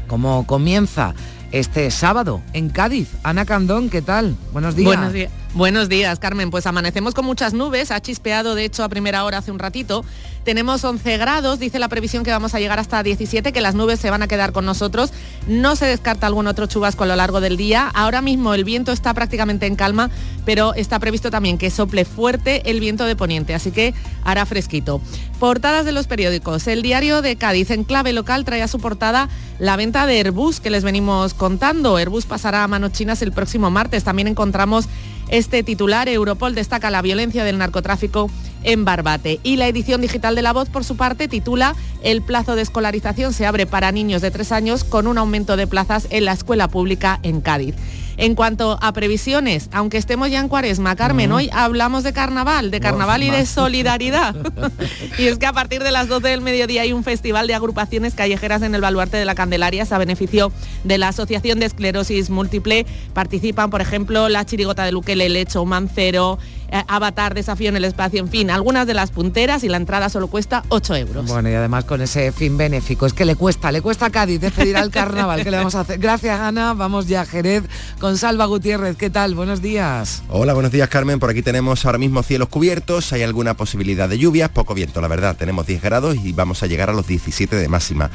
cómo 0.08 0.46
comienza 0.48 1.14
este 1.52 1.92
sábado 1.92 2.42
en 2.54 2.70
Cádiz. 2.70 3.10
Ana 3.24 3.46
Candón, 3.46 3.90
¿qué 3.90 4.02
tal? 4.02 4.36
Buenos 4.54 4.76
días. 4.76 4.88
Buenos 4.88 5.14
días. 5.14 5.32
Buenos 5.54 5.90
días, 5.90 6.20
Carmen. 6.20 6.52
Pues 6.52 6.68
amanecemos 6.68 7.14
con 7.14 7.26
muchas 7.26 7.54
nubes, 7.54 7.92
ha 7.92 8.00
chispeado 8.00 8.54
de 8.54 8.66
hecho 8.66 8.84
a 8.84 8.90
primera 8.90 9.24
hora 9.24 9.40
hace 9.40 9.52
un 9.52 9.60
ratito. 9.60 10.06
Tenemos 10.48 10.82
11 10.82 11.18
grados, 11.18 11.60
dice 11.60 11.78
la 11.78 11.90
previsión 11.90 12.24
que 12.24 12.32
vamos 12.32 12.56
a 12.56 12.60
llegar 12.62 12.80
hasta 12.80 13.04
17, 13.04 13.52
que 13.52 13.60
las 13.60 13.76
nubes 13.76 14.00
se 14.00 14.10
van 14.10 14.22
a 14.22 14.30
quedar 14.30 14.54
con 14.54 14.64
nosotros. 14.64 15.12
No 15.46 15.76
se 15.76 15.88
descarta 15.88 16.26
algún 16.26 16.48
otro 16.48 16.68
chubasco 16.68 17.04
a 17.04 17.06
lo 17.06 17.18
largo 17.18 17.42
del 17.42 17.58
día. 17.58 17.92
Ahora 17.94 18.22
mismo 18.22 18.54
el 18.54 18.64
viento 18.64 18.94
está 18.94 19.14
prácticamente 19.14 19.66
en 19.66 19.76
calma, 19.76 20.10
pero 20.46 20.74
está 20.74 21.00
previsto 21.00 21.32
también 21.32 21.58
que 21.58 21.70
sople 21.70 22.06
fuerte 22.06 22.62
el 22.72 22.80
viento 22.80 23.04
de 23.04 23.18
poniente, 23.18 23.56
así 23.56 23.72
que 23.72 23.94
hará 24.24 24.46
fresquito. 24.46 25.02
Portadas 25.38 25.84
de 25.84 25.92
los 25.92 26.08
periódicos. 26.08 26.66
El 26.68 26.82
diario 26.82 27.22
de 27.22 27.36
Cádiz 27.36 27.70
en 27.70 27.84
clave 27.84 28.14
local 28.14 28.46
trae 28.46 28.62
a 28.62 28.70
su 28.70 28.80
portada 28.80 29.28
la 29.60 29.76
venta 29.76 30.06
de 30.06 30.18
Airbus 30.18 30.62
que 30.62 30.70
les 30.70 30.86
venimos 30.86 31.34
contando. 31.34 31.98
Airbus 31.98 32.26
pasará 32.26 32.64
a 32.64 32.70
manos 32.70 32.94
chinas 32.94 33.22
el 33.22 33.34
próximo 33.34 33.70
martes. 33.70 34.06
También 34.06 34.30
encontramos 34.30 34.88
este 35.30 35.64
titular, 35.64 36.08
Europol 36.08 36.56
destaca 36.56 36.90
la 36.90 37.02
violencia 37.02 37.44
del 37.44 37.58
narcotráfico 37.58 38.30
en 38.64 38.86
Barbate. 38.86 39.40
Y 39.44 39.58
la 39.58 39.68
edición 39.68 40.02
digital 40.02 40.36
de 40.36 40.42
La 40.42 40.54
Voz, 40.54 40.70
por 40.70 40.84
su 40.84 40.96
parte, 40.96 41.28
titula 41.28 41.76
El 42.04 42.22
plazo 42.22 42.56
de 42.56 42.62
escolarización 42.62 43.34
se 43.34 43.46
abre 43.46 43.66
para 43.66 43.92
niños 43.92 44.22
de 44.22 44.32
tres 44.32 44.52
años 44.52 44.84
con 44.84 45.08
un 45.08 45.18
aumento 45.18 45.58
de 45.58 45.68
plazas 45.68 46.08
en 46.10 46.26
la 46.26 46.34
escuela 46.34 46.68
pública 46.68 47.20
en 47.24 47.42
Cádiz. 47.42 47.76
En 48.18 48.34
cuanto 48.34 48.80
a 48.82 48.94
previsiones, 48.94 49.70
aunque 49.72 49.98
estemos 49.98 50.32
ya 50.32 50.40
en 50.40 50.50
cuaresma, 50.50 50.96
Carmen, 50.96 51.32
hoy 51.32 51.52
hablamos 51.54 52.04
de 52.04 52.14
carnaval, 52.14 52.72
de 52.72 52.80
carnaval 52.80 53.22
y 53.22 53.30
de 53.30 53.46
solidaridad. 53.46 54.36
y 55.20 55.26
es 55.26 55.38
que 55.38 55.46
a 55.46 55.54
partir 55.54 55.84
de 55.84 55.92
las 55.92 56.08
12 56.08 56.28
del 56.28 56.42
mediodía 56.42 56.82
hay 56.82 56.94
un 56.94 57.04
festival 57.04 57.46
de 57.46 57.54
agrupaciones 57.54 58.16
callejeras 58.16 58.64
en 58.64 58.74
el 58.74 58.82
baluarte 58.82 59.18
de 59.18 59.26
la 59.26 59.36
Candelaria 59.36 59.86
a 59.88 59.98
beneficio 60.00 60.52
de 60.84 60.98
la 60.98 61.10
Asociación 61.10 61.60
de 61.60 61.68
Esclerosis 61.68 62.32
Múltiple. 62.32 62.88
Participan, 63.14 63.70
por 63.70 63.82
ejemplo, 63.82 64.30
la 64.30 64.44
Chirigota 64.46 64.84
de 64.84 64.92
Luquele, 64.92 65.30
Lecho, 65.30 65.64
Mancero, 65.66 66.40
Avatar, 66.88 67.34
Desafío 67.34 67.70
en 67.70 67.78
el 67.78 67.86
Espacio, 67.86 68.20
en 68.20 68.30
fin, 68.30 68.50
algunas 68.50 68.88
de 68.88 68.94
las 68.94 69.12
punteras 69.12 69.64
y 69.64 69.70
la 69.70 69.78
entrada 69.78 70.10
solo 70.10 70.28
cuesta 70.28 70.64
8 70.70 70.96
euros. 70.96 71.26
Bueno, 71.28 71.50
y 71.50 71.54
además 71.54 71.86
con 71.86 72.02
ese 72.02 72.32
fin 72.32 72.58
benéfico, 72.58 73.06
es 73.06 73.14
que 73.14 73.26
le 73.26 73.36
cuesta, 73.36 73.72
le 73.72 73.82
cuesta 73.82 74.08
a 74.08 74.10
Cádiz 74.10 74.40
despedir 74.40 74.78
al 74.78 74.92
carnaval, 74.92 75.44
¿qué 75.44 75.52
le 75.52 75.58
vamos 75.58 75.76
a 75.76 75.82
hacer? 75.82 76.00
Gracias, 76.00 76.40
Ana, 76.40 76.74
vamos 76.74 77.08
ya 77.08 77.22
a 77.22 77.26
Jerez 77.26 77.64
con 78.00 78.18
Salva 78.18 78.46
Gutiérrez, 78.46 78.98
¿qué 78.98 79.10
tal? 79.10 79.36
Buenos 79.36 79.62
días. 79.62 80.24
Hola, 80.30 80.54
buenos 80.54 80.72
días, 80.72 80.90
Carmen, 80.90 81.20
por 81.20 81.30
aquí 81.30 81.42
tenemos 81.42 81.86
ahora 81.86 81.98
mismo 81.98 82.24
cielos 82.24 82.50
cubiertos, 82.50 83.14
hay 83.14 83.24
alguna 83.24 83.56
posibilidad 83.56 84.10
de 84.10 84.18
lluvias, 84.18 84.50
poco 84.50 84.74
viento, 84.74 85.02
la 85.02 85.08
verdad, 85.08 85.36
tenemos 85.38 85.66
10 85.68 85.82
grados 85.82 86.18
y 86.24 86.34
vamos 86.34 86.64
a 86.64 86.68
llegar 86.68 86.90
a 86.90 86.94
los 86.94 87.08
17 87.08 87.56
de 87.56 87.68
máxima. 87.68 88.12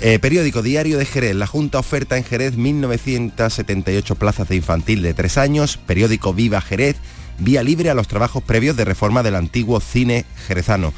Eh, 0.00 0.18
periódico 0.18 0.62
Diario 0.62 0.98
de 0.98 1.06
Jerez, 1.06 1.34
la 1.34 1.46
Junta 1.46 1.78
oferta 1.78 2.18
en 2.18 2.24
Jerez 2.24 2.56
1978 2.56 4.14
plazas 4.16 4.48
de 4.48 4.56
infantil 4.56 5.02
de 5.02 5.14
3 5.14 5.38
años, 5.38 5.78
periódico 5.78 6.34
Viva 6.34 6.60
Jerez, 6.60 6.96
vía 7.38 7.62
libre 7.62 7.90
a 7.90 7.94
los 7.94 8.08
trabajos 8.08 8.42
previos 8.42 8.76
de 8.76 8.84
reforma 8.84 9.22
del 9.22 9.34
antiguo 9.34 9.80
cine 9.80 10.24
jerezano. 10.46 10.92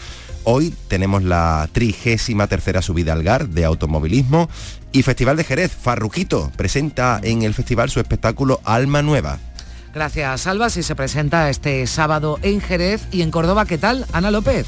Hoy 0.44 0.74
tenemos 0.88 1.22
la 1.22 1.68
trigésima 1.72 2.46
tercera 2.46 2.80
subida 2.80 3.12
al 3.12 3.22
GAR 3.22 3.48
de 3.48 3.64
automovilismo 3.64 4.48
y 4.92 5.02
Festival 5.02 5.36
de 5.36 5.44
Jerez, 5.44 5.72
Farruquito, 5.72 6.50
presenta 6.56 7.20
en 7.22 7.42
el 7.42 7.54
festival 7.54 7.90
su 7.90 8.00
espectáculo 8.00 8.60
Alma 8.64 9.02
Nueva. 9.02 9.38
Gracias, 9.94 10.42
Salva. 10.42 10.70
Si 10.70 10.82
se 10.82 10.94
presenta 10.94 11.50
este 11.50 11.86
sábado 11.86 12.38
en 12.42 12.60
Jerez 12.60 13.02
y 13.10 13.22
en 13.22 13.30
Córdoba, 13.30 13.66
¿qué 13.66 13.78
tal? 13.78 14.06
Ana 14.12 14.30
López. 14.30 14.66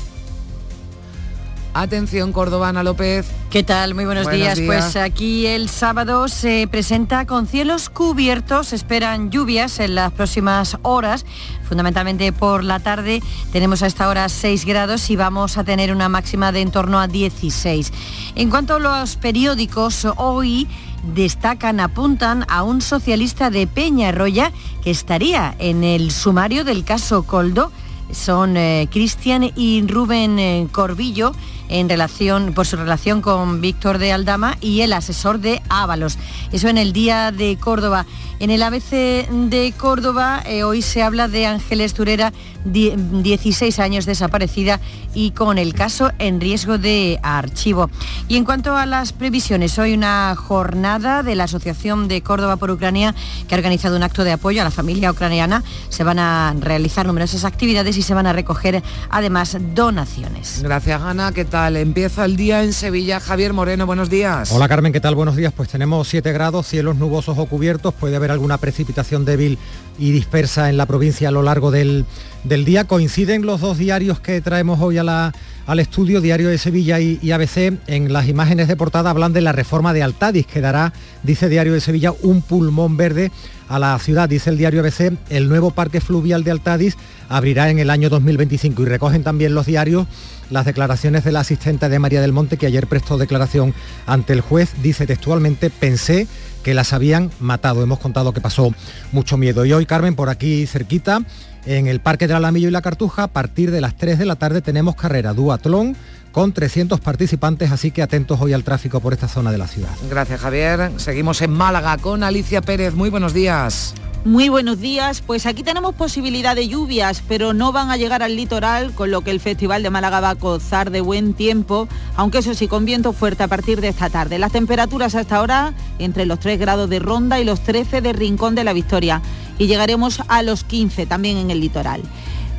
Atención, 1.73 2.33
Córdoba, 2.33 2.71
Ana 2.71 2.83
López. 2.83 3.31
¿Qué 3.49 3.63
tal? 3.63 3.95
Muy 3.95 4.05
buenos, 4.05 4.25
Buenos 4.25 4.41
días. 4.41 4.59
días. 4.59 4.67
Pues 4.67 4.97
aquí 4.97 5.47
el 5.47 5.69
sábado 5.69 6.27
se 6.27 6.67
presenta 6.69 7.27
con 7.27 7.47
cielos 7.47 7.89
cubiertos, 7.89 8.69
se 8.69 8.77
esperan 8.77 9.31
lluvias 9.31 9.79
en 9.79 9.95
las 9.95 10.11
próximas 10.13 10.79
horas, 10.83 11.25
fundamentalmente 11.69 12.33
por 12.33 12.65
la 12.65 12.81
tarde. 12.81 13.23
Tenemos 13.53 13.83
a 13.83 13.87
esta 13.87 14.09
hora 14.09 14.29
6 14.29 14.65
grados 14.65 15.11
y 15.11 15.17
vamos 15.17 15.59
a 15.59 15.65
tener 15.65 15.93
una 15.93 16.09
máxima 16.09 16.51
de 16.51 16.61
en 16.61 16.73
torno 16.73 16.99
a 16.99 17.07
16. 17.07 17.93
En 18.35 18.51
cuanto 18.51 18.75
a 18.75 18.79
los 18.81 19.17
periódicos, 19.17 20.09
hoy 20.17 20.67
destacan, 21.15 21.79
apuntan 21.79 22.45
a 22.49 22.65
un 22.65 22.81
socialista 22.81 23.49
de 23.49 23.69
Peñarroya 23.69 24.53
que 24.83 24.91
estaría 24.91 25.55
en 25.61 25.85
el 25.85 26.11
sumario 26.11 26.65
del 26.65 26.85
caso 26.85 27.23
Coldo 27.23 27.71
son 28.13 28.57
eh, 28.57 28.89
Cristian 28.91 29.51
y 29.55 29.83
Rubén 29.87 30.39
eh, 30.39 30.67
Corbillo 30.73 31.33
en 31.71 31.89
relación 31.89 32.53
por 32.53 32.67
su 32.67 32.77
relación 32.77 33.23
con 33.23 33.61
Víctor 33.63 33.97
de 33.99 34.13
Aldama 34.13 34.59
y 34.61 34.83
el 34.83 34.93
asesor 34.93 35.39
de 35.41 35.63
Ábalos. 35.71 36.19
Eso 36.53 36.69
en 36.69 36.77
el 36.77 36.93
día 36.93 37.33
de 37.33 37.57
Córdoba. 37.59 38.05
En 38.41 38.51
el 38.51 38.63
ABC 38.63 38.91
de 39.29 39.73
Córdoba 39.77 40.43
eh, 40.47 40.63
hoy 40.65 40.83
se 40.83 41.03
habla 41.03 41.29
de 41.29 41.47
Ángeles 41.47 41.93
Turera, 41.95 42.33
die- 42.65 42.95
16 42.97 43.79
años 43.79 44.07
desaparecida 44.07 44.81
y 45.15 45.33
con 45.33 45.59
el 45.59 45.75
caso 45.75 46.11
en 46.19 46.41
riesgo 46.41 46.79
de 46.79 47.21
archivo. 47.23 47.91
Y 48.29 48.37
en 48.37 48.45
cuanto 48.45 48.77
a 48.77 48.87
las 48.87 49.13
previsiones, 49.13 49.79
hoy 49.79 49.93
una 49.93 50.35
jornada 50.37 51.23
de 51.23 51.35
la 51.35 51.45
Asociación 51.45 52.09
de 52.09 52.23
Córdoba 52.23 52.57
por 52.57 52.71
Ucrania 52.71 53.15
que 53.47 53.55
ha 53.55 53.59
organizado 53.59 53.97
un 53.97 54.03
acto 54.03 54.25
de 54.25 54.33
apoyo 54.33 54.63
a 54.63 54.65
la 54.65 54.71
familia 54.71 55.11
ucraniana. 55.11 55.63
Se 55.91 56.03
van 56.03 56.19
a 56.19 56.55
realizar 56.59 57.05
numerosas 57.07 57.45
actividades 57.45 57.97
y 57.99 58.03
se 58.03 58.15
van 58.15 58.27
a 58.27 58.33
recoger 58.33 58.83
además 59.11 59.57
donaciones. 59.75 60.61
Gracias, 60.63 61.03
Ana. 61.03 61.33
¿Qué 61.33 61.45
tal? 61.45 61.60
Empieza 61.69 62.25
el 62.25 62.37
día 62.37 62.65
en 62.65 62.73
Sevilla. 62.73 63.21
Javier 63.21 63.53
Moreno, 63.53 63.85
buenos 63.85 64.09
días. 64.09 64.51
Hola 64.51 64.67
Carmen, 64.67 64.95
¿qué 64.95 65.01
tal? 65.01 65.15
Buenos 65.15 65.37
días. 65.37 65.53
Pues 65.55 65.69
tenemos 65.69 66.09
7 66.09 66.33
grados, 66.33 66.67
cielos 66.67 66.97
nubosos 66.97 67.37
o 67.37 67.45
cubiertos, 67.45 67.93
puede 67.93 68.17
haber 68.17 68.31
alguna 68.31 68.57
precipitación 68.57 69.27
débil 69.27 69.59
y 69.99 70.11
dispersa 70.11 70.71
en 70.71 70.79
la 70.79 70.87
provincia 70.87 71.29
a 71.29 71.33
lo 71.33 71.43
largo 71.43 71.71
del, 71.71 72.07
del 72.45 72.65
día. 72.65 72.85
Coinciden 72.85 73.47
los 73.47 73.61
dos 73.61 73.79
diarios 73.79 74.21
que 74.21 74.41
traemos 74.41 74.81
hoy 74.81 74.99
al 74.99 75.33
estudio, 75.79 76.21
Diario 76.21 76.49
de 76.49 76.59
Sevilla 76.59 77.01
y, 77.01 77.19
y 77.23 77.33
ABC, 77.33 77.79
en 77.87 78.13
las 78.13 78.29
imágenes 78.29 78.69
de 78.69 78.77
portada 78.77 79.11
hablan 79.11 79.33
de 79.33 79.41
la 79.41 79.53
reforma 79.53 79.93
de 79.93 80.03
Altadis, 80.03 80.47
que 80.47 80.61
dará, 80.61 80.93
dice 81.23 81.49
Diario 81.49 81.73
de 81.73 81.81
Sevilla, 81.81 82.13
un 82.23 82.43
pulmón 82.43 82.97
verde 82.97 83.31
a 83.69 83.79
la 83.79 83.99
ciudad. 83.99 84.29
Dice 84.29 84.51
el 84.51 84.59
diario 84.59 84.81
ABC, 84.81 85.13
el 85.31 85.49
nuevo 85.49 85.71
parque 85.71 86.01
fluvial 86.01 86.43
de 86.45 86.51
Altadis 86.51 86.97
abrirá 87.29 87.71
en 87.71 87.79
el 87.79 87.89
año 87.89 88.11
2025 88.11 88.83
y 88.83 88.85
recogen 88.87 89.23
también 89.23 89.55
los 89.55 89.67
diarios 89.67 90.07
las 90.51 90.67
declaraciones 90.67 91.25
de 91.25 91.33
la 91.33 91.41
asistente 91.41 91.89
de 91.89 91.99
María 91.99 92.21
del 92.21 92.33
Monte 92.33 92.57
que 92.57 92.67
ayer 92.67 92.87
prestó 92.87 93.17
declaración 93.17 93.73
ante 94.07 94.33
el 94.33 94.41
juez. 94.41 94.75
Dice 94.83 95.07
textualmente, 95.07 95.71
pensé 95.71 96.27
que 96.63 96.75
las 96.75 96.93
habían 96.93 97.31
matado. 97.41 97.83
Hemos 97.83 97.99
contado 97.99 98.33
que 98.33 98.41
pasó 98.41 98.73
mucho 99.13 99.37
miedo. 99.37 99.65
Y 99.65 99.73
hoy, 99.73 99.87
Carmen, 99.87 100.15
por 100.15 100.29
aquí 100.29 100.67
cerquita, 100.67 101.23
en 101.67 101.87
el 101.87 102.01
Parque 102.01 102.27
del 102.27 102.37
Alamillo 102.37 102.69
y 102.69 102.73
la 102.73 102.83
Cartuja, 102.83 103.25
a 103.25 103.29
partir 103.29 103.71
de 103.71 103.81
las 103.81 103.97
3 103.97 104.19
de 104.19 104.27
la 104.27 104.37
tarde 104.37 104.63
tenemos 104.63 104.97
carrera 104.97 105.35
duatlón 105.35 105.97
con 106.33 106.53
300 106.53 107.01
participantes, 107.01 107.71
así 107.73 107.91
que 107.91 108.03
atentos 108.03 108.41
hoy 108.41 108.53
al 108.53 108.65
tráfico 108.65 109.01
por 109.01 109.13
esta 109.13 109.29
zona 109.29 109.51
de 109.51 109.59
la 109.59 109.67
ciudad. 109.67 109.91
Gracias, 110.09 110.41
Javier. 110.41 110.93
Seguimos 110.97 111.43
en 111.43 111.53
Málaga 111.53 111.97
con 111.99 112.23
Alicia 112.23 112.61
Pérez. 112.63 112.95
Muy 112.95 113.11
buenos 113.11 113.35
días. 113.35 113.95
Muy 114.23 114.51
buenos 114.51 114.79
días, 114.81 115.23
pues 115.23 115.47
aquí 115.47 115.63
tenemos 115.63 115.95
posibilidad 115.95 116.55
de 116.55 116.69
lluvias, 116.69 117.23
pero 117.27 117.55
no 117.55 117.73
van 117.73 117.91
a 117.91 117.97
llegar 117.97 118.23
al 118.23 118.37
litoral, 118.37 118.93
con 118.93 119.11
lo 119.11 119.23
que 119.23 119.31
el 119.31 119.41
Festival 119.41 119.83
de 119.83 119.89
Málaga 119.89 120.21
va 120.21 120.29
a 120.29 120.35
gozar 120.35 120.91
de 120.91 121.01
buen 121.01 121.33
tiempo, 121.33 121.89
aunque 122.17 122.39
eso 122.39 122.53
sí, 122.53 122.69
con 122.69 122.85
viento 122.85 123.15
fuerte 123.15 123.45
a 123.45 123.49
partir 123.49 123.81
de 123.81 123.89
esta 123.89 124.11
tarde. 124.11 124.39
Las 124.39 124.53
temperaturas 124.53 125.15
hasta 125.15 125.37
ahora 125.37 125.73
entre 125.99 126.27
los 126.27 126.39
3 126.39 126.61
grados 126.61 126.91
de 126.91 126.99
Ronda 126.99 127.41
y 127.41 127.45
los 127.45 127.61
13 127.61 128.03
de 128.03 128.13
Rincón 128.13 128.55
de 128.55 128.65
la 128.65 128.75
Victoria, 128.75 129.23
y 129.57 129.69
llegaremos 129.69 130.21
a 130.29 130.43
los 130.43 130.65
15 130.65 131.07
también 131.07 131.39
en 131.39 131.51
el 131.51 131.61
litoral. 131.61 132.03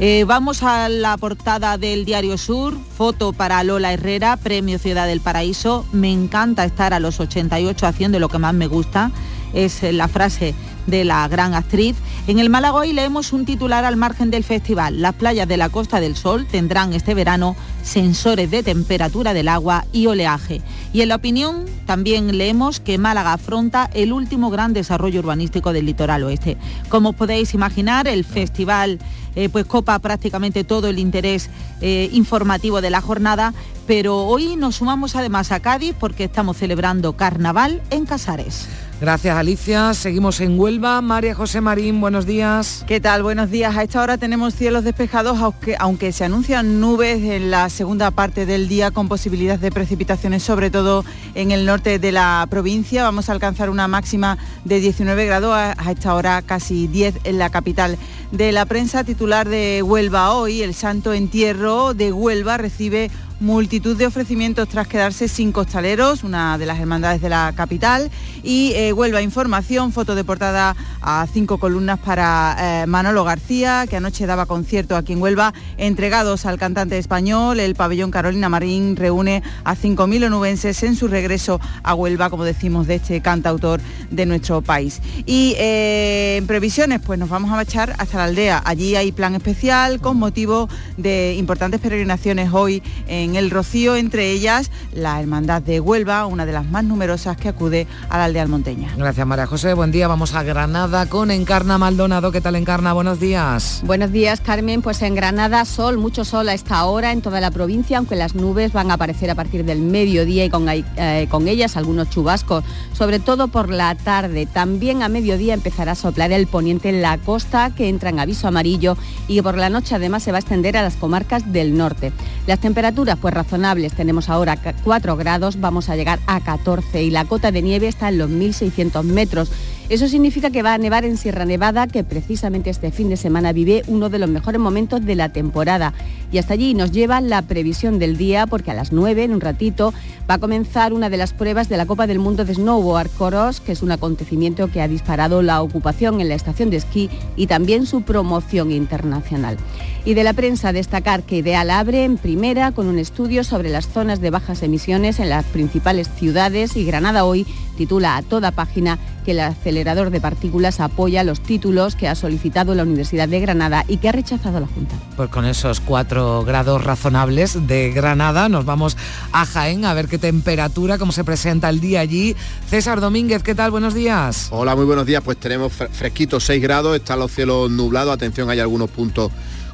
Eh, 0.04 0.24
vamos 0.26 0.64
a 0.64 0.90
la 0.90 1.16
portada 1.18 1.78
del 1.78 2.06
Diario 2.06 2.36
Sur, 2.40 2.76
foto 2.98 3.34
para 3.34 3.64
Lola 3.64 3.94
Herrera, 3.94 4.36
Premio 4.36 4.80
Ciudad 4.80 5.06
del 5.06 5.22
Paraíso. 5.22 5.86
Me 5.92 6.12
encanta 6.12 6.66
estar 6.66 6.96
a 6.96 7.00
los 7.00 7.20
88 7.20 7.86
haciendo 7.86 8.18
lo 8.18 8.28
que 8.28 8.40
más 8.40 8.56
me 8.56 8.66
gusta. 8.66 9.12
Es 9.54 9.84
eh, 9.84 9.92
la 9.92 10.08
frase 10.08 10.54
de 10.88 11.04
la 11.04 11.28
gran 11.28 11.54
actriz. 11.54 11.96
En 12.28 12.40
el 12.40 12.50
Málaga 12.50 12.76
hoy 12.76 12.94
leemos 12.94 13.34
un 13.34 13.46
titular 13.46 13.86
al 13.86 13.98
margen 13.98 14.32
del 14.32 14.44
festival. 14.44 15.02
Las 15.02 15.14
playas 15.14 15.48
de 15.48 15.58
la 15.58 15.70
Costa 15.70 16.00
del 16.00 16.16
Sol 16.16 16.46
tendrán 16.46 16.94
este 16.94 17.14
verano 17.14 17.56
sensores 17.84 18.52
de 18.52 18.64
temperatura 18.64 19.34
del 19.34 19.48
agua 19.48 19.86
y 19.92 20.08
oleaje. 20.08 20.62
Y 20.94 21.02
en 21.02 21.10
la 21.10 21.16
opinión 21.16 21.66
también 21.86 22.38
leemos 22.38 22.80
que 22.80 22.98
Málaga 22.98 23.34
afronta 23.34 23.90
el 23.94 24.14
último 24.14 24.50
gran 24.50 24.74
desarrollo 24.74 25.20
urbanístico 25.20 25.74
del 25.74 25.86
litoral 25.86 26.24
oeste. 26.24 26.58
Como 26.90 27.14
podéis 27.14 27.54
imaginar, 27.54 28.08
el 28.08 28.24
festival 28.24 29.00
eh, 29.36 29.50
pues 29.50 29.66
copa 29.66 29.98
prácticamente 30.00 30.64
todo 30.64 30.90
el 30.90 31.00
interés 31.00 31.50
eh, 31.80 32.10
informativo 32.12 32.82
de 32.82 32.90
la 32.90 33.02
jornada, 33.02 33.54
pero 33.88 34.26
hoy 34.26 34.56
nos 34.58 34.76
sumamos 34.76 35.16
además 35.16 35.52
a 35.52 35.60
Cádiz 35.60 35.96
porque 35.98 36.26
estamos 36.26 36.58
celebrando 36.58 37.14
carnaval 37.14 37.82
en 37.90 38.06
Casares. 38.06 38.68
Gracias 39.02 39.36
Alicia. 39.36 39.96
Seguimos 39.96 40.40
en 40.42 40.60
Huelva. 40.60 41.02
María 41.02 41.34
José 41.34 41.60
Marín, 41.60 42.00
buenos 42.00 42.28
días. 42.28 42.86
¿Qué 42.86 43.00
tal? 43.00 43.24
Buenos 43.24 43.50
días. 43.50 43.76
A 43.76 43.82
esta 43.82 44.00
hora 44.00 44.20
tenemos 44.20 44.54
cielos 44.54 44.84
despejados, 44.84 45.40
aunque, 45.40 45.76
aunque 45.80 46.12
se 46.12 46.24
anuncian 46.24 46.80
nubes 46.80 47.24
en 47.24 47.50
la 47.50 47.72
segunda 47.72 48.12
parte 48.12 48.46
del 48.46 48.68
día 48.68 48.92
con 48.92 49.08
posibilidad 49.08 49.58
de 49.58 49.72
precipitaciones, 49.72 50.44
sobre 50.44 50.70
todo 50.70 51.04
en 51.34 51.50
el 51.50 51.66
norte 51.66 51.98
de 51.98 52.12
la 52.12 52.46
provincia. 52.48 53.02
Vamos 53.02 53.28
a 53.28 53.32
alcanzar 53.32 53.72
una 53.72 53.88
máxima 53.88 54.38
de 54.66 54.80
19 54.80 55.26
grados, 55.26 55.56
a, 55.56 55.74
a 55.76 55.92
esta 55.92 56.14
hora 56.14 56.40
casi 56.44 56.86
10 56.86 57.22
en 57.24 57.40
la 57.40 57.50
capital 57.50 57.98
de 58.32 58.52
la 58.52 58.68
prensa 58.68 59.04
titular 59.04 59.50
de 59.50 59.82
Huelva 59.82 60.32
hoy. 60.36 60.62
El 60.62 60.76
Santo 60.76 61.12
Entierro 61.14 61.96
de 61.96 62.12
Huelva 62.12 62.58
recibe 62.58 63.10
multitud 63.42 63.98
de 63.98 64.06
ofrecimientos 64.06 64.70
tras 64.70 64.88
quedarse 64.88 65.28
sin 65.28 65.52
costaleros, 65.52 66.24
una 66.24 66.60
de 66.60 66.68
las 66.68 66.80
hermandades 66.80 67.22
de 67.22 67.30
la 67.30 67.52
capital, 67.56 68.12
y 68.44 68.74
eh, 68.76 68.94
Huelva 68.94 69.24
Información, 69.24 69.92
foto 69.92 70.14
de 70.14 70.24
portada 70.24 70.76
a 71.02 71.26
cinco 71.34 71.58
columnas 71.58 72.00
para 72.00 72.84
eh, 72.84 72.86
Manolo 72.86 73.24
García, 73.24 73.88
que 73.90 73.98
anoche 73.98 74.28
daba 74.28 74.46
concierto 74.46 74.96
aquí 74.96 75.14
en 75.14 75.22
Huelva, 75.22 75.56
entregados 75.78 76.46
al 76.46 76.60
cantante 76.60 77.00
español, 77.00 77.60
el 77.60 77.74
pabellón 77.74 78.12
Carolina 78.12 78.48
Marín 78.48 78.96
reúne 78.96 79.42
a 79.64 79.76
5.000 79.76 80.28
onubenses 80.28 80.84
en 80.84 80.96
su 80.96 81.08
regreso 81.08 81.60
a 81.82 81.96
Huelva, 81.96 82.30
como 82.30 82.44
decimos, 82.44 82.86
de 82.86 82.96
este 82.96 83.22
cantautor 83.22 83.82
de 84.12 84.26
nuestro 84.28 84.62
país. 84.62 85.02
Y 85.26 85.56
eh, 85.58 86.36
en 86.38 86.46
previsiones, 86.46 87.02
pues 87.04 87.18
nos 87.18 87.30
vamos 87.30 87.50
a 87.50 87.56
marchar 87.56 87.96
hasta 87.98 88.18
la 88.18 88.26
aldea. 88.26 88.62
Allí 88.64 88.96
hay 88.96 89.12
plan 89.12 89.34
especial 89.34 90.00
con 90.00 90.18
motivo 90.18 90.70
de 90.98 91.34
importantes 91.40 91.80
peregrinaciones 91.80 92.52
hoy 92.54 92.84
en 93.08 93.31
en 93.32 93.38
el 93.38 93.50
Rocío, 93.50 93.96
entre 93.96 94.32
ellas 94.32 94.70
la 94.94 95.18
Hermandad 95.22 95.62
de 95.62 95.80
Huelva, 95.80 96.26
una 96.26 96.46
de 96.46 96.52
las 96.52 96.66
más 96.66 96.84
numerosas 96.84 97.38
que 97.38 97.48
acude 97.48 97.88
a 98.10 98.18
la 98.18 98.26
aldea 98.26 98.42
almonteña. 98.42 98.94
Gracias 98.98 99.26
María 99.26 99.48
José, 99.48 99.74
buen 99.74 99.92
día, 99.92 100.10
vamos 100.10 100.36
a 100.36 100.44
Granada 100.44 101.06
con 101.06 101.32
Encarna 101.32 101.78
Maldonado. 101.78 102.34
¿Qué 102.34 102.42
tal 102.42 102.58
Encarna? 102.58 102.92
Buenos 102.92 103.22
días. 103.22 103.82
Buenos 103.86 104.12
días 104.12 104.42
Carmen, 104.42 104.82
pues 104.82 105.02
en 105.02 105.16
Granada 105.16 105.64
sol, 105.64 105.98
mucho 105.98 106.26
sol 106.26 106.50
a 106.50 106.54
esta 106.54 106.84
hora 106.84 107.14
en 107.14 107.22
toda 107.22 107.40
la 107.40 107.52
provincia, 107.52 108.00
aunque 108.00 108.18
las 108.18 108.36
nubes 108.36 108.74
van 108.74 108.92
a 108.92 108.96
aparecer 108.96 109.30
a 109.30 109.36
partir 109.36 109.64
del 109.64 109.80
mediodía 109.80 110.44
y 110.44 110.50
con, 110.50 110.68
eh, 110.68 111.28
con 111.30 111.48
ellas 111.48 111.78
algunos 111.78 112.10
chubascos, 112.10 112.66
sobre 112.92 113.20
todo 113.20 113.48
por 113.48 113.70
la 113.70 113.96
tarde. 113.96 114.46
También 114.46 115.04
a 115.04 115.10
mediodía 115.10 115.54
empezará 115.54 115.94
a 115.94 115.96
soplar 115.96 116.34
el 116.34 116.48
poniente 116.48 116.90
en 116.90 117.02
la 117.02 117.18
costa 117.18 117.70
que 117.74 117.88
entra 117.88 118.10
en 118.10 118.20
aviso 118.20 118.50
amarillo 118.50 118.98
y 119.30 119.42
por 119.42 119.58
la 119.58 119.70
noche 119.70 119.96
además 119.96 120.24
se 120.24 120.32
va 120.32 120.40
a 120.40 120.42
extender 120.42 120.76
a 120.76 120.82
las 120.82 120.98
comarcas 120.98 121.54
del 121.54 121.78
norte. 121.78 122.12
Las 122.46 122.60
temperaturas 122.60 123.21
pues 123.22 123.34
razonables. 123.34 123.94
Tenemos 123.94 124.30
ahora 124.30 124.58
4 124.84 125.16
grados, 125.16 125.62
vamos 125.62 125.90
a 125.90 125.96
llegar 125.96 126.20
a 126.28 126.42
14 126.42 127.04
y 127.04 127.12
la 127.12 127.26
cota 127.26 127.52
de 127.52 127.62
nieve 127.62 127.88
está 127.88 128.10
en 128.10 128.18
los 128.18 128.30
1.600 128.30 129.04
metros. 129.04 129.52
Eso 129.90 130.08
significa 130.08 130.52
que 130.52 130.64
va 130.64 130.74
a 130.74 130.78
nevar 130.78 131.06
en 131.06 131.18
Sierra 131.18 131.46
Nevada, 131.46 131.88
que 131.88 132.04
precisamente 132.04 132.70
este 132.70 132.92
fin 132.92 133.10
de 133.10 133.18
semana 133.18 133.52
vive 133.52 133.84
uno 133.88 134.10
de 134.10 134.20
los 134.20 134.30
mejores 134.30 134.62
momentos 134.62 135.06
de 135.06 135.16
la 135.16 135.30
temporada. 135.30 135.94
Y 136.32 136.38
hasta 136.38 136.54
allí 136.54 136.74
nos 136.74 136.92
lleva 136.92 137.20
la 137.20 137.42
previsión 137.42 138.00
del 138.00 138.18
día, 138.18 138.48
porque 138.48 138.72
a 138.72 138.74
las 138.74 138.94
9, 138.94 139.24
en 139.24 139.34
un 139.34 139.42
ratito, 139.42 139.94
va 140.30 140.36
a 140.36 140.40
comenzar 140.40 140.94
una 140.94 141.10
de 141.10 141.18
las 141.18 141.34
pruebas 141.34 141.68
de 141.68 141.78
la 141.78 141.86
Copa 141.86 142.08
del 142.08 142.20
Mundo 142.20 142.46
de 142.46 142.54
Snowboard 142.54 143.10
Cross, 143.10 143.60
que 143.60 143.74
es 143.74 143.82
un 143.82 143.92
acontecimiento 143.92 144.70
que 144.70 144.82
ha 144.82 144.88
disparado 144.88 145.42
la 145.42 145.62
ocupación 145.62 146.22
en 146.22 146.30
la 146.30 146.36
estación 146.36 146.70
de 146.70 146.78
esquí 146.78 147.10
y 147.36 147.48
también 147.48 147.86
su 147.86 148.04
promoción 148.04 148.72
internacional. 148.72 149.58
Y 150.06 150.14
de 150.14 150.24
la 150.24 150.34
prensa 150.34 150.74
destacar 150.74 151.24
que 151.24 151.38
Ideal 151.38 151.70
abre 151.70 152.06
en 152.06 152.18
primera 152.18 152.72
con 152.72 152.88
un 152.88 152.98
estudio 152.98 153.44
sobre 153.44 153.70
las 153.70 153.88
zonas 153.88 154.22
de 154.22 154.30
bajas 154.30 154.64
emisiones 154.64 155.20
en 155.20 155.30
las 155.30 155.46
principales 155.46 156.10
ciudades 156.10 156.76
y 156.76 156.86
Granada 156.86 157.26
hoy 157.26 157.46
titula 157.82 158.16
a 158.16 158.22
toda 158.22 158.52
página 158.52 159.00
que 159.26 159.32
el 159.32 159.40
acelerador 159.40 160.12
de 160.12 160.22
partículas 160.22 160.80
apoya 160.80 161.24
los 161.24 161.42
títulos 161.42 161.96
que 161.96 162.08
ha 162.08 162.14
solicitado 162.14 162.76
la 162.76 162.84
Universidad 162.84 163.28
de 163.28 163.40
Granada 163.40 163.86
y 163.88 163.98
que 163.98 164.08
ha 164.08 164.12
rechazado 164.12 164.60
la 164.60 164.68
Junta. 164.68 164.94
Pues 165.18 165.30
con 165.30 165.46
esos 165.46 165.80
cuatro 165.80 166.44
grados 166.44 166.84
razonables 166.84 167.66
de 167.66 167.90
Granada 167.90 168.50
nos 168.50 168.66
vamos 168.66 168.98
a 169.32 169.48
Jaén 169.48 169.86
a 169.86 169.96
ver 169.96 170.08
qué 170.08 170.20
temperatura, 170.20 171.00
cómo 171.00 171.12
se 171.12 171.24
presenta 171.24 171.70
el 171.70 171.80
día 171.80 172.02
allí. 172.02 172.36
César 172.70 173.02
Domínguez, 173.02 173.42
¿qué 173.42 173.56
tal? 173.56 173.72
Buenos 173.72 173.96
días. 173.96 174.50
Hola, 174.52 174.76
muy 174.76 174.86
buenos 174.86 175.08
días. 175.08 175.24
Pues 175.24 175.38
tenemos 175.38 175.74
fresquitos 175.74 176.44
6 176.44 176.62
grados, 176.62 176.96
están 176.96 177.18
los 177.18 177.32
cielos 177.32 177.72
nublados, 177.72 178.14
atención, 178.14 178.52
hay 178.52 178.60
algunos 178.60 178.92
puntos 178.92 179.32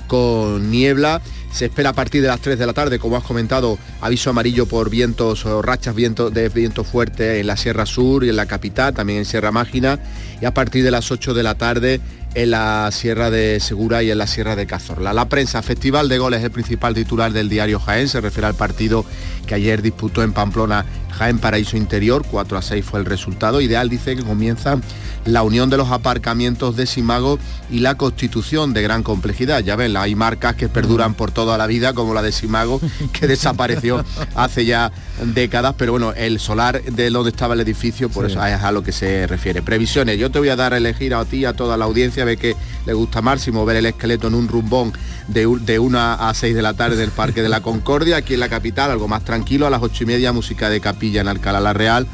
con 0.08 0.72
niebla. 0.72 1.22
Se 1.52 1.66
espera 1.66 1.90
a 1.90 1.94
partir 1.94 2.22
de 2.22 2.28
las 2.28 2.40
3 2.40 2.60
de 2.60 2.66
la 2.66 2.74
tarde, 2.74 3.00
como 3.00 3.18
has 3.18 3.24
comentado, 3.24 3.80
aviso 4.02 4.30
amarillo 4.30 4.68
por 4.68 4.90
vientos 4.90 5.46
o 5.46 5.62
rachas 5.62 5.96
de 5.96 6.50
viento 6.50 6.84
fuerte 6.84 7.40
en 7.40 7.48
la 7.48 7.58
Sierra 7.58 7.86
Sur 7.86 8.24
y 8.24 8.30
en 8.30 8.36
la 8.36 8.46
capital, 8.46 8.94
también 8.94 9.20
en 9.20 9.26
Sierra 9.26 9.52
Mágina. 9.52 10.00
Y 10.42 10.46
a 10.46 10.54
partir 10.54 10.84
de 10.84 10.92
las 10.92 11.12
8 11.12 11.34
de 11.34 11.44
la 11.44 11.56
tarde 11.56 12.02
en 12.36 12.52
la 12.52 12.90
Sierra 12.92 13.32
de 13.32 13.60
Segura 13.60 14.04
y 14.04 14.12
en 14.12 14.18
la 14.20 14.28
Sierra 14.28 14.56
de 14.56 14.68
Cazorla. 14.68 15.12
La 15.14 15.28
prensa, 15.28 15.64
Festival 15.64 16.08
de 16.08 16.20
Goles 16.20 16.40
es 16.40 16.46
el 16.46 16.52
principal 16.52 16.94
titular 16.94 17.32
del 17.32 17.50
diario 17.50 17.80
Jaén, 17.80 18.08
se 18.08 18.22
refiere 18.22 18.46
al 18.46 18.54
partido 18.54 19.06
que 19.48 19.56
ayer 19.56 19.82
disputó 19.82 20.22
en 20.22 20.34
Pamplona 20.34 20.86
Jaén 21.18 21.40
Paraíso 21.40 21.78
Interior, 21.78 22.24
4 22.30 22.58
a 22.58 22.62
6 22.62 22.86
fue 22.86 23.00
el 23.00 23.06
resultado. 23.06 23.60
Ideal 23.60 23.90
dice 23.90 24.16
que 24.16 24.24
comienza 24.24 24.80
la 25.28 25.44
unión 25.44 25.70
de 25.70 25.78
los 25.78 25.92
aparcamientos 25.92 26.76
de 26.76 26.86
Simago 26.86 27.38
y 27.70 27.80
la 27.80 27.96
constitución 27.96 28.74
de 28.74 28.82
gran 28.82 29.04
complejidad. 29.04 29.64
Ya 29.64 29.76
ven, 29.76 29.96
hay 29.98 30.16
marcas 30.16 30.56
que 30.56 30.70
perduran 30.70 31.14
por 31.14 31.32
toda 31.32 31.58
la 31.58 31.68
vida, 31.68 31.94
como 31.94 32.14
la 32.14 32.22
de 32.22 32.32
Simago, 32.32 32.80
que 33.14 33.28
desapareció 33.28 34.04
hace 34.36 34.66
ya 34.66 34.92
décadas, 35.34 35.76
pero 35.78 35.92
bueno, 35.92 36.14
el 36.14 36.40
solar 36.40 36.82
de 36.82 37.10
donde 37.10 37.32
estaba 37.32 37.54
el 37.54 37.62
edificio, 37.62 38.10
por 38.10 38.26
eso 38.26 38.44
es 38.46 38.62
a 38.62 38.72
lo 38.72 38.84
que 38.84 38.92
se 38.92 39.28
refiere. 39.28 39.62
Previsiones, 39.62 40.18
yo 40.18 40.32
te 40.32 40.40
voy 40.40 40.50
a 40.50 40.56
dar 40.56 40.74
a 40.74 40.78
elegir 40.78 41.14
a 41.14 41.26
ti, 41.26 41.46
a 41.46 41.54
toda 41.54 41.78
la 41.78 41.86
audiencia, 41.86 42.24
ve 42.26 42.38
que 42.38 42.56
le 42.86 42.94
gusta 42.94 43.22
más 43.22 43.48
mover 43.50 43.78
el 43.78 43.86
esqueleto 43.86 44.28
en 44.28 44.36
un 44.36 44.48
rumbón 44.48 44.94
de, 45.28 45.48
de 45.62 45.80
una 45.80 46.30
a 46.30 46.34
6 46.34 46.56
de 46.56 46.62
la 46.62 46.74
tarde 46.74 46.96
del 46.96 47.12
Parque 47.12 47.42
de 47.42 47.50
la 47.50 47.62
Concordia, 47.62 48.18
aquí 48.18 48.34
en 48.36 48.40
la 48.40 48.50
capital, 48.50 48.92
algo 48.92 49.08
más 49.08 49.24
tranquilo, 49.24 49.68
a 49.68 49.70
las 49.70 49.82
ocho 49.82 50.04
y 50.04 50.08
media, 50.08 50.32
música 50.32 50.70
de 50.70 50.80
capilla 50.80 51.22
en 51.22 51.28
Alcalá 51.28 51.60
la 51.60 51.74
Real 51.74 52.08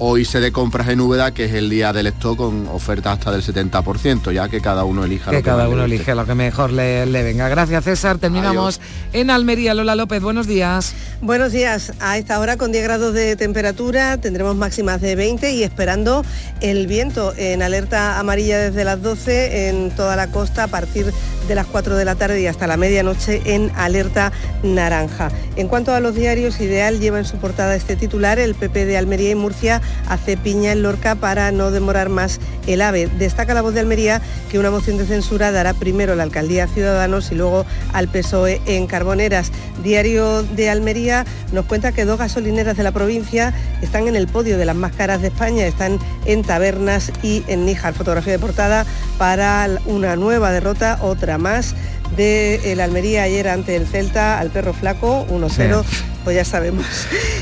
Hoy 0.00 0.24
se 0.24 0.38
de 0.38 0.52
compras 0.52 0.88
en 0.90 1.00
Úbeda, 1.00 1.32
que 1.34 1.46
es 1.46 1.54
el 1.54 1.68
día 1.68 1.92
del 1.92 2.06
stock 2.06 2.36
con 2.36 2.68
ofertas 2.68 3.18
hasta 3.18 3.32
del 3.32 3.42
70%, 3.42 4.30
ya 4.30 4.48
que 4.48 4.60
cada 4.60 4.84
uno 4.84 5.04
elija 5.04 5.32
que 5.32 5.38
lo 5.38 5.42
que 5.42 5.50
cada 5.50 5.68
uno 5.68 5.84
elige 5.84 6.14
lo 6.14 6.24
que 6.24 6.36
mejor 6.36 6.70
le, 6.70 7.04
venga. 7.04 7.48
Gracias 7.48 7.82
César. 7.82 8.18
Terminamos 8.18 8.80
en 9.12 9.28
Almería. 9.28 9.74
Lola 9.74 9.96
López, 9.96 10.22
buenos 10.22 10.46
días. 10.46 10.94
Buenos 11.20 11.50
días. 11.50 11.94
A 11.98 12.16
esta 12.16 12.38
hora 12.38 12.56
con 12.56 12.70
10 12.70 12.84
grados 12.84 13.12
de 13.12 13.34
temperatura 13.34 14.18
tendremos 14.18 14.54
máximas 14.54 15.00
de 15.00 15.16
20 15.16 15.50
y 15.50 15.64
esperando 15.64 16.24
el 16.60 16.86
viento 16.86 17.34
en 17.36 17.60
alerta 17.62 18.20
amarilla 18.20 18.56
desde 18.58 18.84
las 18.84 19.02
12 19.02 19.68
en 19.68 19.90
toda 19.90 20.14
la 20.14 20.28
costa 20.28 20.62
a 20.62 20.68
partir 20.68 21.12
de 21.48 21.54
las 21.56 21.66
4 21.66 21.96
de 21.96 22.04
la 22.04 22.14
tarde 22.14 22.40
y 22.40 22.46
hasta 22.46 22.68
la 22.68 22.76
medianoche 22.76 23.42
en 23.46 23.72
alerta 23.74 24.30
naranja. 24.62 25.30
En 25.56 25.66
cuanto 25.66 25.92
a 25.92 25.98
los 25.98 26.14
diarios, 26.14 26.60
Ideal 26.60 27.00
lleva 27.00 27.18
en 27.18 27.24
su 27.24 27.38
portada 27.38 27.74
este 27.74 27.96
titular, 27.96 28.38
el 28.38 28.54
PP 28.54 28.84
de 28.84 28.96
Almería 28.96 29.30
y 29.30 29.34
Murcia 29.34 29.82
hace 30.08 30.36
piña 30.36 30.72
en 30.72 30.82
Lorca 30.82 31.14
para 31.14 31.52
no 31.52 31.70
demorar 31.70 32.08
más 32.08 32.40
el 32.66 32.82
AVE. 32.82 33.08
Destaca 33.18 33.54
la 33.54 33.62
voz 33.62 33.74
de 33.74 33.80
Almería 33.80 34.22
que 34.50 34.58
una 34.58 34.70
moción 34.70 34.98
de 34.98 35.06
censura 35.06 35.52
dará 35.52 35.74
primero 35.74 36.14
la 36.14 36.22
alcaldía 36.22 36.64
a 36.64 36.68
Ciudadanos 36.68 37.30
y 37.32 37.34
luego 37.34 37.64
al 37.92 38.08
PSOE 38.08 38.60
en 38.66 38.86
Carboneras. 38.86 39.52
Diario 39.82 40.42
de 40.42 40.70
Almería 40.70 41.24
nos 41.52 41.66
cuenta 41.66 41.92
que 41.92 42.04
dos 42.04 42.18
gasolineras 42.18 42.76
de 42.76 42.82
la 42.82 42.92
provincia 42.92 43.54
están 43.82 44.08
en 44.08 44.16
el 44.16 44.28
podio 44.28 44.58
de 44.58 44.64
las 44.64 44.76
más 44.76 44.92
caras 44.92 45.22
de 45.22 45.28
España, 45.28 45.66
están 45.66 45.98
en 46.24 46.42
Tabernas 46.42 47.12
y 47.22 47.44
en 47.48 47.64
Níjar. 47.64 47.94
Fotografía 47.94 48.32
de 48.32 48.38
portada 48.38 48.86
para 49.18 49.68
una 49.86 50.16
nueva 50.16 50.52
derrota, 50.52 50.98
otra 51.02 51.38
más 51.38 51.74
de 52.16 52.72
el 52.72 52.80
Almería 52.80 53.22
ayer 53.22 53.48
ante 53.48 53.76
el 53.76 53.86
Celta 53.86 54.38
al 54.38 54.50
perro 54.50 54.72
flaco 54.72 55.26
1-0 55.28 55.84
pues 56.28 56.36
ya 56.36 56.44
sabemos. 56.44 56.84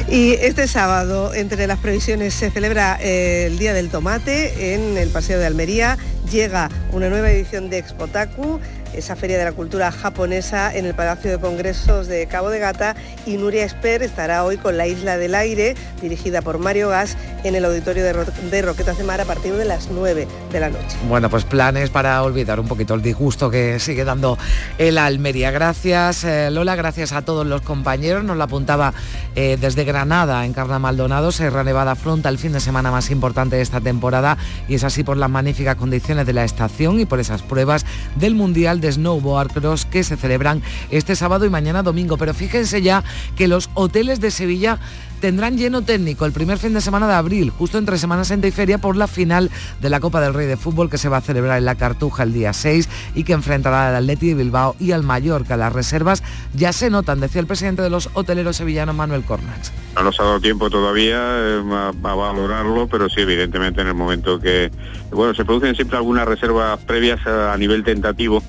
Y 0.08 0.34
este 0.34 0.68
sábado 0.68 1.34
entre 1.34 1.66
las 1.66 1.80
previsiones 1.80 2.34
se 2.34 2.52
celebra 2.52 2.96
eh, 3.00 3.46
el 3.46 3.58
Día 3.58 3.74
del 3.74 3.90
Tomate 3.90 4.74
en 4.74 4.96
el 4.96 5.08
Paseo 5.08 5.40
de 5.40 5.46
Almería. 5.46 5.98
Llega 6.30 6.70
una 6.92 7.08
nueva 7.08 7.30
edición 7.32 7.68
de 7.68 7.78
Expotacu 7.78 8.60
esa 8.96 9.16
Feria 9.16 9.38
de 9.38 9.44
la 9.44 9.52
Cultura 9.52 9.92
Japonesa 9.92 10.74
en 10.74 10.86
el 10.86 10.94
Palacio 10.94 11.30
de 11.30 11.38
Congresos 11.38 12.06
de 12.06 12.26
Cabo 12.26 12.50
de 12.50 12.58
Gata 12.58 12.96
y 13.26 13.36
Nuria 13.36 13.64
Esper 13.64 14.02
estará 14.02 14.44
hoy 14.44 14.56
con 14.56 14.76
La 14.76 14.86
Isla 14.86 15.16
del 15.16 15.34
Aire, 15.34 15.74
dirigida 16.00 16.42
por 16.42 16.58
Mario 16.58 16.88
Gas, 16.88 17.16
en 17.44 17.54
el 17.54 17.64
auditorio 17.64 18.04
de, 18.04 18.12
de 18.50 18.62
Roquetas 18.62 18.98
de 18.98 19.04
Mar 19.04 19.20
a 19.20 19.24
partir 19.24 19.54
de 19.54 19.64
las 19.64 19.88
9 19.90 20.26
de 20.52 20.60
la 20.60 20.70
noche. 20.70 20.96
Bueno, 21.08 21.30
pues 21.30 21.44
planes 21.44 21.90
para 21.90 22.22
olvidar 22.22 22.58
un 22.58 22.68
poquito 22.68 22.94
el 22.94 23.02
disgusto 23.02 23.50
que 23.50 23.78
sigue 23.78 24.04
dando 24.04 24.38
el 24.78 24.98
Almería. 24.98 25.50
Gracias 25.50 26.24
eh, 26.24 26.50
Lola, 26.50 26.76
gracias 26.76 27.12
a 27.12 27.22
todos 27.22 27.46
los 27.46 27.62
compañeros. 27.62 28.24
Nos 28.24 28.36
lo 28.36 28.44
apuntaba 28.44 28.94
eh, 29.34 29.56
desde 29.60 29.84
Granada, 29.84 30.44
en 30.44 30.52
Carna 30.52 30.78
Maldonado, 30.78 31.32
Serra 31.32 31.64
Nevada 31.64 31.92
afronta 31.92 32.28
el 32.28 32.38
fin 32.38 32.52
de 32.52 32.60
semana 32.60 32.90
más 32.90 33.10
importante 33.10 33.56
de 33.56 33.62
esta 33.62 33.80
temporada 33.80 34.38
y 34.68 34.74
es 34.74 34.84
así 34.84 35.04
por 35.04 35.16
las 35.16 35.30
magníficas 35.30 35.76
condiciones 35.76 36.26
de 36.26 36.32
la 36.32 36.44
estación 36.44 37.00
y 37.00 37.06
por 37.06 37.20
esas 37.20 37.42
pruebas 37.42 37.84
del 38.16 38.34
Mundial 38.34 38.80
Snowboard 38.90 39.52
Cross 39.52 39.86
que 39.86 40.04
se 40.04 40.16
celebran 40.16 40.62
este 40.90 41.16
sábado 41.16 41.44
y 41.44 41.50
mañana 41.50 41.82
domingo. 41.82 42.16
Pero 42.16 42.34
fíjense 42.34 42.82
ya 42.82 43.04
que 43.36 43.48
los 43.48 43.70
hoteles 43.74 44.20
de 44.20 44.30
Sevilla 44.30 44.78
tendrán 45.20 45.56
lleno 45.56 45.82
técnico 45.82 46.26
el 46.26 46.32
primer 46.32 46.58
fin 46.58 46.74
de 46.74 46.80
semana 46.80 47.08
de 47.08 47.14
abril, 47.14 47.50
justo 47.50 47.78
entre 47.78 47.98
Semana 47.98 48.24
Santa 48.24 48.46
y 48.46 48.50
Feria, 48.50 48.78
por 48.78 48.96
la 48.96 49.06
final 49.06 49.50
de 49.80 49.90
la 49.90 50.00
Copa 50.00 50.20
del 50.20 50.34
Rey 50.34 50.46
de 50.46 50.56
Fútbol 50.56 50.90
que 50.90 50.98
se 50.98 51.08
va 51.08 51.18
a 51.18 51.20
celebrar 51.20 51.58
en 51.58 51.64
la 51.64 51.74
Cartuja 51.74 52.22
el 52.22 52.32
día 52.32 52.52
6 52.52 52.88
y 53.14 53.24
que 53.24 53.32
enfrentará 53.32 53.88
al 53.88 53.96
Atleti 53.96 54.28
de 54.28 54.34
Bilbao 54.34 54.76
y 54.78 54.92
al 54.92 55.02
Mallorca. 55.02 55.56
Las 55.56 55.72
reservas 55.72 56.22
ya 56.54 56.72
se 56.72 56.90
notan, 56.90 57.20
decía 57.20 57.40
el 57.40 57.46
presidente 57.46 57.82
de 57.82 57.90
los 57.90 58.10
hoteleros 58.14 58.56
sevillanos, 58.56 58.94
Manuel 58.94 59.24
Cornax. 59.24 59.72
No 59.94 60.02
nos 60.02 60.20
ha 60.20 60.24
dado 60.24 60.40
tiempo 60.40 60.68
todavía 60.68 61.18
eh, 61.18 61.62
a, 61.72 61.92
valorarlo, 61.92 62.86
pero 62.86 63.08
sí, 63.08 63.20
evidentemente 63.20 63.80
en 63.80 63.88
el 63.88 63.94
momento 63.94 64.38
que, 64.38 64.70
bueno, 65.10 65.34
se 65.34 65.44
producen 65.44 65.74
siempre 65.74 65.96
algunas 65.96 66.26
reservas 66.26 66.78
previas 66.80 67.26
a 67.26 67.56
nivel 67.56 67.82
tentativo 67.82 68.42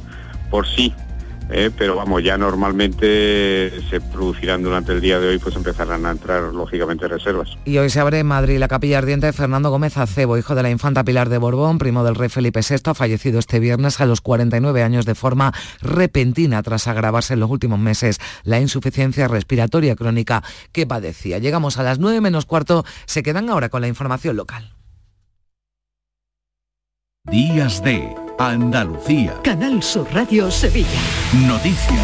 por 0.49 0.67
sí, 0.67 0.93
eh, 1.49 1.71
pero 1.77 1.95
vamos, 1.95 2.23
ya 2.23 2.37
normalmente 2.37 3.71
se 3.89 4.01
producirán 4.01 4.63
durante 4.63 4.91
el 4.91 4.99
día 4.99 5.17
de 5.19 5.29
hoy, 5.29 5.39
pues 5.39 5.55
empezarán 5.55 6.05
a 6.05 6.11
entrar 6.11 6.43
lógicamente 6.53 7.07
reservas. 7.07 7.57
Y 7.63 7.77
hoy 7.77 7.89
se 7.89 8.01
abre 8.01 8.19
en 8.19 8.27
Madrid 8.27 8.59
la 8.59 8.67
capilla 8.67 8.97
ardiente 8.97 9.27
de 9.27 9.33
Fernando 9.33 9.69
Gómez 9.69 9.97
Acebo, 9.97 10.37
hijo 10.37 10.55
de 10.55 10.63
la 10.63 10.69
infanta 10.69 11.05
Pilar 11.05 11.29
de 11.29 11.37
Borbón, 11.37 11.77
primo 11.77 12.03
del 12.03 12.15
rey 12.15 12.27
Felipe 12.27 12.59
VI, 12.67 12.91
ha 12.91 12.93
fallecido 12.93 13.39
este 13.39 13.59
viernes 13.59 14.01
a 14.01 14.05
los 14.05 14.19
49 14.19 14.83
años 14.83 15.05
de 15.05 15.15
forma 15.15 15.53
repentina 15.81 16.61
tras 16.63 16.87
agravarse 16.87 17.35
en 17.35 17.39
los 17.39 17.49
últimos 17.49 17.79
meses 17.79 18.19
la 18.43 18.59
insuficiencia 18.59 19.29
respiratoria 19.29 19.95
crónica 19.95 20.43
que 20.73 20.85
padecía. 20.85 21.39
Llegamos 21.39 21.77
a 21.77 21.83
las 21.83 21.99
9 21.99 22.19
menos 22.19 22.45
cuarto, 22.45 22.83
se 23.05 23.23
quedan 23.23 23.49
ahora 23.49 23.69
con 23.69 23.81
la 23.81 23.87
información 23.87 24.35
local. 24.35 24.73
Días 27.29 27.83
de 27.83 28.26
Andalucía. 28.39 29.33
Canal 29.43 29.81
Sur 29.81 30.07
Radio 30.13 30.51
Sevilla. 30.51 30.87
Noticias. 31.47 31.99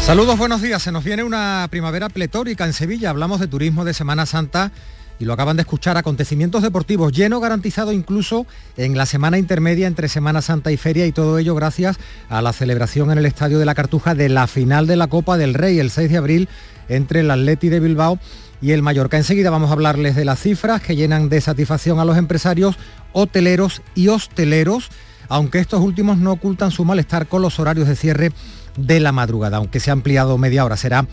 Saludos, 0.00 0.38
buenos 0.38 0.62
días. 0.62 0.82
Se 0.82 0.90
nos 0.90 1.04
viene 1.04 1.22
una 1.22 1.68
primavera 1.70 2.08
pletórica 2.08 2.64
en 2.64 2.72
Sevilla. 2.72 3.10
Hablamos 3.10 3.40
de 3.40 3.46
turismo 3.46 3.84
de 3.84 3.92
Semana 3.92 4.24
Santa 4.24 4.72
y 5.18 5.26
lo 5.26 5.34
acaban 5.34 5.56
de 5.56 5.62
escuchar, 5.62 5.98
acontecimientos 5.98 6.62
deportivos, 6.62 7.12
lleno 7.12 7.40
garantizado 7.40 7.92
incluso 7.92 8.46
en 8.78 8.96
la 8.96 9.04
semana 9.04 9.36
intermedia 9.36 9.86
entre 9.86 10.08
Semana 10.08 10.40
Santa 10.40 10.72
y 10.72 10.78
Feria 10.78 11.06
y 11.06 11.12
todo 11.12 11.36
ello 11.36 11.54
gracias 11.54 11.98
a 12.30 12.40
la 12.40 12.54
celebración 12.54 13.10
en 13.10 13.18
el 13.18 13.26
Estadio 13.26 13.58
de 13.58 13.66
la 13.66 13.74
Cartuja 13.74 14.14
de 14.14 14.30
la 14.30 14.46
final 14.46 14.86
de 14.86 14.96
la 14.96 15.08
Copa 15.08 15.36
del 15.36 15.52
Rey 15.52 15.78
el 15.78 15.90
6 15.90 16.10
de 16.10 16.16
abril 16.16 16.48
entre 16.88 17.20
el 17.20 17.30
Atleti 17.30 17.68
de 17.68 17.80
Bilbao 17.80 18.18
y 18.60 18.72
el 18.72 18.82
Mallorca. 18.82 19.16
Enseguida 19.16 19.50
vamos 19.50 19.70
a 19.70 19.72
hablarles 19.72 20.16
de 20.16 20.24
las 20.24 20.40
cifras 20.40 20.80
que 20.80 20.96
llenan 20.96 21.28
de 21.28 21.40
satisfacción 21.40 21.98
a 21.98 22.04
los 22.04 22.16
empresarios, 22.16 22.76
hoteleros 23.12 23.82
y 23.94 24.08
hosteleros, 24.08 24.88
aunque 25.28 25.58
estos 25.58 25.80
últimos 25.80 26.18
no 26.18 26.32
ocultan 26.32 26.70
su 26.70 26.84
malestar 26.84 27.26
con 27.26 27.42
los 27.42 27.58
horarios 27.58 27.88
de 27.88 27.96
cierre 27.96 28.32
de 28.76 29.00
la 29.00 29.12
madrugada, 29.12 29.58
aunque 29.58 29.80
se 29.80 29.90
ha 29.90 29.92
ampliado 29.92 30.38
media 30.38 30.64
hora, 30.64 30.76
será 30.76 31.06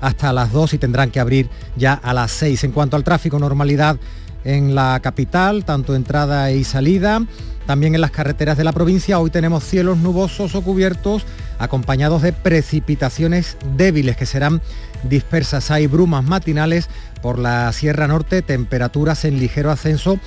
hasta 0.00 0.32
las 0.32 0.52
2 0.52 0.74
y 0.74 0.78
tendrán 0.78 1.10
que 1.10 1.20
abrir 1.20 1.48
ya 1.76 1.94
a 1.94 2.12
las 2.12 2.32
6. 2.32 2.64
En 2.64 2.72
cuanto 2.72 2.96
al 2.96 3.04
tráfico, 3.04 3.38
normalidad 3.38 3.98
en 4.44 4.74
la 4.74 4.98
capital, 5.00 5.64
tanto 5.64 5.94
entrada 5.94 6.50
y 6.50 6.64
salida, 6.64 7.24
también 7.66 7.94
en 7.94 8.00
las 8.00 8.10
carreteras 8.10 8.56
de 8.58 8.64
la 8.64 8.72
provincia. 8.72 9.20
Hoy 9.20 9.30
tenemos 9.30 9.64
cielos 9.64 9.98
nubosos 9.98 10.54
o 10.54 10.62
cubiertos 10.62 11.24
acompañados 11.58 12.22
de 12.22 12.32
precipitaciones 12.32 13.56
débiles 13.76 14.16
que 14.16 14.26
serán 14.26 14.60
dispersas. 15.04 15.70
Hay 15.70 15.86
brumas 15.86 16.24
matinales 16.24 16.88
por 17.20 17.38
la 17.38 17.72
Sierra 17.72 18.08
Norte, 18.08 18.42
temperaturas 18.42 19.24
en 19.24 19.38
ligero 19.38 19.70
ascenso 19.70 20.18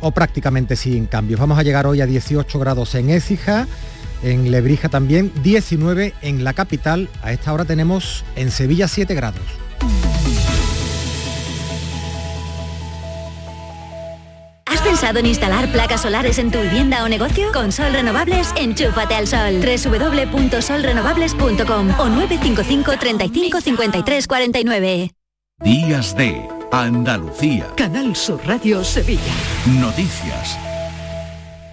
o 0.00 0.10
prácticamente 0.12 0.76
sin 0.76 1.06
cambios. 1.06 1.40
Vamos 1.40 1.58
a 1.58 1.62
llegar 1.62 1.86
hoy 1.86 2.00
a 2.00 2.06
18 2.06 2.58
grados 2.58 2.94
en 2.94 3.10
Écija, 3.10 3.66
en 4.22 4.50
Lebrija 4.50 4.88
también, 4.88 5.32
19 5.42 6.14
en 6.22 6.44
la 6.44 6.52
capital. 6.52 7.08
A 7.22 7.32
esta 7.32 7.52
hora 7.52 7.64
tenemos 7.64 8.24
en 8.36 8.50
Sevilla 8.50 8.88
7 8.88 9.14
grados. 9.14 9.42
Pensado 14.84 15.18
en 15.18 15.26
instalar 15.26 15.72
placas 15.72 16.02
solares 16.02 16.38
en 16.38 16.52
tu 16.52 16.60
vivienda 16.60 17.02
o 17.02 17.08
negocio? 17.08 17.50
Con 17.52 17.72
Sol 17.72 17.92
Renovables, 17.92 18.52
enchúfate 18.56 19.14
al 19.14 19.26
sol. 19.26 19.60
www.solrenovables.com 19.60 21.98
o 21.98 22.08
955 22.08 22.92
35 22.98 23.60
53 23.60 24.26
49. 24.28 25.10
Días 25.64 26.16
de 26.16 26.48
Andalucía. 26.70 27.66
Canal 27.76 28.14
Sur 28.14 28.40
Radio 28.46 28.84
Sevilla. 28.84 29.34
Noticias. 29.80 30.56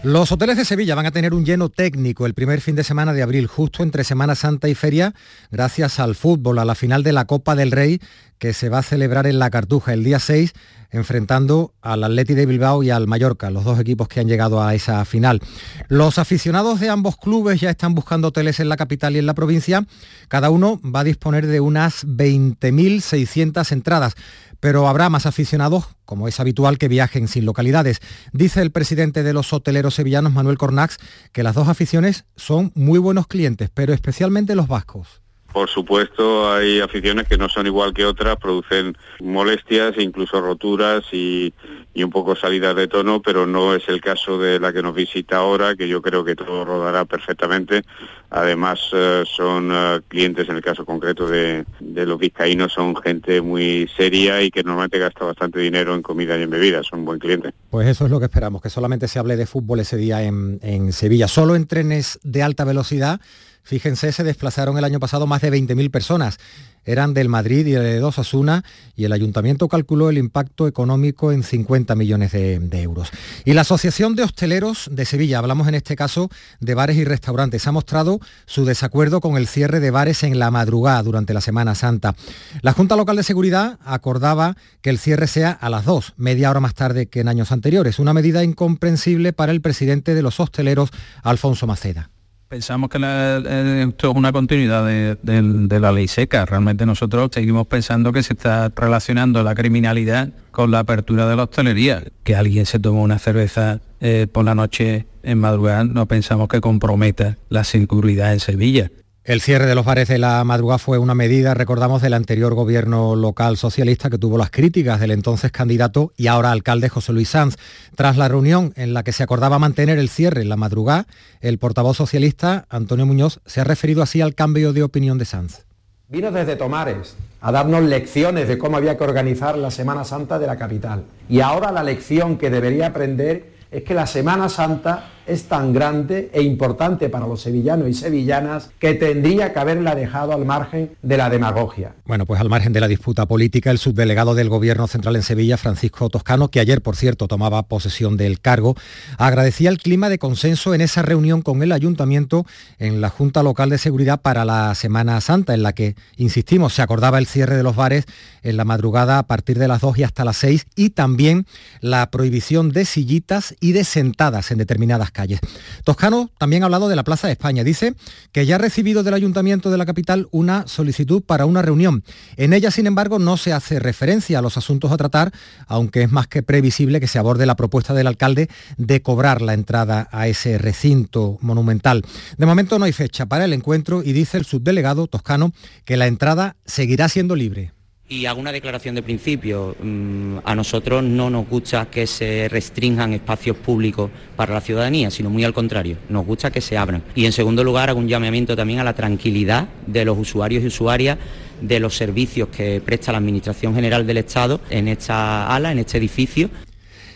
Los 0.03 0.31
hoteles 0.31 0.57
de 0.57 0.65
Sevilla 0.65 0.95
van 0.95 1.05
a 1.05 1.11
tener 1.11 1.35
un 1.35 1.45
lleno 1.45 1.69
técnico 1.69 2.25
el 2.25 2.33
primer 2.33 2.59
fin 2.59 2.75
de 2.75 2.83
semana 2.83 3.13
de 3.13 3.21
abril, 3.21 3.45
justo 3.45 3.83
entre 3.83 4.03
Semana 4.03 4.33
Santa 4.33 4.67
y 4.67 4.73
Feria, 4.73 5.13
gracias 5.51 5.99
al 5.99 6.15
fútbol, 6.15 6.57
a 6.57 6.65
la 6.65 6.73
final 6.73 7.03
de 7.03 7.11
la 7.11 7.25
Copa 7.25 7.55
del 7.55 7.69
Rey, 7.69 8.01
que 8.41 8.53
se 8.53 8.69
va 8.69 8.79
a 8.79 8.83
celebrar 8.83 9.27
en 9.27 9.37
la 9.37 9.51
Cartuja 9.51 9.93
el 9.93 10.03
día 10.03 10.17
6, 10.17 10.53
enfrentando 10.89 11.75
al 11.79 12.03
Atleti 12.03 12.33
de 12.33 12.47
Bilbao 12.47 12.81
y 12.81 12.89
al 12.89 13.05
Mallorca, 13.05 13.51
los 13.51 13.63
dos 13.63 13.79
equipos 13.79 14.07
que 14.07 14.19
han 14.19 14.27
llegado 14.27 14.63
a 14.63 14.73
esa 14.73 15.05
final. 15.05 15.43
Los 15.89 16.17
aficionados 16.17 16.79
de 16.79 16.89
ambos 16.89 17.17
clubes 17.17 17.61
ya 17.61 17.69
están 17.69 17.93
buscando 17.93 18.29
hoteles 18.29 18.59
en 18.59 18.67
la 18.67 18.77
capital 18.77 19.15
y 19.15 19.19
en 19.19 19.27
la 19.27 19.35
provincia. 19.35 19.85
Cada 20.27 20.49
uno 20.49 20.81
va 20.83 21.01
a 21.01 21.03
disponer 21.03 21.45
de 21.45 21.59
unas 21.59 22.03
20.600 22.07 23.71
entradas 23.71 24.15
pero 24.59 24.87
habrá 24.87 25.09
más 25.09 25.25
aficionados, 25.25 25.85
como 26.05 26.27
es 26.27 26.39
habitual, 26.39 26.77
que 26.77 26.87
viajen 26.87 27.27
sin 27.27 27.45
localidades. 27.45 27.99
Dice 28.31 28.61
el 28.61 28.69
presidente 28.69 29.23
de 29.23 29.33
los 29.33 29.51
hoteleros 29.53 29.95
sevillanos, 29.95 30.33
Manuel 30.33 30.59
Cornax, 30.59 30.97
que 31.31 31.41
las 31.41 31.55
dos 31.55 31.67
aficiones 31.67 32.25
son 32.35 32.71
muy 32.75 32.99
buenos 32.99 33.25
clientes, 33.25 33.71
pero 33.73 33.91
especialmente 33.91 34.53
los 34.53 34.67
vascos. 34.67 35.21
Por 35.51 35.69
supuesto, 35.69 36.51
hay 36.51 36.79
aficiones 36.79 37.27
que 37.27 37.37
no 37.37 37.49
son 37.49 37.67
igual 37.67 37.93
que 37.93 38.05
otras, 38.05 38.37
producen 38.37 38.95
molestias, 39.19 39.95
incluso 39.97 40.39
roturas 40.39 41.03
y, 41.11 41.53
un 41.95 42.09
poco 42.09 42.35
salidas 42.35 42.75
de 42.75 42.87
tono, 42.87 43.21
pero 43.21 43.45
no 43.45 43.75
es 43.75 43.87
el 43.87 44.01
caso 44.01 44.39
de 44.39 44.59
la 44.59 44.71
que 44.71 44.81
nos 44.81 44.95
visita 44.95 45.37
ahora, 45.37 45.75
que 45.75 45.87
yo 45.87 46.01
creo 46.01 46.23
que 46.23 46.35
todo 46.35 46.65
rodará 46.65 47.05
perfectamente. 47.05 47.83
Además, 48.29 48.79
eh, 48.93 49.23
son 49.27 49.71
eh, 49.71 49.99
clientes, 50.07 50.47
en 50.47 50.55
el 50.55 50.61
caso 50.63 50.85
concreto 50.85 51.27
de, 51.27 51.65
los 51.79 52.17
vizcaínos, 52.17 52.71
son 52.71 52.95
gente 52.95 53.41
muy 53.41 53.89
seria 53.95 54.41
y 54.41 54.49
que 54.49 54.63
normalmente 54.63 54.99
gasta 54.99 55.25
bastante 55.25 55.59
dinero 55.59 55.93
en 55.93 56.01
comida 56.01 56.37
y 56.37 56.43
en 56.43 56.49
bebidas, 56.49 56.87
son 56.87 57.03
buen 57.03 57.19
cliente. 57.19 57.51
Pues 57.69 57.87
eso 57.87 58.05
es 58.05 58.11
lo 58.11 58.19
que 58.19 58.25
esperamos, 58.25 58.61
que 58.61 58.69
solamente 58.69 59.09
se 59.09 59.19
hable 59.19 59.35
de 59.35 59.45
fútbol 59.45 59.81
ese 59.81 59.97
día 59.97 60.23
en 60.23 60.93
Sevilla, 60.93 61.27
solo 61.27 61.55
en 61.55 61.67
trenes 61.67 62.19
de 62.23 62.41
alta 62.41 62.63
velocidad 62.63 63.19
Fíjense, 63.63 64.11
se 64.11 64.23
desplazaron 64.23 64.77
el 64.77 64.83
año 64.83 64.99
pasado 64.99 65.27
más 65.27 65.41
de 65.41 65.51
20.000 65.51 65.91
personas. 65.91 66.39
Eran 66.83 67.13
del 67.13 67.29
Madrid 67.29 67.67
y 67.67 67.71
de 67.71 67.99
dos 67.99 68.17
Asuna 68.17 68.63
y 68.95 69.03
el 69.03 69.13
ayuntamiento 69.13 69.67
calculó 69.67 70.09
el 70.09 70.17
impacto 70.17 70.67
económico 70.67 71.31
en 71.31 71.43
50 71.43 71.95
millones 71.95 72.31
de, 72.31 72.57
de, 72.57 72.81
euros. 72.81 73.09
Y 73.45 73.53
la 73.53 73.61
Asociación 73.61 74.15
de 74.15 74.23
Hosteleros 74.23 74.89
de 74.91 75.05
Sevilla, 75.05 75.37
hablamos 75.37 75.67
en 75.67 75.75
este 75.75 75.95
caso 75.95 76.29
de 76.59 76.73
bares 76.73 76.97
y 76.97 77.05
restaurantes, 77.05 77.67
ha 77.67 77.71
mostrado 77.71 78.19
su 78.47 78.65
desacuerdo 78.65 79.21
con 79.21 79.37
el 79.37 79.47
cierre 79.47 79.79
de 79.79 79.91
bares 79.91 80.23
en 80.23 80.39
la 80.39 80.49
madrugada 80.49 81.03
durante 81.03 81.35
la 81.35 81.41
Semana 81.41 81.75
Santa. 81.75 82.15
La 82.63 82.73
Junta 82.73 82.95
Local 82.95 83.15
de 83.15 83.23
Seguridad 83.23 83.77
acordaba 83.85 84.57
que 84.81 84.89
el 84.89 84.97
cierre 84.97 85.27
sea 85.27 85.51
a 85.51 85.69
las 85.69 85.85
2, 85.85 86.13
media 86.17 86.49
hora 86.49 86.61
más 86.61 86.73
tarde 86.73 87.05
que 87.05 87.19
en 87.19 87.27
años 87.27 87.51
anteriores, 87.51 87.99
una 87.99 88.13
medida 88.13 88.43
incomprensible 88.43 89.33
para 89.33 89.51
el 89.51 89.61
presidente 89.61 90.15
de 90.15 90.23
los 90.23 90.39
hosteleros, 90.39 90.89
Alfonso 91.21 91.67
Maceda. 91.67 92.09
Pensamos 92.51 92.89
que 92.89 92.99
la, 92.99 93.37
esto 93.37 94.11
es 94.11 94.17
una 94.17 94.33
continuidad 94.33 94.85
de, 94.85 95.79
la 95.79 95.91
ley 95.93 96.09
seca. 96.09 96.45
Realmente 96.45 96.85
nosotros 96.85 97.29
seguimos 97.33 97.65
pensando 97.65 98.11
que 98.11 98.23
se 98.23 98.33
está 98.33 98.67
relacionando 98.75 99.41
la 99.41 99.55
criminalidad 99.55 100.33
con 100.51 100.69
la 100.69 100.79
apertura 100.79 101.29
de 101.29 101.37
la 101.37 101.43
hostelería. 101.43 102.03
Que 102.25 102.35
alguien 102.35 102.65
se 102.65 102.77
tome 102.77 102.99
una 102.99 103.19
cerveza 103.19 103.79
eh, 104.01 104.27
por 104.29 104.43
la 104.43 104.53
noche 104.53 105.05
en 105.23 105.39
madrugada 105.39 105.85
no 105.85 106.07
pensamos 106.07 106.49
que 106.49 106.59
comprometa 106.59 107.37
la 107.47 107.63
seguridad 107.63 108.33
en 108.33 108.41
Sevilla. 108.41 108.91
El 109.31 109.39
cierre 109.39 109.65
de 109.65 109.75
los 109.75 109.85
bares 109.85 110.09
de 110.09 110.17
la 110.17 110.43
madrugada 110.43 110.77
fue 110.77 110.97
una 110.97 111.15
medida, 111.15 111.53
recordamos, 111.53 112.01
del 112.01 112.15
anterior 112.15 112.53
gobierno 112.53 113.15
local 113.15 113.55
socialista 113.55 114.09
que 114.09 114.17
tuvo 114.17 114.37
las 114.37 114.51
críticas 114.51 114.99
del 114.99 115.11
entonces 115.11 115.53
candidato 115.53 116.11
y 116.17 116.27
ahora 116.27 116.51
alcalde 116.51 116.89
José 116.89 117.13
Luis 117.13 117.29
Sanz. 117.29 117.55
Tras 117.95 118.17
la 118.17 118.27
reunión 118.27 118.73
en 118.75 118.93
la 118.93 119.03
que 119.03 119.13
se 119.13 119.23
acordaba 119.23 119.57
mantener 119.57 119.99
el 119.99 120.09
cierre 120.09 120.41
en 120.41 120.49
la 120.49 120.57
madrugada, 120.57 121.05
el 121.39 121.59
portavoz 121.59 121.95
socialista, 121.95 122.65
Antonio 122.67 123.05
Muñoz, 123.05 123.39
se 123.45 123.61
ha 123.61 123.63
referido 123.63 124.03
así 124.03 124.19
al 124.19 124.35
cambio 124.35 124.73
de 124.73 124.83
opinión 124.83 125.17
de 125.17 125.23
Sanz. 125.23 125.63
Vino 126.09 126.29
desde 126.29 126.57
Tomares 126.57 127.15
a 127.39 127.53
darnos 127.53 127.83
lecciones 127.83 128.49
de 128.49 128.57
cómo 128.57 128.75
había 128.75 128.97
que 128.97 129.05
organizar 129.05 129.57
la 129.57 129.71
Semana 129.71 130.03
Santa 130.03 130.39
de 130.39 130.47
la 130.47 130.57
capital. 130.57 131.05
Y 131.29 131.39
ahora 131.39 131.71
la 131.71 131.83
lección 131.83 132.37
que 132.37 132.49
debería 132.49 132.87
aprender 132.87 133.53
es 133.71 133.83
que 133.83 133.93
la 133.93 134.07
Semana 134.07 134.49
Santa 134.49 135.09
es 135.25 135.43
tan 135.43 135.73
grande 135.73 136.29
e 136.33 136.41
importante 136.41 137.09
para 137.09 137.27
los 137.27 137.41
sevillanos 137.41 137.87
y 137.87 137.93
sevillanas 137.93 138.69
que 138.79 138.93
tendría 138.93 139.53
que 139.53 139.59
haberla 139.59 139.95
dejado 139.95 140.33
al 140.33 140.45
margen 140.45 140.91
de 141.01 141.17
la 141.17 141.29
demagogia. 141.29 141.95
Bueno, 142.05 142.25
pues 142.25 142.41
al 142.41 142.49
margen 142.49 142.73
de 142.73 142.81
la 142.81 142.87
disputa 142.87 143.25
política, 143.25 143.71
el 143.71 143.77
subdelegado 143.77 144.35
del 144.35 144.49
Gobierno 144.49 144.87
Central 144.87 145.15
en 145.15 145.23
Sevilla, 145.23 145.57
Francisco 145.57 146.09
Toscano, 146.09 146.49
que 146.49 146.59
ayer, 146.59 146.81
por 146.81 146.95
cierto, 146.95 147.27
tomaba 147.27 147.63
posesión 147.63 148.17
del 148.17 148.39
cargo, 148.41 148.75
agradecía 149.17 149.69
el 149.69 149.77
clima 149.77 150.09
de 150.09 150.19
consenso 150.19 150.73
en 150.73 150.81
esa 150.81 151.01
reunión 151.01 151.41
con 151.41 151.63
el 151.63 151.71
Ayuntamiento 151.71 152.45
en 152.79 153.01
la 153.01 153.09
Junta 153.09 153.43
Local 153.43 153.69
de 153.69 153.77
Seguridad 153.77 154.21
para 154.21 154.45
la 154.45 154.73
Semana 154.75 155.19
Santa, 155.21 155.53
en 155.53 155.63
la 155.63 155.73
que, 155.73 155.95
insistimos, 156.17 156.73
se 156.73 156.81
acordaba 156.81 157.17
el 157.17 157.27
cierre 157.27 157.55
de 157.55 157.63
los 157.63 157.75
bares 157.75 158.05
en 158.43 158.57
la 158.57 158.65
madrugada 158.65 159.19
a 159.19 159.23
partir 159.23 159.59
de 159.59 159.67
las 159.67 159.81
2 159.81 159.99
y 159.99 160.03
hasta 160.03 160.25
las 160.25 160.37
6 160.37 160.65
y 160.75 160.89
también 160.91 161.45
la 161.79 162.09
prohibición 162.09 162.71
de 162.71 162.85
sillitas 162.85 163.55
y 163.59 163.71
de 163.71 163.83
sentadas 163.83 164.51
en 164.51 164.57
determinadas 164.57 165.10
calles. 165.11 165.39
Toscano 165.83 166.29
también 166.37 166.63
ha 166.63 166.65
hablado 166.65 166.89
de 166.89 166.95
la 166.95 167.03
Plaza 167.03 167.27
de 167.27 167.33
España. 167.33 167.63
Dice 167.63 167.93
que 168.31 168.45
ya 168.45 168.55
ha 168.55 168.57
recibido 168.57 169.03
del 169.03 169.13
Ayuntamiento 169.13 169.71
de 169.71 169.77
la 169.77 169.85
capital 169.85 170.27
una 170.31 170.67
solicitud 170.67 171.21
para 171.21 171.45
una 171.45 171.61
reunión. 171.61 172.03
En 172.37 172.53
ella, 172.53 172.71
sin 172.71 172.87
embargo, 172.87 173.19
no 173.19 173.37
se 173.37 173.53
hace 173.53 173.79
referencia 173.79 174.39
a 174.39 174.41
los 174.41 174.57
asuntos 174.57 174.91
a 174.91 174.97
tratar, 174.97 175.31
aunque 175.67 176.03
es 176.03 176.11
más 176.11 176.27
que 176.27 176.43
previsible 176.43 176.99
que 176.99 177.07
se 177.07 177.19
aborde 177.19 177.45
la 177.45 177.55
propuesta 177.55 177.93
del 177.93 178.07
alcalde 178.07 178.49
de 178.77 179.01
cobrar 179.01 179.41
la 179.41 179.53
entrada 179.53 180.09
a 180.11 180.27
ese 180.27 180.57
recinto 180.57 181.37
monumental. 181.41 182.03
De 182.37 182.45
momento 182.45 182.79
no 182.79 182.85
hay 182.85 182.93
fecha 182.93 183.25
para 183.25 183.45
el 183.45 183.53
encuentro 183.53 184.03
y 184.03 184.13
dice 184.13 184.37
el 184.37 184.45
subdelegado 184.45 185.07
toscano 185.07 185.53
que 185.85 185.97
la 185.97 186.07
entrada 186.07 186.55
seguirá 186.65 187.09
siendo 187.09 187.35
libre. 187.35 187.73
Y 188.11 188.25
hago 188.25 188.41
una 188.41 188.51
declaración 188.51 188.93
de 188.93 189.01
principio. 189.01 189.73
Mm, 189.81 190.39
a 190.43 190.53
nosotros 190.53 191.01
no 191.01 191.29
nos 191.29 191.47
gusta 191.47 191.85
que 191.89 192.05
se 192.05 192.49
restrinjan 192.49 193.13
espacios 193.13 193.55
públicos 193.55 194.11
para 194.35 194.53
la 194.53 194.59
ciudadanía, 194.59 195.09
sino 195.09 195.29
muy 195.29 195.45
al 195.45 195.53
contrario, 195.53 195.95
nos 196.09 196.25
gusta 196.25 196.51
que 196.51 196.59
se 196.59 196.77
abran. 196.77 197.03
Y 197.15 197.25
en 197.25 197.31
segundo 197.31 197.63
lugar, 197.63 197.89
hago 197.89 197.99
un 197.99 198.09
llamamiento 198.09 198.53
también 198.53 198.79
a 198.79 198.83
la 198.83 198.93
tranquilidad 198.93 199.69
de 199.87 200.03
los 200.03 200.17
usuarios 200.17 200.61
y 200.61 200.67
usuarias 200.67 201.17
de 201.61 201.79
los 201.79 201.95
servicios 201.95 202.49
que 202.49 202.81
presta 202.81 203.13
la 203.13 203.19
Administración 203.19 203.73
General 203.73 204.05
del 204.05 204.17
Estado 204.17 204.59
en 204.69 204.89
esta 204.89 205.47
ala, 205.47 205.71
en 205.71 205.79
este 205.79 205.97
edificio. 205.97 206.49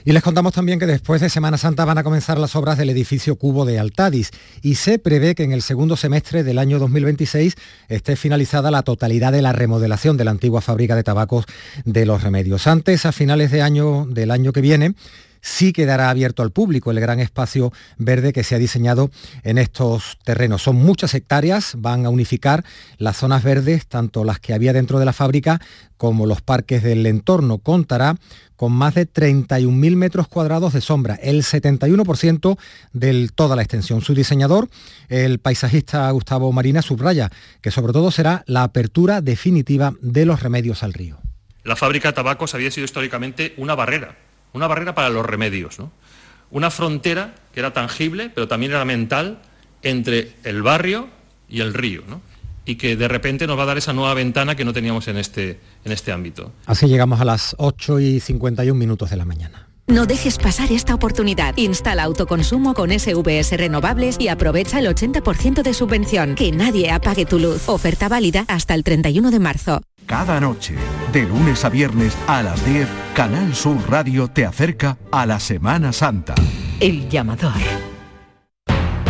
Y 0.08 0.12
les 0.12 0.22
contamos 0.22 0.53
también 0.53 0.78
que 0.78 0.86
después 0.86 1.20
de 1.20 1.32
Semana 1.32 1.58
Santa 1.58 1.84
van 1.84 1.97
a 1.97 2.03
comenzar 2.03 2.38
las 2.38 2.56
obras 2.56 2.78
del 2.78 2.91
edificio 2.91 3.38
Cubo 3.38 3.66
de 3.66 3.80
Altadis 3.80 4.30
y 4.62 4.76
se 4.76 4.99
prevé 4.99 5.34
que 5.34 5.41
en 5.41 5.51
el 5.51 5.64
segundo 5.64 5.97
semestre 5.97 6.43
del 6.43 6.60
año 6.60 6.78
2026 6.78 7.56
esté 7.89 8.16
finalizada 8.16 8.70
la 8.70 8.84
totalidad 8.84 9.32
de 9.32 9.41
la 9.41 9.51
remodelación 9.51 10.16
de 10.16 10.26
la 10.26 10.30
antigua 10.30 10.62
fábrica 10.62 10.95
de 10.95 11.01
tabacos 11.01 11.45
de 11.86 12.06
los 12.06 12.22
remedios. 12.22 12.68
Antes, 12.68 13.08
a 13.08 13.12
finales 13.12 13.49
de 13.49 13.64
año, 13.64 14.06
del 14.06 14.30
año 14.30 14.53
que 14.53 14.62
viene, 14.62 14.93
sí 15.46 15.74
quedará 15.74 16.10
abierto 16.10 16.41
al 16.41 16.52
público 16.52 16.89
el 16.89 17.00
gran 17.00 17.20
espacio 17.20 17.72
verde 17.98 18.34
que 18.34 18.43
se 18.43 18.56
ha 18.56 18.58
diseñado 18.58 19.12
en 19.43 19.60
estos 19.60 20.18
terrenos. 20.24 20.64
Son 20.64 20.76
muchas 20.76 21.14
hectáreas, 21.14 21.76
van 21.78 22.06
a 22.06 22.10
unificar 22.10 22.66
las 22.98 23.18
zonas 23.18 23.43
verdes, 23.43 23.86
tanto 23.86 24.24
las 24.24 24.39
que 24.39 24.56
había 24.56 24.74
dentro 24.74 24.98
de 24.98 25.06
la 25.06 25.14
fábrica 25.14 25.62
como 25.98 26.26
los 26.26 26.41
parques 26.41 26.82
del 26.82 27.06
entorno. 27.06 27.60
Contará 27.60 28.16
con 28.56 28.72
más 28.72 28.96
de 28.96 29.08
31.000 29.08 29.96
metros 29.96 30.28
cuadrados 30.28 30.74
de 30.74 30.82
sombra, 30.82 31.16
el 31.16 31.43
71% 31.43 32.58
de 32.93 33.30
toda 33.34 33.56
la 33.56 33.62
extensión. 33.62 34.02
Su 34.02 34.16
diseñador, 34.16 34.68
el 35.10 35.38
paisajista 35.38 36.10
Gustavo 36.10 36.52
Marina, 36.54 36.82
subraya 36.82 37.30
que 37.62 37.70
sobre 37.70 37.93
todo 37.93 38.10
será 38.10 38.43
la 38.48 38.64
apertura 38.64 39.22
definitiva 39.22 39.93
de 40.02 40.26
los 40.26 40.41
remedios 40.41 40.82
al 40.82 40.93
río. 40.93 41.20
La 41.64 41.76
fábrica 41.76 42.10
de 42.10 42.14
tabacos 42.14 42.56
había 42.56 42.72
sido 42.72 42.86
históricamente 42.86 43.54
una 43.58 43.76
barrera 43.76 44.26
una 44.56 44.68
barrera 44.68 44.95
para 44.95 45.10
los 45.10 45.26
remedios, 45.26 45.78
una 46.49 46.72
frontera 46.72 47.36
que 47.53 47.60
era 47.60 47.74
tangible, 47.74 48.32
pero 48.34 48.47
también 48.47 48.72
era 48.72 48.86
mental, 48.86 49.39
entre 49.82 50.32
el 50.43 50.64
barrio 50.64 51.10
y 51.49 51.60
el 51.60 51.74
río, 51.74 52.01
y 52.66 52.76
que 52.76 52.95
de 52.95 53.08
repente 53.10 53.47
nos 53.47 53.60
va 53.60 53.64
a 53.64 53.66
dar 53.68 53.78
esa 53.78 53.91
nueva 53.91 54.14
ventana 54.14 54.56
que 54.56 54.64
no 54.64 54.72
teníamos 54.72 55.10
en 55.10 55.18
este, 55.18 55.60
en 55.84 55.91
este 55.91 56.14
ámbito. 56.14 56.53
Así 56.66 56.88
llegamos 56.88 57.20
a 57.20 57.26
las 57.26 57.56
8 57.60 57.99
y 57.99 58.20
51 58.22 58.80
minutos 58.80 59.10
de 59.10 59.18
la 59.18 59.26
mañana. 59.26 59.64
No 59.88 60.08
dejes 60.08 60.40
pasar 60.40 60.72
esta 60.72 60.96
oportunidad. 60.96 61.56
Instala 61.58 62.04
autoconsumo 62.04 62.74
con 62.74 62.90
SVS 62.92 63.56
Renovables 63.56 64.16
y 64.20 64.30
aprovecha 64.30 64.80
el 64.80 64.88
80% 64.88 65.62
de 65.62 65.74
subvención. 65.76 66.36
Que 66.36 66.52
nadie 66.52 66.90
apague 66.90 67.26
tu 67.26 67.38
luz. 67.38 67.70
Oferta 67.70 68.10
válida 68.10 68.46
hasta 68.48 68.74
el 68.74 68.84
31 68.84 69.30
de 69.30 69.40
marzo. 69.40 69.82
Cada 70.08 70.40
noche, 70.40 70.76
de 71.14 71.24
lunes 71.24 71.66
a 71.66 71.70
viernes 71.70 72.18
a 72.28 72.42
las 72.44 72.64
10, 72.66 72.88
Canal 73.16 73.56
Sur 73.56 73.78
Radio 73.90 74.28
te 74.28 74.46
acerca 74.46 74.98
a 75.12 75.26
la 75.26 75.40
Semana 75.40 75.94
Santa. 75.94 76.36
El 76.80 77.08
llamador. 77.10 77.54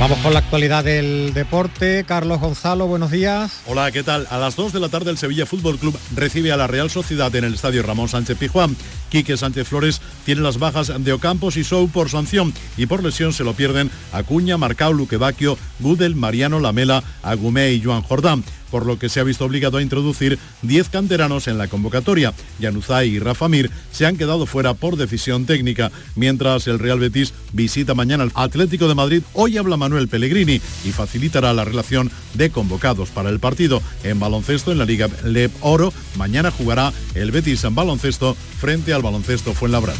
Vamos 0.00 0.18
con 0.20 0.32
la 0.32 0.38
actualidad 0.38 0.82
del 0.82 1.34
deporte. 1.34 2.04
Carlos 2.08 2.40
Gonzalo, 2.40 2.86
buenos 2.86 3.10
días. 3.10 3.60
Hola, 3.66 3.92
¿qué 3.92 4.02
tal? 4.02 4.26
A 4.30 4.38
las 4.38 4.56
2 4.56 4.72
de 4.72 4.80
la 4.80 4.88
tarde 4.88 5.10
el 5.10 5.18
Sevilla 5.18 5.44
Fútbol 5.44 5.76
Club 5.76 5.94
recibe 6.16 6.52
a 6.52 6.56
la 6.56 6.66
Real 6.66 6.88
Sociedad 6.88 7.32
en 7.36 7.44
el 7.44 7.52
estadio 7.52 7.82
Ramón 7.82 8.08
Sánchez 8.08 8.38
Pijuán. 8.38 8.74
Quique 9.10 9.36
Sánchez 9.36 9.68
Flores 9.68 10.00
tiene 10.24 10.40
las 10.40 10.58
bajas 10.58 10.90
de 11.04 11.12
Ocampos 11.12 11.58
y 11.58 11.64
Sou 11.64 11.90
por 11.90 12.08
sanción 12.08 12.54
y 12.78 12.86
por 12.86 13.04
lesión 13.04 13.34
se 13.34 13.44
lo 13.44 13.52
pierden 13.52 13.90
Acuña, 14.10 14.56
Marcao, 14.56 14.94
Luquevaquio, 14.94 15.58
Gudel, 15.80 16.16
Mariano 16.16 16.60
Lamela, 16.60 17.04
Agumé 17.22 17.72
y 17.72 17.82
Joan 17.82 18.00
Jordán 18.00 18.42
por 18.70 18.86
lo 18.86 18.98
que 18.98 19.08
se 19.08 19.20
ha 19.20 19.24
visto 19.24 19.44
obligado 19.44 19.78
a 19.78 19.82
introducir 19.82 20.38
10 20.62 20.88
canteranos 20.88 21.48
en 21.48 21.58
la 21.58 21.68
convocatoria. 21.68 22.32
Yanuzay 22.58 23.08
y 23.10 23.18
Rafa 23.18 23.48
Mir 23.48 23.70
se 23.92 24.06
han 24.06 24.16
quedado 24.16 24.46
fuera 24.46 24.74
por 24.74 24.96
decisión 24.96 25.46
técnica, 25.46 25.90
mientras 26.16 26.66
el 26.66 26.78
Real 26.78 26.98
Betis 26.98 27.32
visita 27.52 27.94
mañana 27.94 28.24
al 28.24 28.32
Atlético 28.34 28.88
de 28.88 28.94
Madrid. 28.94 29.22
Hoy 29.34 29.58
habla 29.58 29.76
Manuel 29.76 30.08
Pellegrini 30.08 30.60
y 30.84 30.92
facilitará 30.92 31.52
la 31.52 31.64
relación 31.64 32.10
de 32.34 32.50
convocados 32.50 33.10
para 33.10 33.30
el 33.30 33.40
partido. 33.40 33.82
En 34.04 34.20
baloncesto 34.20 34.72
en 34.72 34.78
la 34.78 34.84
Liga 34.84 35.08
Leb 35.24 35.50
Oro, 35.60 35.92
mañana 36.16 36.50
jugará 36.50 36.92
el 37.14 37.30
Betis 37.30 37.64
en 37.64 37.74
baloncesto 37.74 38.36
frente 38.58 38.92
al 38.92 39.02
baloncesto 39.02 39.54
Fuenlabrada. 39.54 39.98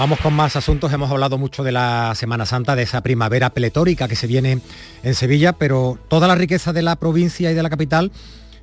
Vamos 0.00 0.20
con 0.20 0.32
más 0.32 0.56
asuntos. 0.56 0.90
Hemos 0.94 1.10
hablado 1.10 1.36
mucho 1.36 1.62
de 1.62 1.72
la 1.72 2.14
Semana 2.14 2.46
Santa, 2.46 2.74
de 2.74 2.84
esa 2.84 3.02
primavera 3.02 3.50
pletórica 3.50 4.08
que 4.08 4.16
se 4.16 4.26
viene 4.26 4.62
en 5.02 5.14
Sevilla, 5.14 5.52
pero 5.52 5.98
toda 6.08 6.26
la 6.26 6.36
riqueza 6.36 6.72
de 6.72 6.80
la 6.80 6.96
provincia 6.96 7.50
y 7.50 7.54
de 7.54 7.62
la 7.62 7.68
capital 7.68 8.10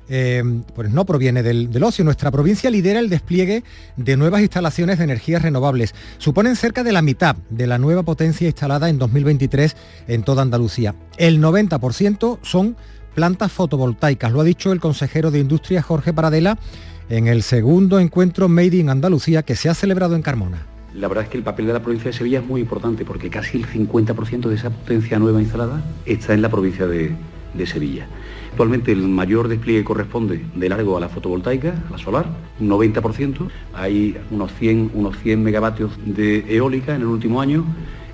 eh, 0.08 0.42
pues 0.74 0.90
no 0.90 1.06
proviene 1.06 1.44
del, 1.44 1.70
del, 1.70 1.84
ocio. 1.84 2.04
Nuestra 2.04 2.32
provincia 2.32 2.70
lidera 2.70 2.98
el 2.98 3.08
despliegue 3.08 3.62
de 3.96 4.16
nuevas 4.16 4.40
instalaciones 4.40 4.98
de 4.98 5.04
energías 5.04 5.40
renovables. 5.40 5.94
Suponen 6.18 6.56
cerca 6.56 6.82
de 6.82 6.90
la 6.90 7.02
mitad 7.02 7.36
de 7.50 7.68
la 7.68 7.78
nueva 7.78 8.02
potencia 8.02 8.48
instalada 8.48 8.88
en 8.88 8.98
2023 8.98 9.76
en 10.08 10.24
toda 10.24 10.42
Andalucía. 10.42 10.96
El 11.18 11.40
90% 11.40 12.40
son 12.42 12.76
plantas 13.14 13.52
fotovoltaicas, 13.52 14.32
lo 14.32 14.40
ha 14.40 14.44
dicho 14.44 14.72
el 14.72 14.80
consejero 14.80 15.30
de 15.30 15.38
Industria 15.38 15.82
Jorge 15.82 16.12
Paradela 16.12 16.58
en 17.08 17.28
el 17.28 17.44
segundo 17.44 18.00
encuentro 18.00 18.48
Made 18.48 18.76
in 18.76 18.90
Andalucía 18.90 19.44
que 19.44 19.54
se 19.54 19.68
ha 19.68 19.74
celebrado 19.74 20.16
en 20.16 20.22
Carmona 20.22 20.77
la 20.98 21.08
verdad 21.08 21.24
es 21.24 21.30
que 21.30 21.38
el 21.38 21.44
papel 21.44 21.66
de 21.66 21.72
la 21.72 21.80
provincia 21.80 22.10
de 22.10 22.16
Sevilla 22.16 22.40
es 22.40 22.46
muy 22.46 22.60
importante 22.60 23.04
porque 23.04 23.30
casi 23.30 23.58
el 23.58 23.66
50% 23.66 24.48
de 24.48 24.54
esa 24.54 24.70
potencia 24.70 25.18
nueva 25.18 25.40
instalada 25.40 25.82
está 26.06 26.34
en 26.34 26.42
la 26.42 26.48
provincia 26.48 26.86
de, 26.86 27.16
Sevilla. 27.66 28.06
Actualmente 28.50 28.92
el 28.92 29.08
mayor 29.08 29.48
despliegue 29.48 29.82
corresponde 29.82 30.44
de 30.54 30.68
largo 30.68 30.96
a 30.96 31.00
la 31.00 31.08
fotovoltaica, 31.08 31.74
a 31.88 31.90
la 31.90 31.98
solar, 31.98 32.26
un 32.60 32.68
90%. 32.68 33.48
Hay 33.74 34.16
unos 34.30 34.52
100, 34.54 34.92
unos 34.94 35.18
100 35.18 35.42
megavatios 35.42 35.90
de 36.04 36.44
eólica 36.54 36.94
en 36.94 37.00
el 37.00 37.08
último 37.08 37.40
año 37.40 37.64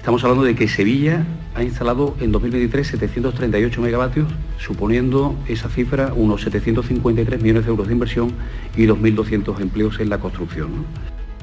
Estamos 0.04 0.22
hablando 0.22 0.44
de 0.44 0.54
que 0.54 0.68
Sevilla 0.68 1.24
ha 1.54 1.62
instalado 1.62 2.14
en 2.20 2.30
2023 2.30 2.86
738 2.86 3.80
megavatios, 3.80 4.28
suponiendo 4.58 5.34
esa 5.48 5.70
cifra 5.70 6.12
unos 6.14 6.42
753 6.42 7.40
millones 7.40 7.64
de 7.64 7.70
euros 7.70 7.86
de 7.86 7.94
inversión 7.94 8.32
y 8.76 8.84
2.200 8.84 9.58
empleos 9.62 9.98
en 10.00 10.10
la 10.10 10.20
construcción. 10.20 10.84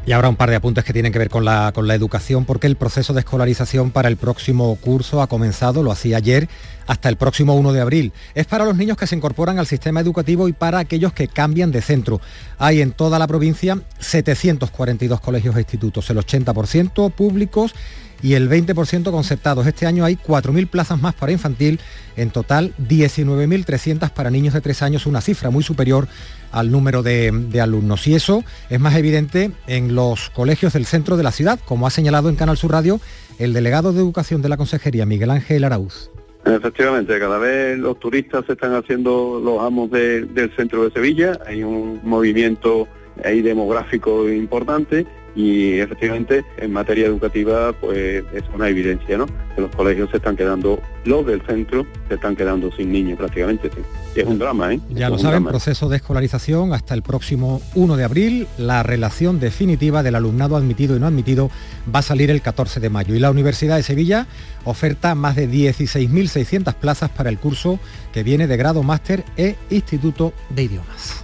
Y 0.06 0.14
ahora 0.14 0.30
un 0.30 0.36
par 0.36 0.50
de 0.50 0.56
apuntes 0.56 0.84
que 0.84 0.94
tienen 0.94 1.12
que 1.12 1.20
ver 1.20 1.30
con 1.30 1.46
la, 1.46 1.72
con 1.74 1.88
la 1.88 1.94
educación, 1.94 2.46
porque 2.46 2.68
el 2.68 2.76
proceso 2.76 3.14
de 3.14 3.20
escolarización 3.20 3.92
para 3.92 4.10
el 4.10 4.18
próximo 4.18 4.76
curso 4.78 5.22
ha 5.22 5.28
comenzado, 5.28 5.84
lo 5.84 5.92
hacía 5.92 6.18
ayer, 6.18 6.50
hasta 6.88 7.10
el 7.10 7.18
próximo 7.18 7.56
1 7.56 7.74
de 7.74 7.82
abril. 7.82 8.14
Es 8.36 8.46
para 8.46 8.66
los 8.66 8.78
niños 8.78 8.98
que 8.98 9.08
se 9.08 9.16
incorporan 9.16 9.60
al 9.60 9.68
sistema 9.68 10.00
educativo 10.00 10.48
y 10.48 10.54
para 10.54 10.80
aquellos 10.80 11.14
que 11.14 11.28
cambian 11.28 11.72
de 11.72 11.82
centro. 11.82 12.22
Hay 12.58 12.82
en 12.82 12.92
toda 12.92 13.20
la 13.20 13.28
provincia 13.28 13.82
742 14.00 15.22
colegios 15.22 15.56
e 15.56 15.60
institutos, 15.60 16.10
el 16.10 16.18
80% 16.18 17.12
públicos 17.12 17.74
y 18.24 18.34
el 18.34 18.50
20% 18.50 19.12
concertados. 19.12 19.66
Este 19.68 19.88
año 19.88 20.06
hay 20.06 20.16
4.000 20.16 20.70
plazas 20.70 21.02
más 21.02 21.14
para 21.14 21.32
infantil, 21.32 21.80
en 22.16 22.30
total 22.30 22.74
19.300 22.78 24.12
para 24.12 24.30
niños 24.30 24.54
de 24.54 24.62
3 24.62 24.82
años, 24.84 25.06
una 25.06 25.22
cifra 25.22 25.50
muy 25.50 25.64
superior 25.64 26.08
al 26.52 26.72
número 26.72 27.04
de, 27.04 27.60
alumnos. 27.62 28.08
Y 28.08 28.16
eso 28.16 28.44
es 28.70 28.80
más 28.80 28.96
evidente 28.96 29.52
en 29.68 29.96
los 29.96 30.30
colegios 30.30 30.74
del 30.74 30.86
centro 30.86 31.18
de 31.18 31.24
la 31.24 31.32
ciudad, 31.32 31.60
como 31.66 31.88
ha 31.88 31.90
señalado 31.90 32.30
en 32.30 32.36
Canal 32.36 32.58
Sur 32.58 32.72
Radio 32.72 33.00
el 33.40 33.54
delegado 33.54 33.92
de 33.92 34.00
Educación 34.00 34.42
de 34.42 34.50
la 34.50 34.58
Consejería, 34.58 35.06
Miguel 35.06 35.32
Ángel 35.32 35.64
Arauz. 35.64 36.12
Efectivamente, 36.46 37.20
cada 37.20 37.38
vez 37.38 37.78
los 37.78 38.00
turistas 38.00 38.46
se 38.46 38.54
están 38.54 38.74
haciendo 38.74 39.40
los 39.44 39.62
amos 39.62 39.92
de, 39.92 40.24
del 40.26 40.56
centro 40.56 40.84
de 40.84 40.92
Sevilla, 40.92 41.40
hay 41.46 41.64
un 41.64 42.00
movimiento 42.04 42.88
ahí 43.24 43.42
demográfico 43.42 44.28
importante 44.30 45.06
y 45.36 45.80
efectivamente 45.80 46.44
en 46.58 46.74
materia 46.74 47.08
educativa 47.08 47.74
pues 47.74 48.24
es 48.34 48.44
una 48.54 48.70
evidencia, 48.70 49.18
¿no? 49.18 49.26
Que 49.56 49.62
los 49.62 49.76
colegios 49.76 50.10
se 50.10 50.18
están 50.18 50.36
quedando, 50.36 50.82
los 51.06 51.26
del 51.26 51.42
centro 51.44 51.86
se 52.08 52.16
están 52.16 52.36
quedando 52.36 52.72
sin 52.72 52.92
niños 52.92 53.18
prácticamente. 53.18 53.70
Es 54.16 54.26
un 54.26 54.40
drama, 54.40 54.74
¿eh? 54.74 54.80
Ya 54.90 55.10
lo 55.10 55.18
saben, 55.18 55.46
proceso 55.46 55.88
de 55.88 55.98
escolarización 55.98 56.74
hasta 56.74 56.94
el 56.94 57.02
próximo 57.02 57.62
1 57.76 57.98
de 57.98 58.04
abril. 58.04 58.48
La 58.58 58.84
relación 58.84 59.40
definitiva 59.40 60.04
del 60.04 60.16
alumnado 60.16 60.58
admitido 60.58 60.96
y 60.96 61.00
no 61.00 61.08
admitido 61.08 61.50
va 61.94 62.00
a 62.00 62.04
salir 62.04 62.30
el 62.30 62.42
14 62.42 62.80
de 62.80 62.90
mayo. 62.90 63.16
Y 63.16 63.20
la 63.20 63.32
Universidad 63.32 63.78
de 63.78 63.84
Sevilla 63.84 64.28
oferta 64.66 65.16
más 65.16 65.36
de 65.36 65.50
16.600 65.50 66.74
plazas 66.76 67.10
para 67.10 67.30
el 67.30 67.38
curso 67.38 67.80
que 68.12 68.24
viene 68.24 68.48
de 68.48 68.58
grado 68.58 68.84
máster 68.84 69.24
e 69.38 69.56
Instituto 69.70 70.34
de 70.50 70.64
Idiomas. 70.64 71.24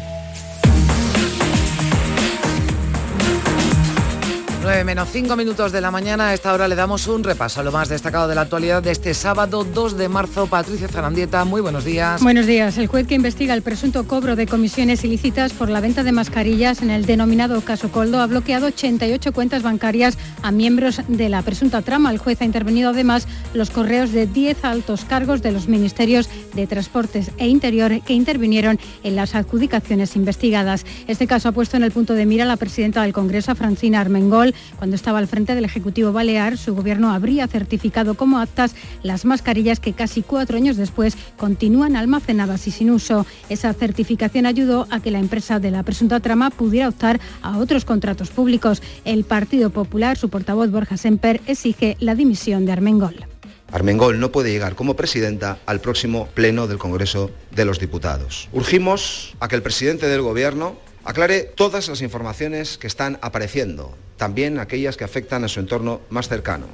9 4.61 4.83
menos 4.83 5.09
5 5.11 5.35
minutos 5.35 5.71
de 5.71 5.81
la 5.81 5.89
mañana. 5.89 6.29
A 6.29 6.33
esta 6.35 6.53
hora 6.53 6.67
le 6.67 6.75
damos 6.75 7.07
un 7.07 7.23
repaso 7.23 7.61
a 7.61 7.63
lo 7.63 7.71
más 7.71 7.89
destacado 7.89 8.27
de 8.27 8.35
la 8.35 8.41
actualidad 8.41 8.83
de 8.83 8.91
este 8.91 9.15
sábado 9.15 9.63
2 9.63 9.97
de 9.97 10.07
marzo. 10.07 10.45
Patricia 10.45 10.87
Zarandieta, 10.87 11.43
muy 11.45 11.61
buenos 11.61 11.83
días. 11.83 12.21
Buenos 12.21 12.45
días. 12.45 12.77
El 12.77 12.85
juez 12.85 13.07
que 13.07 13.15
investiga 13.15 13.55
el 13.55 13.63
presunto 13.63 14.05
cobro 14.05 14.35
de 14.35 14.45
comisiones 14.45 15.03
ilícitas 15.03 15.53
por 15.53 15.69
la 15.69 15.79
venta 15.79 16.03
de 16.03 16.11
mascarillas 16.11 16.83
en 16.83 16.91
el 16.91 17.07
denominado 17.07 17.59
caso 17.61 17.91
Coldo 17.91 18.21
ha 18.21 18.27
bloqueado 18.27 18.67
88 18.67 19.33
cuentas 19.33 19.63
bancarias 19.63 20.19
a 20.43 20.51
miembros 20.51 21.01
de 21.07 21.29
la 21.29 21.41
presunta 21.41 21.81
trama. 21.81 22.11
El 22.11 22.19
juez 22.19 22.39
ha 22.41 22.45
intervenido 22.45 22.91
además 22.91 23.27
los 23.55 23.71
correos 23.71 24.11
de 24.11 24.27
10 24.27 24.63
altos 24.63 25.05
cargos 25.05 25.41
de 25.41 25.53
los 25.53 25.67
ministerios 25.67 26.29
de 26.53 26.67
Transportes 26.67 27.31
e 27.39 27.47
Interior 27.47 27.99
que 28.03 28.13
intervinieron 28.13 28.79
en 29.01 29.15
las 29.15 29.33
adjudicaciones 29.33 30.15
investigadas. 30.15 30.85
Este 31.07 31.25
caso 31.25 31.49
ha 31.49 31.51
puesto 31.51 31.77
en 31.77 31.83
el 31.83 31.91
punto 31.91 32.13
de 32.13 32.27
mira 32.27 32.43
a 32.43 32.47
la 32.47 32.57
presidenta 32.57 33.01
del 33.01 33.13
Congreso, 33.13 33.55
Francina 33.55 34.01
Armengol, 34.01 34.50
cuando 34.77 34.95
estaba 34.95 35.19
al 35.19 35.27
frente 35.27 35.55
del 35.55 35.65
Ejecutivo 35.65 36.11
Balear, 36.11 36.57
su 36.57 36.75
gobierno 36.75 37.11
habría 37.11 37.47
certificado 37.47 38.15
como 38.15 38.39
actas 38.39 38.75
las 39.03 39.25
mascarillas 39.25 39.79
que 39.79 39.93
casi 39.93 40.21
cuatro 40.21 40.57
años 40.57 40.77
después 40.77 41.17
continúan 41.37 41.95
almacenadas 41.95 42.67
y 42.67 42.71
sin 42.71 42.91
uso. 42.91 43.25
Esa 43.49 43.73
certificación 43.73 44.45
ayudó 44.45 44.87
a 44.89 44.99
que 44.99 45.11
la 45.11 45.19
empresa 45.19 45.59
de 45.59 45.71
la 45.71 45.83
presunta 45.83 46.19
trama 46.19 46.49
pudiera 46.49 46.89
optar 46.89 47.19
a 47.41 47.57
otros 47.57 47.85
contratos 47.85 48.29
públicos. 48.29 48.81
El 49.05 49.23
Partido 49.23 49.69
Popular, 49.69 50.17
su 50.17 50.29
portavoz 50.29 50.71
Borja 50.71 50.97
Semper, 50.97 51.41
exige 51.47 51.97
la 51.99 52.15
dimisión 52.15 52.65
de 52.65 52.71
Armengol. 52.71 53.25
Armengol 53.71 54.19
no 54.19 54.31
puede 54.31 54.51
llegar 54.51 54.75
como 54.75 54.95
presidenta 54.95 55.59
al 55.65 55.79
próximo 55.79 56.27
pleno 56.33 56.67
del 56.67 56.77
Congreso 56.77 57.31
de 57.55 57.63
los 57.63 57.79
Diputados. 57.79 58.49
Urgimos 58.51 59.33
a 59.39 59.47
que 59.47 59.55
el 59.55 59.61
presidente 59.61 60.07
del 60.07 60.21
Gobierno 60.21 60.75
aclare 61.03 61.41
todas 61.41 61.87
las 61.87 62.01
informaciones 62.01 62.77
que 62.77 62.87
están 62.87 63.17
apareciendo, 63.21 63.95
también 64.17 64.59
aquellas 64.59 64.97
que 64.97 65.03
afectan 65.03 65.43
a 65.43 65.47
su 65.47 65.59
entorno 65.59 66.01
más 66.09 66.27
cercano. 66.27 66.67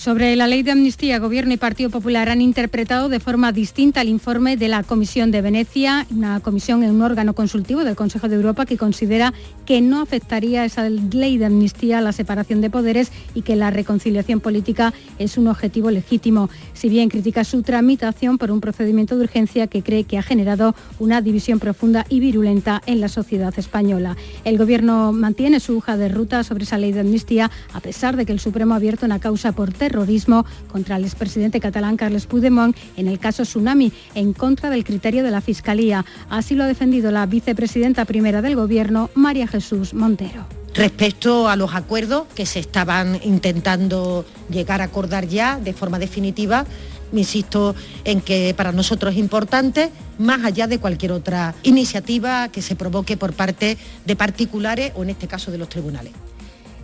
Sobre 0.00 0.34
la 0.34 0.46
ley 0.46 0.62
de 0.62 0.70
amnistía, 0.70 1.18
Gobierno 1.18 1.52
y 1.52 1.58
Partido 1.58 1.90
Popular 1.90 2.30
han 2.30 2.40
interpretado 2.40 3.10
de 3.10 3.20
forma 3.20 3.52
distinta 3.52 4.00
el 4.00 4.08
informe 4.08 4.56
de 4.56 4.68
la 4.68 4.82
Comisión 4.82 5.30
de 5.30 5.42
Venecia, 5.42 6.06
una 6.10 6.40
comisión 6.40 6.82
en 6.82 6.92
un 6.92 7.02
órgano 7.02 7.34
consultivo 7.34 7.84
del 7.84 7.96
Consejo 7.96 8.26
de 8.26 8.36
Europa 8.36 8.64
que 8.64 8.78
considera 8.78 9.34
que 9.66 9.82
no 9.82 10.00
afectaría 10.00 10.64
esa 10.64 10.88
ley 10.88 11.36
de 11.36 11.44
amnistía 11.44 11.98
a 11.98 12.00
la 12.00 12.12
separación 12.12 12.62
de 12.62 12.70
poderes 12.70 13.12
y 13.34 13.42
que 13.42 13.56
la 13.56 13.70
reconciliación 13.70 14.40
política 14.40 14.94
es 15.18 15.36
un 15.36 15.48
objetivo 15.48 15.90
legítimo. 15.90 16.48
Si 16.72 16.88
bien 16.88 17.10
critica 17.10 17.44
su 17.44 17.62
tramitación 17.62 18.38
por 18.38 18.50
un 18.52 18.62
procedimiento 18.62 19.18
de 19.18 19.24
urgencia 19.24 19.66
que 19.66 19.82
cree 19.82 20.04
que 20.04 20.16
ha 20.16 20.22
generado 20.22 20.74
una 20.98 21.20
división 21.20 21.58
profunda 21.58 22.06
y 22.08 22.20
virulenta 22.20 22.80
en 22.86 23.02
la 23.02 23.08
sociedad 23.08 23.52
española. 23.58 24.16
El 24.46 24.56
Gobierno 24.56 25.12
mantiene 25.12 25.60
su 25.60 25.76
hoja 25.76 25.98
de 25.98 26.08
ruta 26.08 26.42
sobre 26.42 26.64
esa 26.64 26.78
ley 26.78 26.92
de 26.92 27.00
amnistía 27.00 27.50
a 27.74 27.80
pesar 27.80 28.16
de 28.16 28.24
que 28.24 28.32
el 28.32 28.40
Supremo 28.40 28.72
ha 28.72 28.78
abierto 28.78 29.04
una 29.04 29.18
causa 29.18 29.52
por 29.52 29.74
terrorismo 29.90 30.46
contra 30.70 30.96
el 30.96 31.04
expresidente 31.04 31.58
catalán 31.58 31.96
Carles 31.96 32.26
Puigdemont 32.26 32.76
en 32.96 33.08
el 33.08 33.18
caso 33.18 33.42
Tsunami, 33.42 33.92
en 34.14 34.32
contra 34.32 34.70
del 34.70 34.84
criterio 34.84 35.24
de 35.24 35.32
la 35.32 35.40
Fiscalía. 35.40 36.04
Así 36.28 36.54
lo 36.54 36.62
ha 36.62 36.68
defendido 36.68 37.10
la 37.10 37.26
vicepresidenta 37.26 38.04
primera 38.04 38.40
del 38.40 38.54
Gobierno, 38.54 39.10
María 39.14 39.48
Jesús 39.48 39.94
Montero 39.94 40.46
respecto 40.72 41.48
a 41.48 41.56
los 41.56 41.74
acuerdos 41.74 42.28
que 42.34 42.46
se 42.46 42.60
estaban 42.60 43.18
intentando 43.24 44.24
llegar 44.48 44.80
a 44.80 44.84
acordar 44.84 45.26
ya 45.26 45.58
de 45.58 45.72
forma 45.72 45.98
definitiva. 45.98 46.64
Insisto 47.12 47.74
en 48.04 48.20
que 48.20 48.54
para 48.56 48.70
nosotros 48.70 49.14
es 49.14 49.18
importante, 49.18 49.90
más 50.18 50.44
allá 50.44 50.68
de 50.68 50.78
cualquier 50.78 51.10
otra 51.10 51.56
iniciativa 51.64 52.48
que 52.50 52.62
se 52.62 52.76
provoque 52.76 53.16
por 53.16 53.32
parte 53.32 53.76
de 54.06 54.16
particulares 54.16 54.92
o 54.94 55.02
en 55.02 55.10
este 55.10 55.26
caso 55.26 55.50
de 55.50 55.58
los 55.58 55.68
tribunales. 55.68 56.12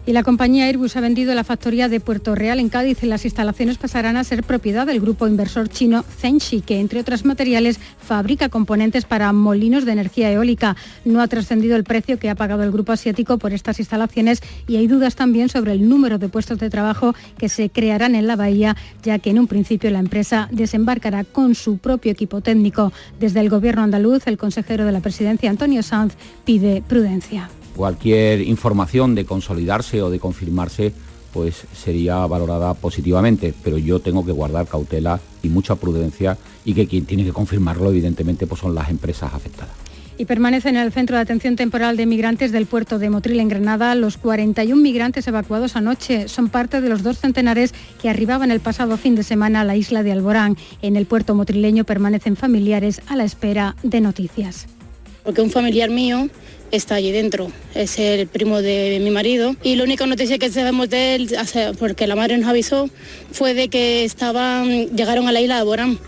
Y 0.08 0.12
la 0.12 0.22
compañía 0.22 0.66
Airbus 0.66 0.94
ha 0.94 1.00
vendido 1.00 1.34
la 1.34 1.42
factoría 1.42 1.88
de 1.88 1.98
Puerto 1.98 2.36
Real 2.36 2.60
en 2.60 2.68
Cádiz. 2.68 3.02
Las 3.02 3.24
instalaciones 3.24 3.76
pasarán 3.76 4.16
a 4.16 4.22
ser 4.22 4.44
propiedad 4.44 4.86
del 4.86 5.00
grupo 5.00 5.26
inversor 5.26 5.68
chino 5.68 6.04
Zenshi, 6.04 6.60
que 6.60 6.78
entre 6.78 7.00
otros 7.00 7.24
materiales 7.24 7.80
fabrica 7.98 8.48
componentes 8.48 9.04
para 9.04 9.32
molinos 9.32 9.84
de 9.84 9.90
energía 9.90 10.30
eólica. 10.30 10.76
No 11.04 11.20
ha 11.20 11.26
trascendido 11.26 11.74
el 11.74 11.82
precio 11.82 12.20
que 12.20 12.30
ha 12.30 12.36
pagado 12.36 12.62
el 12.62 12.70
grupo 12.70 12.92
asiático 12.92 13.36
por 13.38 13.52
estas 13.52 13.80
instalaciones 13.80 14.42
y 14.68 14.76
hay 14.76 14.86
dudas 14.86 15.16
también 15.16 15.48
sobre 15.48 15.72
el 15.72 15.88
número 15.88 16.18
de 16.18 16.28
puestos 16.28 16.60
de 16.60 16.70
trabajo 16.70 17.12
que 17.36 17.48
se 17.48 17.68
crearán 17.68 18.14
en 18.14 18.28
la 18.28 18.36
bahía, 18.36 18.76
ya 19.02 19.18
que 19.18 19.30
en 19.30 19.40
un 19.40 19.48
principio 19.48 19.90
la 19.90 19.98
empresa 19.98 20.48
desembarcará 20.52 21.24
con 21.24 21.56
su 21.56 21.78
propio 21.78 22.12
equipo 22.12 22.42
técnico. 22.42 22.92
Desde 23.18 23.40
el 23.40 23.50
gobierno 23.50 23.82
andaluz, 23.82 24.28
el 24.28 24.38
consejero 24.38 24.86
de 24.86 24.92
la 24.92 25.00
presidencia, 25.00 25.50
Antonio 25.50 25.82
Sanz, 25.82 26.14
pide 26.44 26.80
prudencia 26.86 27.50
cualquier 27.76 28.40
información 28.40 29.14
de 29.14 29.24
consolidarse 29.24 30.02
o 30.02 30.10
de 30.10 30.18
confirmarse 30.18 30.92
pues 31.32 31.66
sería 31.74 32.26
valorada 32.26 32.72
positivamente, 32.72 33.52
pero 33.62 33.76
yo 33.76 34.00
tengo 34.00 34.24
que 34.24 34.32
guardar 34.32 34.66
cautela 34.66 35.20
y 35.42 35.50
mucha 35.50 35.76
prudencia 35.76 36.38
y 36.64 36.72
que 36.72 36.86
quien 36.86 37.04
tiene 37.04 37.24
que 37.24 37.32
confirmarlo 37.32 37.90
evidentemente 37.90 38.46
pues 38.46 38.62
son 38.62 38.74
las 38.74 38.88
empresas 38.88 39.34
afectadas. 39.34 39.74
Y 40.18 40.24
permanece 40.24 40.70
en 40.70 40.76
el 40.76 40.92
centro 40.92 41.16
de 41.16 41.22
atención 41.22 41.56
temporal 41.56 41.98
de 41.98 42.06
migrantes 42.06 42.50
del 42.52 42.64
puerto 42.64 42.98
de 42.98 43.10
Motril 43.10 43.38
en 43.38 43.48
Granada 43.48 43.94
los 43.94 44.16
41 44.16 44.80
migrantes 44.80 45.28
evacuados 45.28 45.76
anoche. 45.76 46.28
Son 46.28 46.48
parte 46.48 46.80
de 46.80 46.88
los 46.88 47.02
dos 47.02 47.18
centenares 47.18 47.74
que 48.00 48.08
arribaban 48.08 48.50
el 48.50 48.60
pasado 48.60 48.96
fin 48.96 49.14
de 49.14 49.22
semana 49.22 49.60
a 49.60 49.64
la 49.64 49.76
isla 49.76 50.02
de 50.02 50.12
Alborán. 50.12 50.56
En 50.80 50.96
el 50.96 51.04
puerto 51.04 51.34
motrileño 51.34 51.84
permanecen 51.84 52.36
familiares 52.36 53.02
a 53.08 53.16
la 53.16 53.24
espera 53.24 53.76
de 53.82 54.00
noticias. 54.00 54.68
Porque 55.22 55.42
un 55.42 55.50
familiar 55.50 55.90
mío 55.90 56.30
está 56.70 56.96
allí 56.96 57.12
dentro. 57.12 57.50
Es 57.74 57.98
el 57.98 58.26
primo 58.26 58.62
de 58.62 58.98
mi 59.02 59.10
marido. 59.10 59.56
Y 59.62 59.76
la 59.76 59.84
única 59.84 60.06
noticia 60.06 60.38
que 60.38 60.50
sabemos 60.50 60.90
de 60.90 61.14
él, 61.14 61.36
porque 61.78 62.06
la 62.06 62.16
madre 62.16 62.38
nos 62.38 62.48
avisó, 62.48 62.88
fue 63.32 63.54
de 63.54 63.68
que 63.68 64.04
estaban, 64.04 64.96
llegaron 64.96 65.28
a 65.28 65.32
la 65.32 65.40
isla 65.40 65.58
de 65.58 65.64
Borán. 65.64 65.98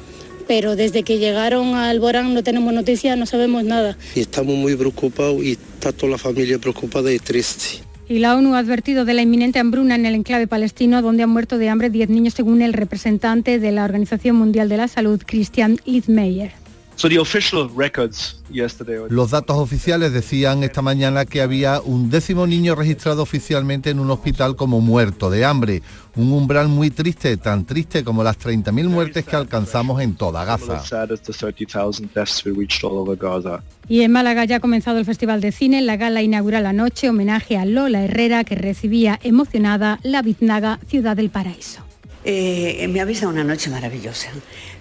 Pero 0.47 0.77
desde 0.77 1.03
que 1.03 1.19
llegaron 1.19 1.75
al 1.75 2.01
Borán 2.01 2.33
no 2.33 2.43
tenemos 2.43 2.73
noticias, 2.73 3.19
no 3.19 3.27
sabemos 3.27 3.65
nada. 3.65 3.99
Y 4.15 4.21
estamos 4.21 4.57
muy 4.57 4.75
preocupados 4.77 5.43
y 5.43 5.53
está 5.53 5.93
toda 5.93 6.13
la 6.13 6.19
familia 6.19 6.59
preocupada 6.59 7.13
y 7.13 7.19
triste. 7.19 7.83
Y 8.09 8.21
la 8.21 8.35
ONU 8.35 8.55
ha 8.55 8.59
advertido 8.61 9.05
de 9.05 9.13
la 9.13 9.21
inminente 9.21 9.59
hambruna 9.59 9.95
en 9.95 10.07
el 10.07 10.15
enclave 10.15 10.47
palestino, 10.47 11.03
donde 11.03 11.25
han 11.25 11.29
muerto 11.29 11.59
de 11.59 11.69
hambre 11.69 11.91
10 11.91 12.09
niños, 12.09 12.33
según 12.33 12.63
el 12.63 12.73
representante 12.73 13.59
de 13.59 13.71
la 13.71 13.85
Organización 13.85 14.37
Mundial 14.37 14.71
de 14.71 14.79
la 14.79 14.89
Salud, 14.89 15.21
Christian 15.27 15.79
Los 19.09 19.31
datos 19.31 19.57
oficiales 19.57 20.13
decían 20.13 20.65
esta 20.65 20.83
mañana 20.83 21.27
que 21.27 21.41
había 21.41 21.81
un 21.81 22.11
décimo 22.11 22.45
niño 22.45 22.75
registrado 22.75 23.23
oficialmente 23.23 23.91
en 23.91 24.01
un 24.01 24.11
hospital 24.11 24.57
como 24.57 24.81
muerto 24.81 25.31
de 25.31 25.45
hambre, 25.45 25.83
un 26.17 26.33
umbral 26.33 26.67
muy 26.67 26.91
triste, 26.91 27.37
tan 27.37 27.65
triste 27.67 28.03
como 28.03 28.25
las 28.25 28.37
30.000 28.41 28.89
muertes 28.89 29.25
que 29.25 29.37
alcanzamos 29.37 30.01
en 30.03 30.17
toda 30.17 30.45
Gaza. 30.45 30.83
Y 33.89 34.01
en 34.01 34.11
Málaga 34.11 34.45
ya 34.45 34.57
ha 34.57 34.61
comenzado 34.61 34.99
el 34.99 35.05
Festival 35.05 35.41
de 35.41 35.53
Cine, 35.53 35.81
la 35.83 35.97
gala 35.97 36.23
inaugural 36.23 36.67
anoche, 36.67 37.09
homenaje 37.11 37.57
a 37.57 37.65
Lola 37.65 38.03
Herrera, 38.03 38.43
que 38.43 38.57
recibía 38.57 39.21
emocionada 39.23 40.01
la 40.03 40.23
Biznaga 40.23 40.81
Ciudad 40.89 41.17
del 41.17 41.31
Paraíso. 41.31 41.85
Eh, 42.25 42.87
me 42.91 43.01
habéis 43.01 43.21
dado 43.21 43.33
una 43.33 43.45
noche 43.45 43.71
maravillosa. 43.71 44.29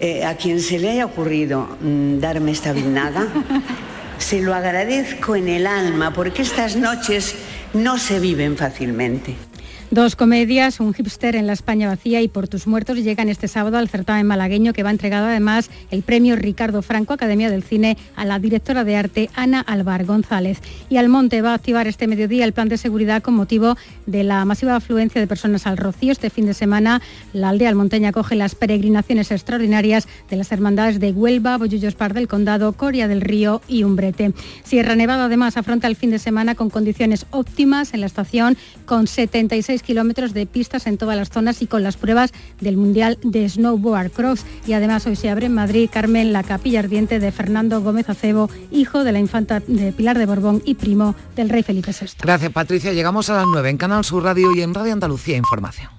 Eh, 0.00 0.24
a 0.24 0.36
quien 0.36 0.60
se 0.60 0.78
le 0.78 0.90
haya 0.90 1.06
ocurrido 1.06 1.68
mm, 1.80 2.18
darme 2.18 2.52
esta 2.52 2.72
biznaga, 2.72 3.26
se 4.18 4.40
lo 4.40 4.54
agradezco 4.54 5.36
en 5.36 5.48
el 5.48 5.66
alma, 5.66 6.12
porque 6.12 6.42
estas 6.42 6.76
noches 6.76 7.34
no 7.74 7.98
se 7.98 8.20
viven 8.20 8.56
fácilmente. 8.56 9.47
Dos 9.90 10.16
comedias, 10.16 10.80
un 10.80 10.92
hipster 10.92 11.34
en 11.34 11.46
la 11.46 11.54
España 11.54 11.88
vacía 11.88 12.20
y 12.20 12.28
Por 12.28 12.46
tus 12.46 12.66
muertos 12.66 12.98
llegan 12.98 13.30
este 13.30 13.48
sábado 13.48 13.78
al 13.78 13.88
certamen 13.88 14.26
malagueño 14.26 14.74
que 14.74 14.82
va 14.82 14.90
entregado 14.90 15.28
además 15.28 15.70
el 15.90 16.02
premio 16.02 16.36
Ricardo 16.36 16.82
Franco 16.82 17.14
Academia 17.14 17.48
del 17.48 17.62
Cine 17.62 17.96
a 18.14 18.26
la 18.26 18.38
directora 18.38 18.84
de 18.84 18.96
arte 18.96 19.30
Ana 19.34 19.62
Alvar 19.62 20.04
González. 20.04 20.60
Y 20.90 20.98
Almonte 20.98 21.40
va 21.40 21.52
a 21.52 21.54
activar 21.54 21.86
este 21.86 22.06
mediodía 22.06 22.44
el 22.44 22.52
plan 22.52 22.68
de 22.68 22.76
seguridad 22.76 23.22
con 23.22 23.32
motivo 23.32 23.78
de 24.04 24.24
la 24.24 24.44
masiva 24.44 24.76
afluencia 24.76 25.22
de 25.22 25.26
personas 25.26 25.66
al 25.66 25.78
Rocío. 25.78 26.12
Este 26.12 26.28
fin 26.28 26.44
de 26.44 26.52
semana 26.52 27.00
la 27.32 27.48
aldea 27.48 27.70
almonteña 27.70 28.12
coge 28.12 28.36
las 28.36 28.54
peregrinaciones 28.54 29.30
extraordinarias 29.30 30.06
de 30.28 30.36
las 30.36 30.52
hermandades 30.52 31.00
de 31.00 31.12
Huelva, 31.12 31.56
Bollullos 31.56 31.94
Par 31.94 32.12
del 32.12 32.28
Condado, 32.28 32.74
Coria 32.74 33.08
del 33.08 33.22
Río 33.22 33.62
y 33.66 33.84
Umbrete. 33.84 34.34
Sierra 34.64 34.96
Nevada 34.96 35.24
además 35.24 35.56
afronta 35.56 35.86
el 35.86 35.96
fin 35.96 36.10
de 36.10 36.18
semana 36.18 36.54
con 36.54 36.68
condiciones 36.68 37.24
óptimas 37.30 37.94
en 37.94 38.00
la 38.00 38.06
estación 38.06 38.58
con 38.84 39.06
76 39.06 39.77
kilómetros 39.82 40.34
de 40.34 40.46
pistas 40.46 40.86
en 40.86 40.98
todas 40.98 41.16
las 41.16 41.30
zonas 41.30 41.62
y 41.62 41.66
con 41.66 41.82
las 41.82 41.96
pruebas 41.96 42.32
del 42.60 42.76
Mundial 42.76 43.18
de 43.22 43.48
Snowboard 43.48 44.10
Cross. 44.10 44.44
Y 44.66 44.72
además 44.72 45.06
hoy 45.06 45.16
se 45.16 45.30
abre 45.30 45.46
en 45.46 45.54
Madrid, 45.54 45.88
Carmen, 45.92 46.32
la 46.32 46.42
capilla 46.42 46.80
ardiente 46.80 47.18
de 47.18 47.32
Fernando 47.32 47.80
Gómez 47.80 48.08
Acebo, 48.08 48.50
hijo 48.70 49.04
de 49.04 49.12
la 49.12 49.18
infanta 49.18 49.60
de 49.60 49.92
Pilar 49.92 50.18
de 50.18 50.26
Borbón 50.26 50.62
y 50.64 50.74
primo 50.74 51.14
del 51.36 51.48
rey 51.48 51.62
Felipe 51.62 51.92
VI. 51.92 52.08
Gracias, 52.22 52.52
Patricia. 52.52 52.92
Llegamos 52.92 53.30
a 53.30 53.36
las 53.36 53.46
9 53.46 53.70
en 53.70 53.76
Canal 53.76 54.04
Sur 54.04 54.24
Radio 54.24 54.54
y 54.54 54.62
en 54.62 54.74
Radio 54.74 54.92
Andalucía 54.92 55.36
Información. 55.36 55.97